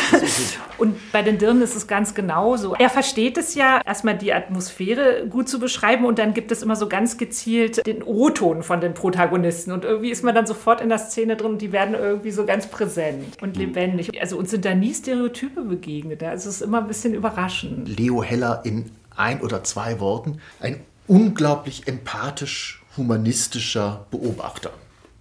Und 0.78 0.96
bei 1.12 1.22
den 1.22 1.38
Dirnen 1.38 1.62
ist 1.62 1.76
es 1.76 1.86
ganz 1.86 2.14
genauso. 2.14 2.74
Er 2.74 2.90
versteht 2.90 3.36
es 3.36 3.54
ja, 3.54 3.80
erstmal 3.84 4.16
die 4.16 4.32
Atmosphäre 4.32 5.26
gut 5.28 5.48
zu 5.48 5.58
beschreiben 5.58 6.04
und 6.04 6.18
dann 6.18 6.34
gibt 6.34 6.52
es 6.52 6.62
immer 6.62 6.76
so 6.76 6.88
ganz 6.88 7.18
gezielt 7.18 7.86
den 7.86 8.02
O-Ton 8.02 8.62
von 8.62 8.80
den 8.80 8.94
Protagonisten 8.94 9.72
und 9.72 9.84
irgendwie 9.84 10.10
ist 10.10 10.24
man 10.24 10.34
dann 10.34 10.46
sofort 10.46 10.80
in 10.80 10.88
der 10.88 10.98
Szene 10.98 11.36
drin 11.36 11.52
und 11.52 11.62
die 11.62 11.72
werden 11.72 11.94
irgendwie 11.94 12.30
so 12.30 12.44
ganz 12.46 12.66
präsent 12.66 13.36
und 13.42 13.56
lebendig. 13.56 14.20
Also 14.20 14.38
uns 14.38 14.50
sind 14.50 14.64
da 14.64 14.74
nie 14.74 14.94
Stereotype 14.94 15.62
begegnet. 15.62 16.22
Also 16.22 16.48
es 16.48 16.56
ist 16.56 16.62
immer 16.62 16.78
ein 16.78 16.88
bisschen 16.88 17.14
überraschend. 17.14 17.88
Leo 17.98 18.22
Heller 18.22 18.62
in 18.64 18.90
ein 19.16 19.40
oder 19.40 19.64
zwei 19.64 20.00
Worten. 20.00 20.40
Ein 20.60 20.80
unglaublich 21.06 21.86
empathisch 21.86 22.82
humanistischer 22.96 24.06
Beobachter. 24.10 24.70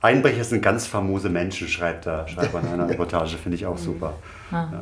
Einbrecher 0.01 0.43
sind 0.43 0.61
ganz 0.61 0.87
famose 0.87 1.29
Menschen, 1.29 1.67
schreibt 1.67 2.07
er, 2.07 2.27
schreibt 2.27 2.53
er 2.53 2.61
in 2.61 2.67
einer 2.67 2.89
Reportage, 2.89 3.37
finde 3.37 3.55
ich 3.57 3.65
auch 3.65 3.77
super. 3.77 4.13
Ja. 4.51 4.81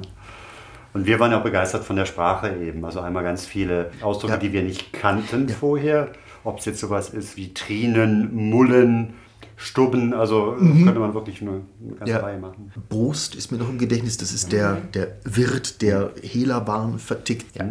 Und 0.93 1.05
wir 1.05 1.19
waren 1.19 1.33
auch 1.33 1.43
begeistert 1.43 1.83
von 1.83 1.95
der 1.95 2.05
Sprache 2.05 2.55
eben. 2.55 2.83
Also 2.85 3.01
einmal 3.01 3.23
ganz 3.23 3.45
viele 3.45 3.91
Ausdrücke, 4.01 4.33
Ja. 4.33 4.39
die 4.39 4.53
wir 4.53 4.63
nicht 4.63 4.93
kannten 4.93 5.49
vorher. 5.49 6.09
Ob 6.43 6.59
es 6.59 6.65
jetzt 6.65 6.79
sowas 6.79 7.09
ist 7.09 7.35
wie 7.35 7.53
Trinen, 7.53 8.33
Mullen, 8.49 9.15
Stubben, 9.59 10.13
also 10.13 10.55
könnte 10.55 10.99
man 10.99 11.15
wirklich 11.15 11.41
nur 11.41 11.61
eine 11.81 11.95
ganze 11.95 12.13
Ja. 12.13 12.19
Reihe 12.19 12.37
machen. 12.37 12.71
Brust 12.89 13.33
ist 13.33 13.51
mir 13.51 13.57
noch 13.57 13.69
im 13.69 13.79
Gedächtnis, 13.79 14.15
das 14.17 14.31
ist 14.31 14.51
der, 14.51 14.75
der 14.93 15.17
Wirt, 15.23 15.81
der 15.81 16.11
Hehlerwaren 16.21 16.99
vertickt. 16.99 17.55
Ja. 17.57 17.65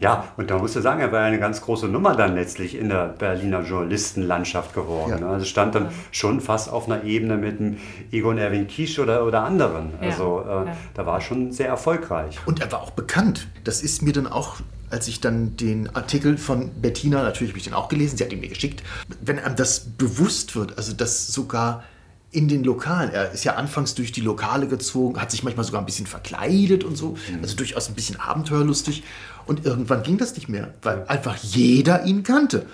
Ja, 0.00 0.24
und 0.36 0.50
da 0.50 0.58
musst 0.58 0.74
du 0.76 0.80
sagen, 0.80 1.00
er 1.00 1.12
war 1.12 1.20
eine 1.20 1.38
ganz 1.38 1.60
große 1.60 1.86
Nummer 1.86 2.16
dann 2.16 2.34
letztlich 2.34 2.74
in 2.76 2.88
der 2.88 3.08
Berliner 3.10 3.62
Journalistenlandschaft 3.62 4.74
geworden. 4.74 5.18
Ja. 5.20 5.28
Also 5.30 5.44
stand 5.44 5.74
dann 5.76 5.88
schon 6.10 6.40
fast 6.40 6.68
auf 6.70 6.86
einer 6.90 7.04
Ebene 7.04 7.36
mit 7.36 7.60
dem 7.60 7.76
Egon 8.10 8.36
Erwin 8.38 8.66
Kisch 8.66 8.98
oder, 8.98 9.24
oder 9.24 9.44
anderen. 9.44 9.90
Ja, 10.00 10.08
Also 10.08 10.42
äh, 10.44 10.48
ja. 10.66 10.76
da 10.94 11.06
war 11.06 11.20
schon 11.20 11.52
sehr 11.52 11.68
erfolgreich. 11.68 12.38
Und 12.46 12.60
er 12.60 12.72
war 12.72 12.80
auch 12.82 12.90
bekannt. 12.90 13.46
Das 13.64 13.82
ist 13.82 14.02
mir 14.02 14.12
dann 14.12 14.26
auch, 14.26 14.56
als 14.90 15.08
ich 15.08 15.20
dann 15.20 15.56
den 15.56 15.94
Artikel 15.94 16.36
von 16.36 16.70
Bettina, 16.80 17.22
natürlich 17.22 17.52
habe 17.52 17.58
ich 17.58 17.64
den 17.64 17.74
auch 17.74 17.88
gelesen, 17.88 18.16
sie 18.16 18.24
hat 18.24 18.32
ihn 18.32 18.40
mir 18.40 18.48
geschickt, 18.48 18.82
wenn 19.20 19.38
einem 19.38 19.56
das 19.56 19.80
bewusst 19.80 20.56
wird, 20.56 20.76
also 20.76 20.92
dass 20.92 21.28
sogar 21.28 21.84
in 22.32 22.46
den 22.46 22.62
Lokalen, 22.62 23.10
er 23.10 23.32
ist 23.32 23.44
ja 23.44 23.54
anfangs 23.54 23.94
durch 23.94 24.12
die 24.12 24.20
Lokale 24.20 24.68
gezogen, 24.68 25.20
hat 25.20 25.30
sich 25.32 25.42
manchmal 25.42 25.64
sogar 25.64 25.82
ein 25.82 25.86
bisschen 25.86 26.06
verkleidet 26.06 26.84
und 26.84 26.96
so, 26.96 27.16
also 27.42 27.56
durchaus 27.56 27.88
ein 27.88 27.94
bisschen 27.94 28.20
abenteuerlustig. 28.20 29.02
Und 29.46 29.66
irgendwann 29.66 30.04
ging 30.04 30.16
das 30.16 30.34
nicht 30.36 30.48
mehr, 30.48 30.74
weil 30.82 31.04
einfach 31.08 31.36
jeder 31.36 32.04
ihn 32.04 32.22
kannte. 32.22 32.66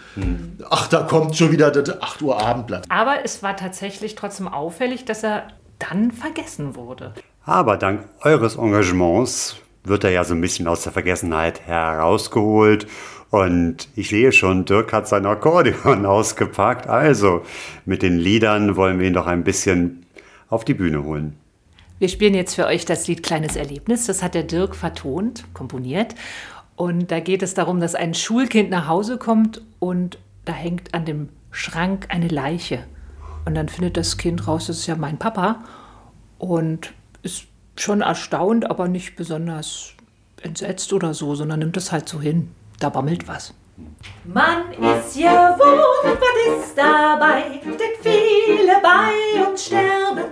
Ach, 0.69 0.89
da 0.89 1.05
kommt 1.05 1.37
schon 1.37 1.53
wieder 1.53 1.71
das 1.71 2.03
8 2.03 2.21
Uhr 2.21 2.39
Abendblatt. 2.39 2.85
Aber 2.91 3.25
es 3.25 3.43
war 3.43 3.57
tatsächlich 3.57 4.15
trotzdem 4.15 4.47
auffällig, 4.47 5.07
dass 5.07 5.23
er 5.23 5.49
dann 5.79 6.13
vergessen 6.13 6.75
wurde. 6.75 7.15
Aber 7.45 7.79
dank 7.79 8.07
eures 8.21 8.57
Engagements 8.57 9.57
wird 9.89 10.05
er 10.05 10.11
ja 10.11 10.25
so 10.25 10.35
ein 10.35 10.41
bisschen 10.41 10.69
aus 10.69 10.83
der 10.83 10.93
Vergessenheit 10.93 11.61
herausgeholt. 11.67 12.87
Und 13.31 13.89
ich 13.97 14.09
sehe 14.09 14.33
schon, 14.33 14.65
Dirk 14.65 14.93
hat 14.93 15.09
sein 15.09 15.27
Akkordeon 15.27 16.07
ausgepackt. 16.07 16.87
Also 16.87 17.43
mit 17.85 18.03
den 18.03 18.19
Liedern 18.19 18.77
wollen 18.77 18.99
wir 18.99 19.07
ihn 19.07 19.15
doch 19.15 19.27
ein 19.27 19.45
bisschen 19.45 20.07
auf 20.49 20.65
die 20.65 20.75
Bühne 20.75 21.05
holen. 21.05 21.37
Wir 21.99 22.09
spielen 22.09 22.35
jetzt 22.35 22.55
für 22.55 22.67
euch 22.67 22.85
das 22.85 23.09
Lied 23.09 23.23
Kleines 23.23 23.57
Erlebnis. 23.57 24.07
Das 24.07 24.23
hat 24.23 24.35
der 24.35 24.43
Dirk 24.43 24.77
vertont, 24.77 25.45
komponiert. 25.55 26.15
Und 26.77 27.11
da 27.11 27.21
geht 27.21 27.43
es 27.43 27.55
darum, 27.55 27.81
dass 27.81 27.95
ein 27.95 28.13
Schulkind 28.15 28.69
nach 28.71 28.87
Hause 28.87 29.17
kommt 29.17 29.63
und 29.79 30.19
da 30.45 30.53
hängt 30.53 30.93
an 30.93 31.07
dem 31.07 31.31
Schrank 31.51 32.07
eine 32.11 32.29
Leiche. 32.29 32.85
Und 33.47 33.55
dann 33.55 33.69
findet 33.69 33.97
das 33.97 34.19
Kind 34.19 34.47
raus, 34.47 34.67
das 34.67 34.81
ist 34.81 34.87
ja 34.87 34.97
mein 34.97 35.19
Papa. 35.19 35.65
Und 36.39 36.93
ist 37.23 37.47
schon 37.81 38.01
erstaunt, 38.01 38.71
aber 38.71 38.89
nicht 38.89 39.17
besonders 39.17 39.93
entsetzt 40.43 40.93
oder 40.93 41.15
so, 41.15 41.35
sondern 41.35 41.61
nimmt 41.61 41.77
es 41.77 41.93
halt 41.93 42.09
so 42.09 42.21
hin. 42.21 42.55
Da 42.79 42.89
bammelt 42.89 43.27
was. 43.27 43.55
Man 44.25 44.73
ist 44.73 45.15
gewohnt, 45.17 46.19
was 46.21 46.65
ist 46.67 46.77
dabei, 46.77 47.61
denn 47.65 47.97
viele 48.03 48.81
bei 48.83 49.47
uns 49.47 49.67
sterben. 49.67 50.31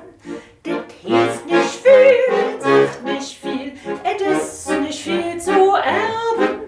Das 0.62 0.76
heißt 1.04 1.46
nicht 1.46 1.80
viel, 1.82 2.60
sagt 2.60 3.04
nicht 3.04 3.38
viel, 3.38 3.72
es 4.02 4.66
ist 4.66 4.80
nicht 4.80 5.00
viel 5.00 5.38
zu 5.38 5.50
erben. 5.50 6.60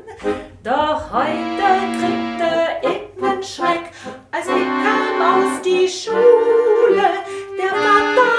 Doch 0.62 1.12
heute 1.12 1.68
kriegte 1.98 2.66
ich 2.82 3.22
nen 3.22 3.42
Schreck, 3.42 3.92
als 4.32 4.46
ich 4.46 4.66
kam 4.84 5.22
aus 5.22 5.62
die 5.62 5.88
Schule. 5.88 7.08
Der 7.56 7.68
Vater 7.68 8.35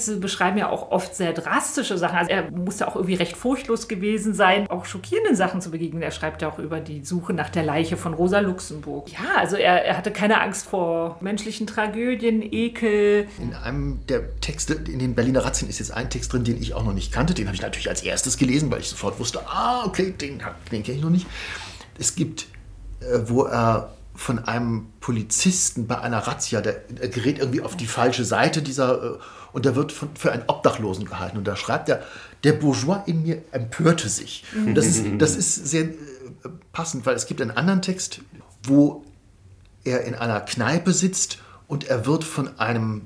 Texte 0.00 0.16
beschreiben 0.16 0.56
ja 0.56 0.70
auch 0.70 0.90
oft 0.90 1.14
sehr 1.14 1.32
drastische 1.32 1.98
Sachen. 1.98 2.16
Also 2.16 2.30
er 2.30 2.50
muss 2.50 2.78
ja 2.78 2.88
auch 2.88 2.96
irgendwie 2.96 3.14
recht 3.14 3.36
furchtlos 3.36 3.86
gewesen 3.86 4.34
sein, 4.34 4.68
auch 4.70 4.86
schockierenden 4.86 5.36
Sachen 5.36 5.60
zu 5.60 5.70
begegnen. 5.70 6.02
Er 6.02 6.10
schreibt 6.10 6.42
ja 6.42 6.50
auch 6.50 6.58
über 6.58 6.80
die 6.80 7.04
Suche 7.04 7.34
nach 7.34 7.50
der 7.50 7.64
Leiche 7.64 7.96
von 7.96 8.14
Rosa 8.14 8.40
Luxemburg. 8.40 9.12
Ja, 9.12 9.36
also 9.38 9.56
er, 9.56 9.84
er 9.84 9.96
hatte 9.96 10.10
keine 10.10 10.40
Angst 10.40 10.66
vor 10.66 11.18
menschlichen 11.20 11.66
Tragödien, 11.66 12.42
Ekel. 12.42 13.28
In 13.38 13.54
einem 13.54 14.00
der 14.08 14.40
Texte, 14.40 14.74
in 14.74 14.98
den 14.98 15.14
Berliner 15.14 15.44
Razzien 15.44 15.68
ist 15.68 15.78
jetzt 15.78 15.92
ein 15.92 16.08
Text 16.08 16.32
drin, 16.32 16.44
den 16.44 16.60
ich 16.60 16.74
auch 16.74 16.84
noch 16.84 16.94
nicht 16.94 17.12
kannte. 17.12 17.34
Den 17.34 17.46
habe 17.46 17.54
ich 17.54 17.62
natürlich 17.62 17.88
als 17.88 18.02
erstes 18.02 18.38
gelesen, 18.38 18.70
weil 18.70 18.80
ich 18.80 18.88
sofort 18.88 19.18
wusste, 19.18 19.40
ah, 19.46 19.84
okay, 19.84 20.12
den, 20.12 20.42
den 20.72 20.82
kenne 20.82 20.96
ich 20.96 21.02
noch 21.02 21.10
nicht. 21.10 21.26
Es 21.98 22.14
gibt, 22.14 22.46
äh, 23.00 23.18
wo 23.26 23.44
er 23.44 23.92
von 24.14 24.38
einem 24.38 24.86
Polizisten 25.00 25.86
bei 25.86 25.98
einer 26.00 26.18
Razzia, 26.18 26.60
der, 26.60 26.82
gerät 27.08 27.38
irgendwie 27.38 27.62
auf 27.62 27.76
die 27.76 27.86
falsche 27.86 28.24
Seite 28.24 28.62
dieser, 28.62 29.02
äh, 29.02 29.18
und 29.52 29.64
der 29.64 29.76
wird 29.76 29.92
für 29.92 30.32
einen 30.32 30.44
Obdachlosen 30.46 31.04
gehalten. 31.04 31.38
Und 31.38 31.46
da 31.46 31.56
schreibt 31.56 31.88
er, 31.88 32.02
der 32.44 32.52
Bourgeois 32.52 33.02
in 33.06 33.22
mir 33.22 33.42
empörte 33.52 34.08
sich. 34.08 34.44
Und 34.54 34.74
das 34.74 34.86
ist, 34.86 35.04
das 35.18 35.36
ist 35.36 35.54
sehr 35.54 35.84
äh, 35.84 35.94
passend, 36.72 37.06
weil 37.06 37.16
es 37.16 37.26
gibt 37.26 37.40
einen 37.42 37.50
anderen 37.50 37.82
Text, 37.82 38.20
wo 38.62 39.04
er 39.84 40.02
in 40.04 40.14
einer 40.14 40.40
Kneipe 40.40 40.92
sitzt 40.92 41.38
und 41.66 41.84
er 41.88 42.06
wird 42.06 42.24
von 42.24 42.58
einem 42.58 43.02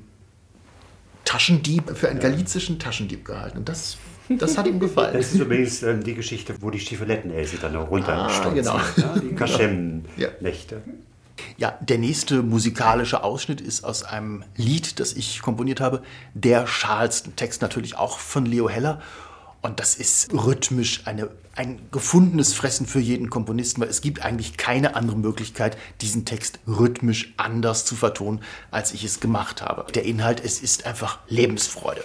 Taschendieb, 1.24 1.96
für 1.96 2.08
einen 2.08 2.20
galizischen 2.20 2.78
Taschendieb 2.78 3.24
gehalten. 3.24 3.58
Und 3.58 3.68
das, 3.68 3.96
das 4.28 4.58
hat 4.58 4.66
ihm 4.66 4.80
gefallen. 4.80 5.14
Das 5.14 5.32
ist 5.32 5.40
übrigens 5.40 5.82
äh, 5.82 5.98
die 5.98 6.14
Geschichte, 6.14 6.54
wo 6.60 6.70
die 6.70 6.80
Stiefeletten-Else 6.80 7.56
dann 7.60 7.72
noch 7.72 7.90
runterstürzt. 7.90 8.68
Ah, 8.68 8.82
genau. 8.96 9.14
Ja, 9.14 9.20
die 9.20 9.34
Kaschem-Nächte. 9.34 10.82
Ja, 11.56 11.78
der 11.80 11.98
nächste 11.98 12.42
musikalische 12.42 13.22
Ausschnitt 13.22 13.60
ist 13.60 13.84
aus 13.84 14.02
einem 14.02 14.44
Lied, 14.56 15.00
das 15.00 15.12
ich 15.12 15.42
komponiert 15.42 15.80
habe, 15.80 16.02
Der 16.34 16.66
Charleston. 16.66 17.36
Text 17.36 17.62
natürlich 17.62 17.96
auch 17.96 18.18
von 18.18 18.46
Leo 18.46 18.68
Heller. 18.68 19.00
Und 19.62 19.80
das 19.80 19.94
ist 19.94 20.32
rhythmisch 20.34 21.06
eine, 21.06 21.30
ein 21.56 21.80
gefundenes 21.90 22.52
Fressen 22.52 22.86
für 22.86 23.00
jeden 23.00 23.30
Komponisten, 23.30 23.80
weil 23.80 23.88
es 23.88 24.02
gibt 24.02 24.22
eigentlich 24.22 24.58
keine 24.58 24.94
andere 24.94 25.16
Möglichkeit, 25.16 25.78
diesen 26.02 26.26
Text 26.26 26.58
rhythmisch 26.66 27.32
anders 27.38 27.86
zu 27.86 27.96
vertonen, 27.96 28.40
als 28.70 28.92
ich 28.92 29.04
es 29.04 29.20
gemacht 29.20 29.62
habe. 29.62 29.90
Der 29.92 30.04
Inhalt, 30.04 30.44
es 30.44 30.60
ist 30.60 30.84
einfach 30.84 31.18
Lebensfreude. 31.28 32.04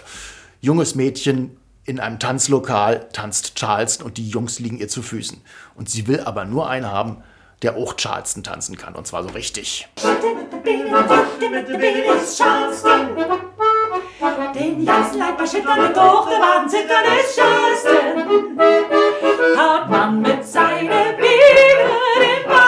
Junges 0.62 0.94
Mädchen 0.94 1.56
in 1.84 2.00
einem 2.00 2.18
Tanzlokal 2.18 3.08
tanzt 3.12 3.56
Charleston 3.56 4.06
und 4.06 4.16
die 4.16 4.28
Jungs 4.28 4.58
liegen 4.58 4.78
ihr 4.78 4.88
zu 4.88 5.02
Füßen. 5.02 5.42
Und 5.74 5.90
sie 5.90 6.06
will 6.06 6.20
aber 6.20 6.46
nur 6.46 6.70
einen 6.70 6.86
haben, 6.86 7.18
der 7.62 7.76
auch 7.76 7.94
Charleston 7.94 8.42
tanzen 8.42 8.76
kann. 8.76 8.94
Und 8.94 9.06
zwar 9.06 9.22
so 9.22 9.30
richtig. 9.30 9.88
Den 14.54 14.84
bei 14.84 15.46
Schüttern 15.46 15.78
und 15.78 15.96
durch 15.96 16.26
den 16.28 16.40
Waden 16.42 16.68
zittern 16.68 17.04
ist 17.18 17.38
Charleston. 17.38 18.58
Haut 19.56 19.88
man 19.88 20.20
mit 20.20 20.44
seiner 20.44 21.12
Biene 21.12 21.78
den 22.20 22.48
Banner 22.48 22.59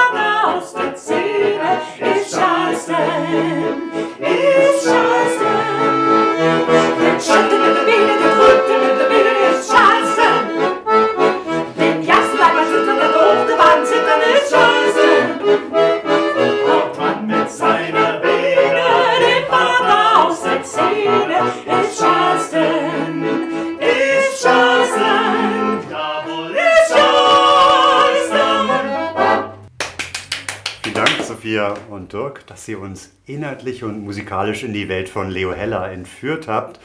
Sophia 31.43 31.75
und 31.91 32.13
Dirk, 32.13 32.47
dass 32.47 32.69
ihr 32.69 32.79
uns 32.79 33.11
inhaltlich 33.27 33.83
und 33.83 34.05
musikalisch 34.05 34.63
in 34.63 34.73
die 34.73 34.89
Welt 34.89 35.09
von 35.09 35.29
Leo 35.29 35.53
Heller 35.53 35.91
entführt 35.91 36.47
habt 36.47 36.79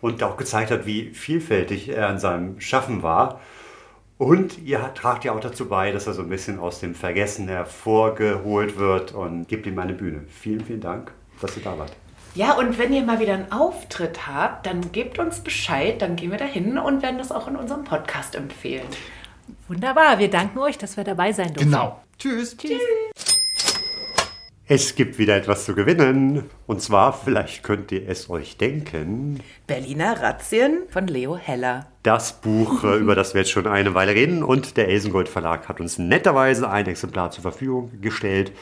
und 0.00 0.22
auch 0.22 0.38
gezeigt 0.38 0.70
habt, 0.70 0.86
wie 0.86 1.10
vielfältig 1.10 1.90
er 1.90 2.08
in 2.08 2.18
seinem 2.18 2.58
Schaffen 2.58 3.02
war. 3.02 3.38
Und 4.16 4.60
ihr 4.64 4.94
tragt 4.94 5.26
ja 5.26 5.32
auch 5.32 5.40
dazu 5.40 5.68
bei, 5.68 5.92
dass 5.92 6.06
er 6.06 6.14
so 6.14 6.22
ein 6.22 6.30
bisschen 6.30 6.58
aus 6.58 6.80
dem 6.80 6.94
Vergessen 6.94 7.48
hervorgeholt 7.48 8.78
wird 8.78 9.12
und 9.12 9.46
gebt 9.46 9.66
ihm 9.66 9.78
eine 9.78 9.92
Bühne. 9.92 10.22
Vielen, 10.30 10.64
vielen 10.64 10.80
Dank, 10.80 11.12
dass 11.42 11.54
ihr 11.58 11.62
da 11.62 11.78
wart. 11.78 11.92
Ja, 12.34 12.52
und 12.54 12.78
wenn 12.78 12.94
ihr 12.94 13.02
mal 13.02 13.20
wieder 13.20 13.34
einen 13.34 13.52
Auftritt 13.52 14.26
habt, 14.26 14.64
dann 14.64 14.90
gebt 14.90 15.18
uns 15.18 15.40
Bescheid, 15.40 16.00
dann 16.00 16.16
gehen 16.16 16.30
wir 16.30 16.38
dahin 16.38 16.78
und 16.78 17.02
werden 17.02 17.18
das 17.18 17.30
auch 17.30 17.46
in 17.46 17.56
unserem 17.56 17.84
Podcast 17.84 18.36
empfehlen. 18.36 18.86
Wunderbar, 19.68 20.18
wir 20.18 20.30
danken 20.30 20.58
euch, 20.60 20.78
dass 20.78 20.96
wir 20.96 21.04
dabei 21.04 21.32
sein 21.32 21.48
durften. 21.48 21.70
Genau. 21.70 22.00
Tschüss. 22.18 22.56
Tschüss. 22.56 22.80
Es 24.70 24.94
gibt 24.96 25.18
wieder 25.18 25.34
etwas 25.34 25.64
zu 25.64 25.74
gewinnen. 25.74 26.44
Und 26.66 26.82
zwar, 26.82 27.14
vielleicht 27.14 27.62
könnt 27.62 27.90
ihr 27.90 28.06
es 28.06 28.28
euch 28.28 28.58
denken, 28.58 29.40
Berliner 29.66 30.20
Razzien 30.20 30.82
von 30.90 31.06
Leo 31.06 31.38
Heller. 31.38 31.86
das 32.02 32.34
Buch, 32.34 32.84
äh, 32.84 32.96
über 32.98 33.14
das 33.14 33.32
wir 33.32 33.40
jetzt 33.40 33.50
schon 33.50 33.66
eine 33.66 33.94
Weile 33.94 34.14
reden. 34.14 34.42
Und 34.42 34.76
der 34.76 34.88
Elsengold 34.88 35.30
Verlag 35.30 35.70
hat 35.70 35.80
uns 35.80 35.96
netterweise 35.96 36.68
ein 36.68 36.86
Exemplar 36.86 37.30
zur 37.30 37.40
Verfügung 37.40 37.98
gestellt. 38.02 38.52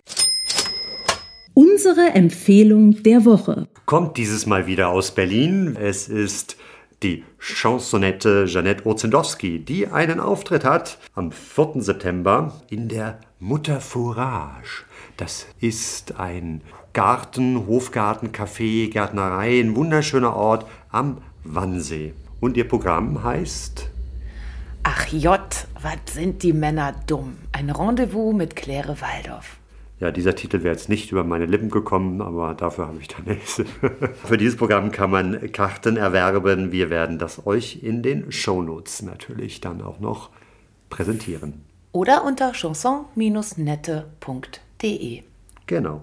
Unsere 1.55 2.11
Empfehlung 2.15 3.03
der 3.03 3.25
Woche. 3.25 3.67
Kommt 3.85 4.17
dieses 4.17 4.47
Mal 4.47 4.69
wieder 4.69 4.91
aus 4.91 5.11
Berlin. 5.11 5.77
Es 5.81 6.07
ist 6.09 6.57
die 7.03 7.25
Chansonette 7.39 8.45
Janette 8.47 8.85
Orzendowski, 8.87 9.59
die 9.61 9.87
einen 9.89 10.21
Auftritt 10.21 10.65
hat 10.65 10.99
am 11.15 11.33
4. 11.33 11.83
September 11.83 12.61
in 12.69 12.89
der 12.89 13.19
Mutter 13.39 13.81
Fourage. 13.81 14.85
Das 15.17 15.47
ist 15.61 16.19
ein 16.19 16.61
Garten, 16.93 17.67
Hofgarten, 17.67 18.33
Café, 18.33 18.91
Gärtnerei, 18.91 19.61
ein 19.61 19.77
wunderschöner 19.77 20.35
Ort 20.35 20.67
am 20.91 21.19
Wannsee. 21.45 22.15
Und 22.41 22.57
ihr 22.57 22.69
Programm 22.69 23.23
heißt 23.23 23.91
Ach 24.83 25.07
J, 25.09 25.41
was 25.81 26.15
sind 26.15 26.43
die 26.43 26.53
Männer 26.53 26.95
dumm? 27.07 27.37
Ein 27.53 27.71
Rendezvous 27.71 28.35
mit 28.35 28.57
Claire 28.57 28.97
Waldorf. 29.01 29.60
Ja, 30.01 30.11
dieser 30.11 30.35
Titel 30.35 30.63
wäre 30.63 30.75
jetzt 30.75 30.89
nicht 30.89 31.13
über 31.13 31.25
meine 31.25 31.45
Lippen 31.45 31.69
gekommen, 31.69 32.23
aber 32.23 32.55
dafür 32.55 32.89
habe 32.89 32.97
ich 33.01 33.09
dann 33.09 33.27
nächste. 33.27 33.65
Für 34.25 34.39
dieses 34.39 34.57
Programm 34.57 34.93
kann 34.93 35.11
man 35.11 35.53
Karten 35.53 35.99
erwerben. 35.99 36.73
Wir 36.73 36.89
werden 36.89 37.19
das 37.19 37.47
euch 37.47 37.83
in 37.83 38.03
den 38.03 38.33
Shownotes 38.33 39.03
natürlich 39.03 39.61
dann 39.61 39.83
auch 39.83 40.01
noch 40.01 40.31
präsentieren. 40.89 41.67
Oder 41.93 42.25
unter 42.25 42.53
chanson-nette.de. 42.53 45.23
Genau. 45.67 46.01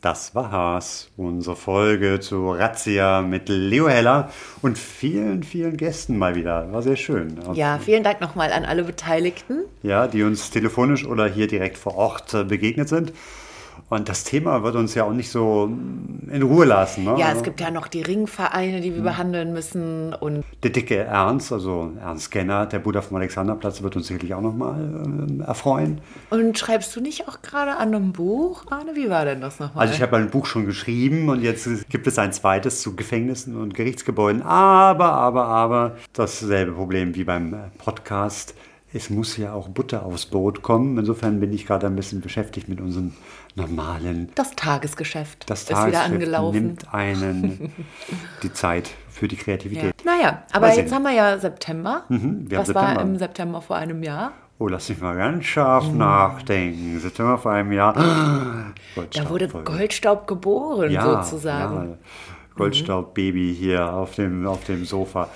Das 0.00 0.34
war's, 0.34 1.10
unsere 1.18 1.56
Folge 1.56 2.20
zu 2.20 2.52
Razzia 2.52 3.20
mit 3.20 3.50
Leo 3.50 3.86
Heller 3.86 4.30
und 4.62 4.78
vielen, 4.78 5.42
vielen 5.42 5.76
Gästen 5.76 6.16
mal 6.16 6.34
wieder. 6.34 6.72
War 6.72 6.80
sehr 6.80 6.96
schön. 6.96 7.38
Ja, 7.52 7.78
vielen 7.78 8.02
Dank 8.02 8.22
nochmal 8.22 8.50
an 8.50 8.64
alle 8.64 8.84
Beteiligten. 8.84 9.64
ja, 9.82 10.08
die 10.08 10.22
uns 10.22 10.50
telefonisch 10.50 11.04
oder 11.04 11.26
hier 11.26 11.48
direkt 11.48 11.76
vor 11.76 11.96
Ort 11.96 12.32
äh, 12.32 12.44
begegnet 12.44 12.88
sind. 12.88 13.12
Und 13.90 14.08
das 14.08 14.22
Thema 14.22 14.62
wird 14.62 14.76
uns 14.76 14.94
ja 14.94 15.02
auch 15.02 15.12
nicht 15.12 15.30
so 15.30 15.68
in 16.30 16.42
Ruhe 16.42 16.64
lassen. 16.64 17.04
Ne? 17.04 17.16
Ja, 17.18 17.32
es 17.32 17.42
gibt 17.42 17.60
ja 17.60 17.72
noch 17.72 17.88
die 17.88 18.02
Ringvereine, 18.02 18.80
die 18.80 18.94
wir 18.94 19.02
behandeln 19.02 19.52
müssen. 19.52 20.14
Und 20.14 20.44
der 20.62 20.70
dicke 20.70 20.96
Ernst, 20.96 21.52
also 21.52 21.90
Ernst 22.00 22.30
Genner, 22.30 22.66
der 22.66 22.78
Bruder 22.78 23.02
vom 23.02 23.16
Alexanderplatz, 23.16 23.82
wird 23.82 23.96
uns 23.96 24.06
sicherlich 24.06 24.32
auch 24.32 24.42
nochmal 24.42 25.38
äh, 25.40 25.42
erfreuen. 25.42 26.00
Und 26.30 26.56
schreibst 26.56 26.94
du 26.94 27.00
nicht 27.00 27.26
auch 27.26 27.42
gerade 27.42 27.72
an 27.78 27.92
einem 27.92 28.12
Buch, 28.12 28.64
Arne? 28.70 28.94
Wie 28.94 29.10
war 29.10 29.24
denn 29.24 29.40
das 29.40 29.58
nochmal? 29.58 29.82
Also 29.82 29.94
ich 29.94 30.02
habe 30.02 30.16
ein 30.18 30.30
Buch 30.30 30.46
schon 30.46 30.66
geschrieben 30.66 31.28
und 31.28 31.42
jetzt 31.42 31.68
gibt 31.90 32.06
es 32.06 32.16
ein 32.16 32.32
zweites 32.32 32.82
zu 32.82 32.94
Gefängnissen 32.94 33.56
und 33.56 33.74
Gerichtsgebäuden. 33.74 34.42
Aber, 34.42 35.12
aber, 35.12 35.46
aber, 35.46 35.96
dasselbe 36.12 36.72
Problem 36.72 37.16
wie 37.16 37.24
beim 37.24 37.56
Podcast 37.78 38.54
es 38.92 39.08
muss 39.10 39.36
ja 39.36 39.52
auch 39.52 39.68
Butter 39.68 40.04
aufs 40.04 40.26
Brot 40.26 40.62
kommen. 40.62 40.98
Insofern 40.98 41.40
bin 41.40 41.52
ich 41.52 41.66
gerade 41.66 41.86
ein 41.86 41.96
bisschen 41.96 42.20
beschäftigt 42.20 42.68
mit 42.68 42.80
unseren 42.80 43.14
normalen. 43.54 44.30
Das 44.34 44.54
Tagesgeschäft 44.56 45.48
das 45.48 45.60
ist 45.62 45.70
Tagesgeschäft 45.70 46.10
wieder 46.12 46.14
angelaufen. 46.16 46.54
nimmt 46.54 46.94
einen 46.94 47.72
die 48.42 48.52
Zeit 48.52 48.90
für 49.08 49.28
die 49.28 49.36
Kreativität. 49.36 49.94
Ja. 50.04 50.12
Naja, 50.16 50.42
aber 50.52 50.74
jetzt 50.74 50.92
haben 50.92 51.02
wir 51.02 51.12
ja 51.12 51.38
September. 51.38 52.04
Mhm, 52.08 52.50
wir 52.50 52.58
Was 52.58 52.74
war 52.74 52.88
September. 52.88 53.02
im 53.02 53.18
September 53.18 53.62
vor 53.62 53.76
einem 53.76 54.02
Jahr? 54.02 54.32
Oh, 54.58 54.68
lass 54.68 54.88
mich 54.90 55.00
mal 55.00 55.16
ganz 55.16 55.44
scharf 55.46 55.90
nachdenken. 55.90 57.00
September 57.00 57.38
vor 57.38 57.52
einem 57.52 57.72
Jahr. 57.72 57.94
Da 59.14 59.30
wurde 59.30 59.48
Goldstaub 59.48 60.26
geboren, 60.26 60.90
ja, 60.90 61.22
sozusagen. 61.22 61.90
Ja. 61.92 61.96
Goldstaub-Baby 62.56 63.54
hier 63.58 63.92
auf 63.92 64.14
dem, 64.16 64.46
auf 64.46 64.64
dem 64.64 64.84
Sofa. 64.84 65.28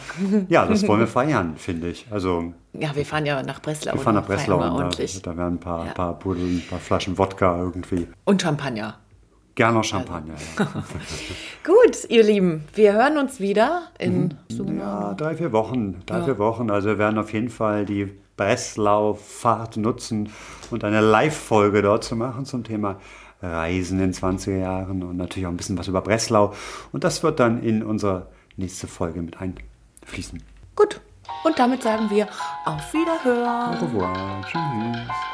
Ja, 0.48 0.66
das 0.66 0.86
wollen 0.86 1.00
wir 1.00 1.06
feiern, 1.06 1.54
finde 1.56 1.88
ich. 1.90 2.06
Also, 2.10 2.52
Ja, 2.72 2.94
wir 2.94 3.04
fahren 3.06 3.24
ja 3.26 3.42
nach 3.42 3.60
Breslau. 3.60 3.94
wir 3.94 4.00
fahren 4.00 4.14
nach 4.16 4.22
und 4.22 4.26
feiern 4.26 4.38
Breslau 4.38 4.56
und 4.56 4.62
da, 4.62 4.72
ordentlich. 4.72 5.22
da 5.22 5.36
werden 5.36 5.54
ein 5.54 5.60
paar, 5.60 5.86
Ja. 5.86 5.92
paar 5.92 6.18
Buddeln, 6.18 6.56
ein 6.58 6.64
paar 6.68 6.78
Flaschen 6.80 7.16
Wodka 7.18 7.58
irgendwie. 7.58 8.08
Und 8.24 8.42
Champagner. 8.42 8.98
Gerne 9.54 9.76
noch 9.78 9.84
Champagner. 9.84 10.34
Gut, 11.64 12.08
ihr 12.08 12.24
Lieben, 12.24 12.64
wir 12.74 12.92
hören 12.94 13.18
uns 13.18 13.38
wieder 13.38 13.82
in 14.00 14.34
Ja, 14.50 15.14
drei, 15.14 15.36
vier 15.36 15.52
Wochen. 15.52 16.02
Drei, 16.06 16.18
Ja. 16.18 16.24
vier 16.24 16.38
Wochen. 16.38 16.70
Also 16.70 16.88
wir 16.88 16.98
werden 16.98 17.18
auf 17.18 17.32
jeden 17.32 17.50
Fall 17.50 17.84
die 17.86 18.10
Breslau-Fahrt 18.36 19.76
nutzen 19.76 20.28
und 20.70 20.82
eine 20.82 21.00
Live-Folge 21.00 21.82
dort 21.82 22.02
zu 22.04 22.16
machen 22.16 22.44
zum 22.44 22.64
Thema 22.64 22.96
Reisen 23.52 24.00
in 24.00 24.12
20er 24.12 24.58
Jahren 24.58 25.02
und 25.02 25.16
natürlich 25.16 25.46
auch 25.46 25.50
ein 25.50 25.56
bisschen 25.56 25.78
was 25.78 25.88
über 25.88 26.00
Breslau. 26.00 26.54
Und 26.92 27.04
das 27.04 27.22
wird 27.22 27.40
dann 27.40 27.62
in 27.62 27.82
unsere 27.82 28.28
nächste 28.56 28.86
Folge 28.86 29.22
mit 29.22 29.36
einfließen. 29.38 30.42
Gut. 30.76 31.00
Und 31.44 31.58
damit 31.58 31.82
sagen 31.82 32.08
wir 32.10 32.28
auf 32.64 32.92
Wiederhören. 32.92 33.76
Au 33.76 33.84
revoir. 33.84 34.42
Tschüss. 34.46 35.24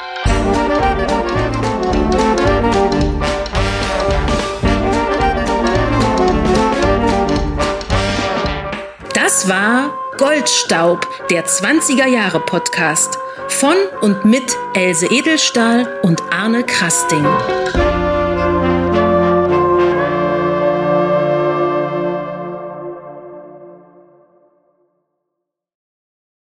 Das 9.14 9.48
war 9.48 9.90
Goldstaub, 10.18 11.08
der 11.30 11.46
20er 11.46 12.06
Jahre 12.06 12.40
Podcast 12.40 13.18
von 13.48 13.76
und 14.00 14.24
mit 14.24 14.56
Else 14.74 15.06
Edelstahl 15.06 16.00
und 16.02 16.22
Arne 16.30 16.64
Krasting. 16.64 17.24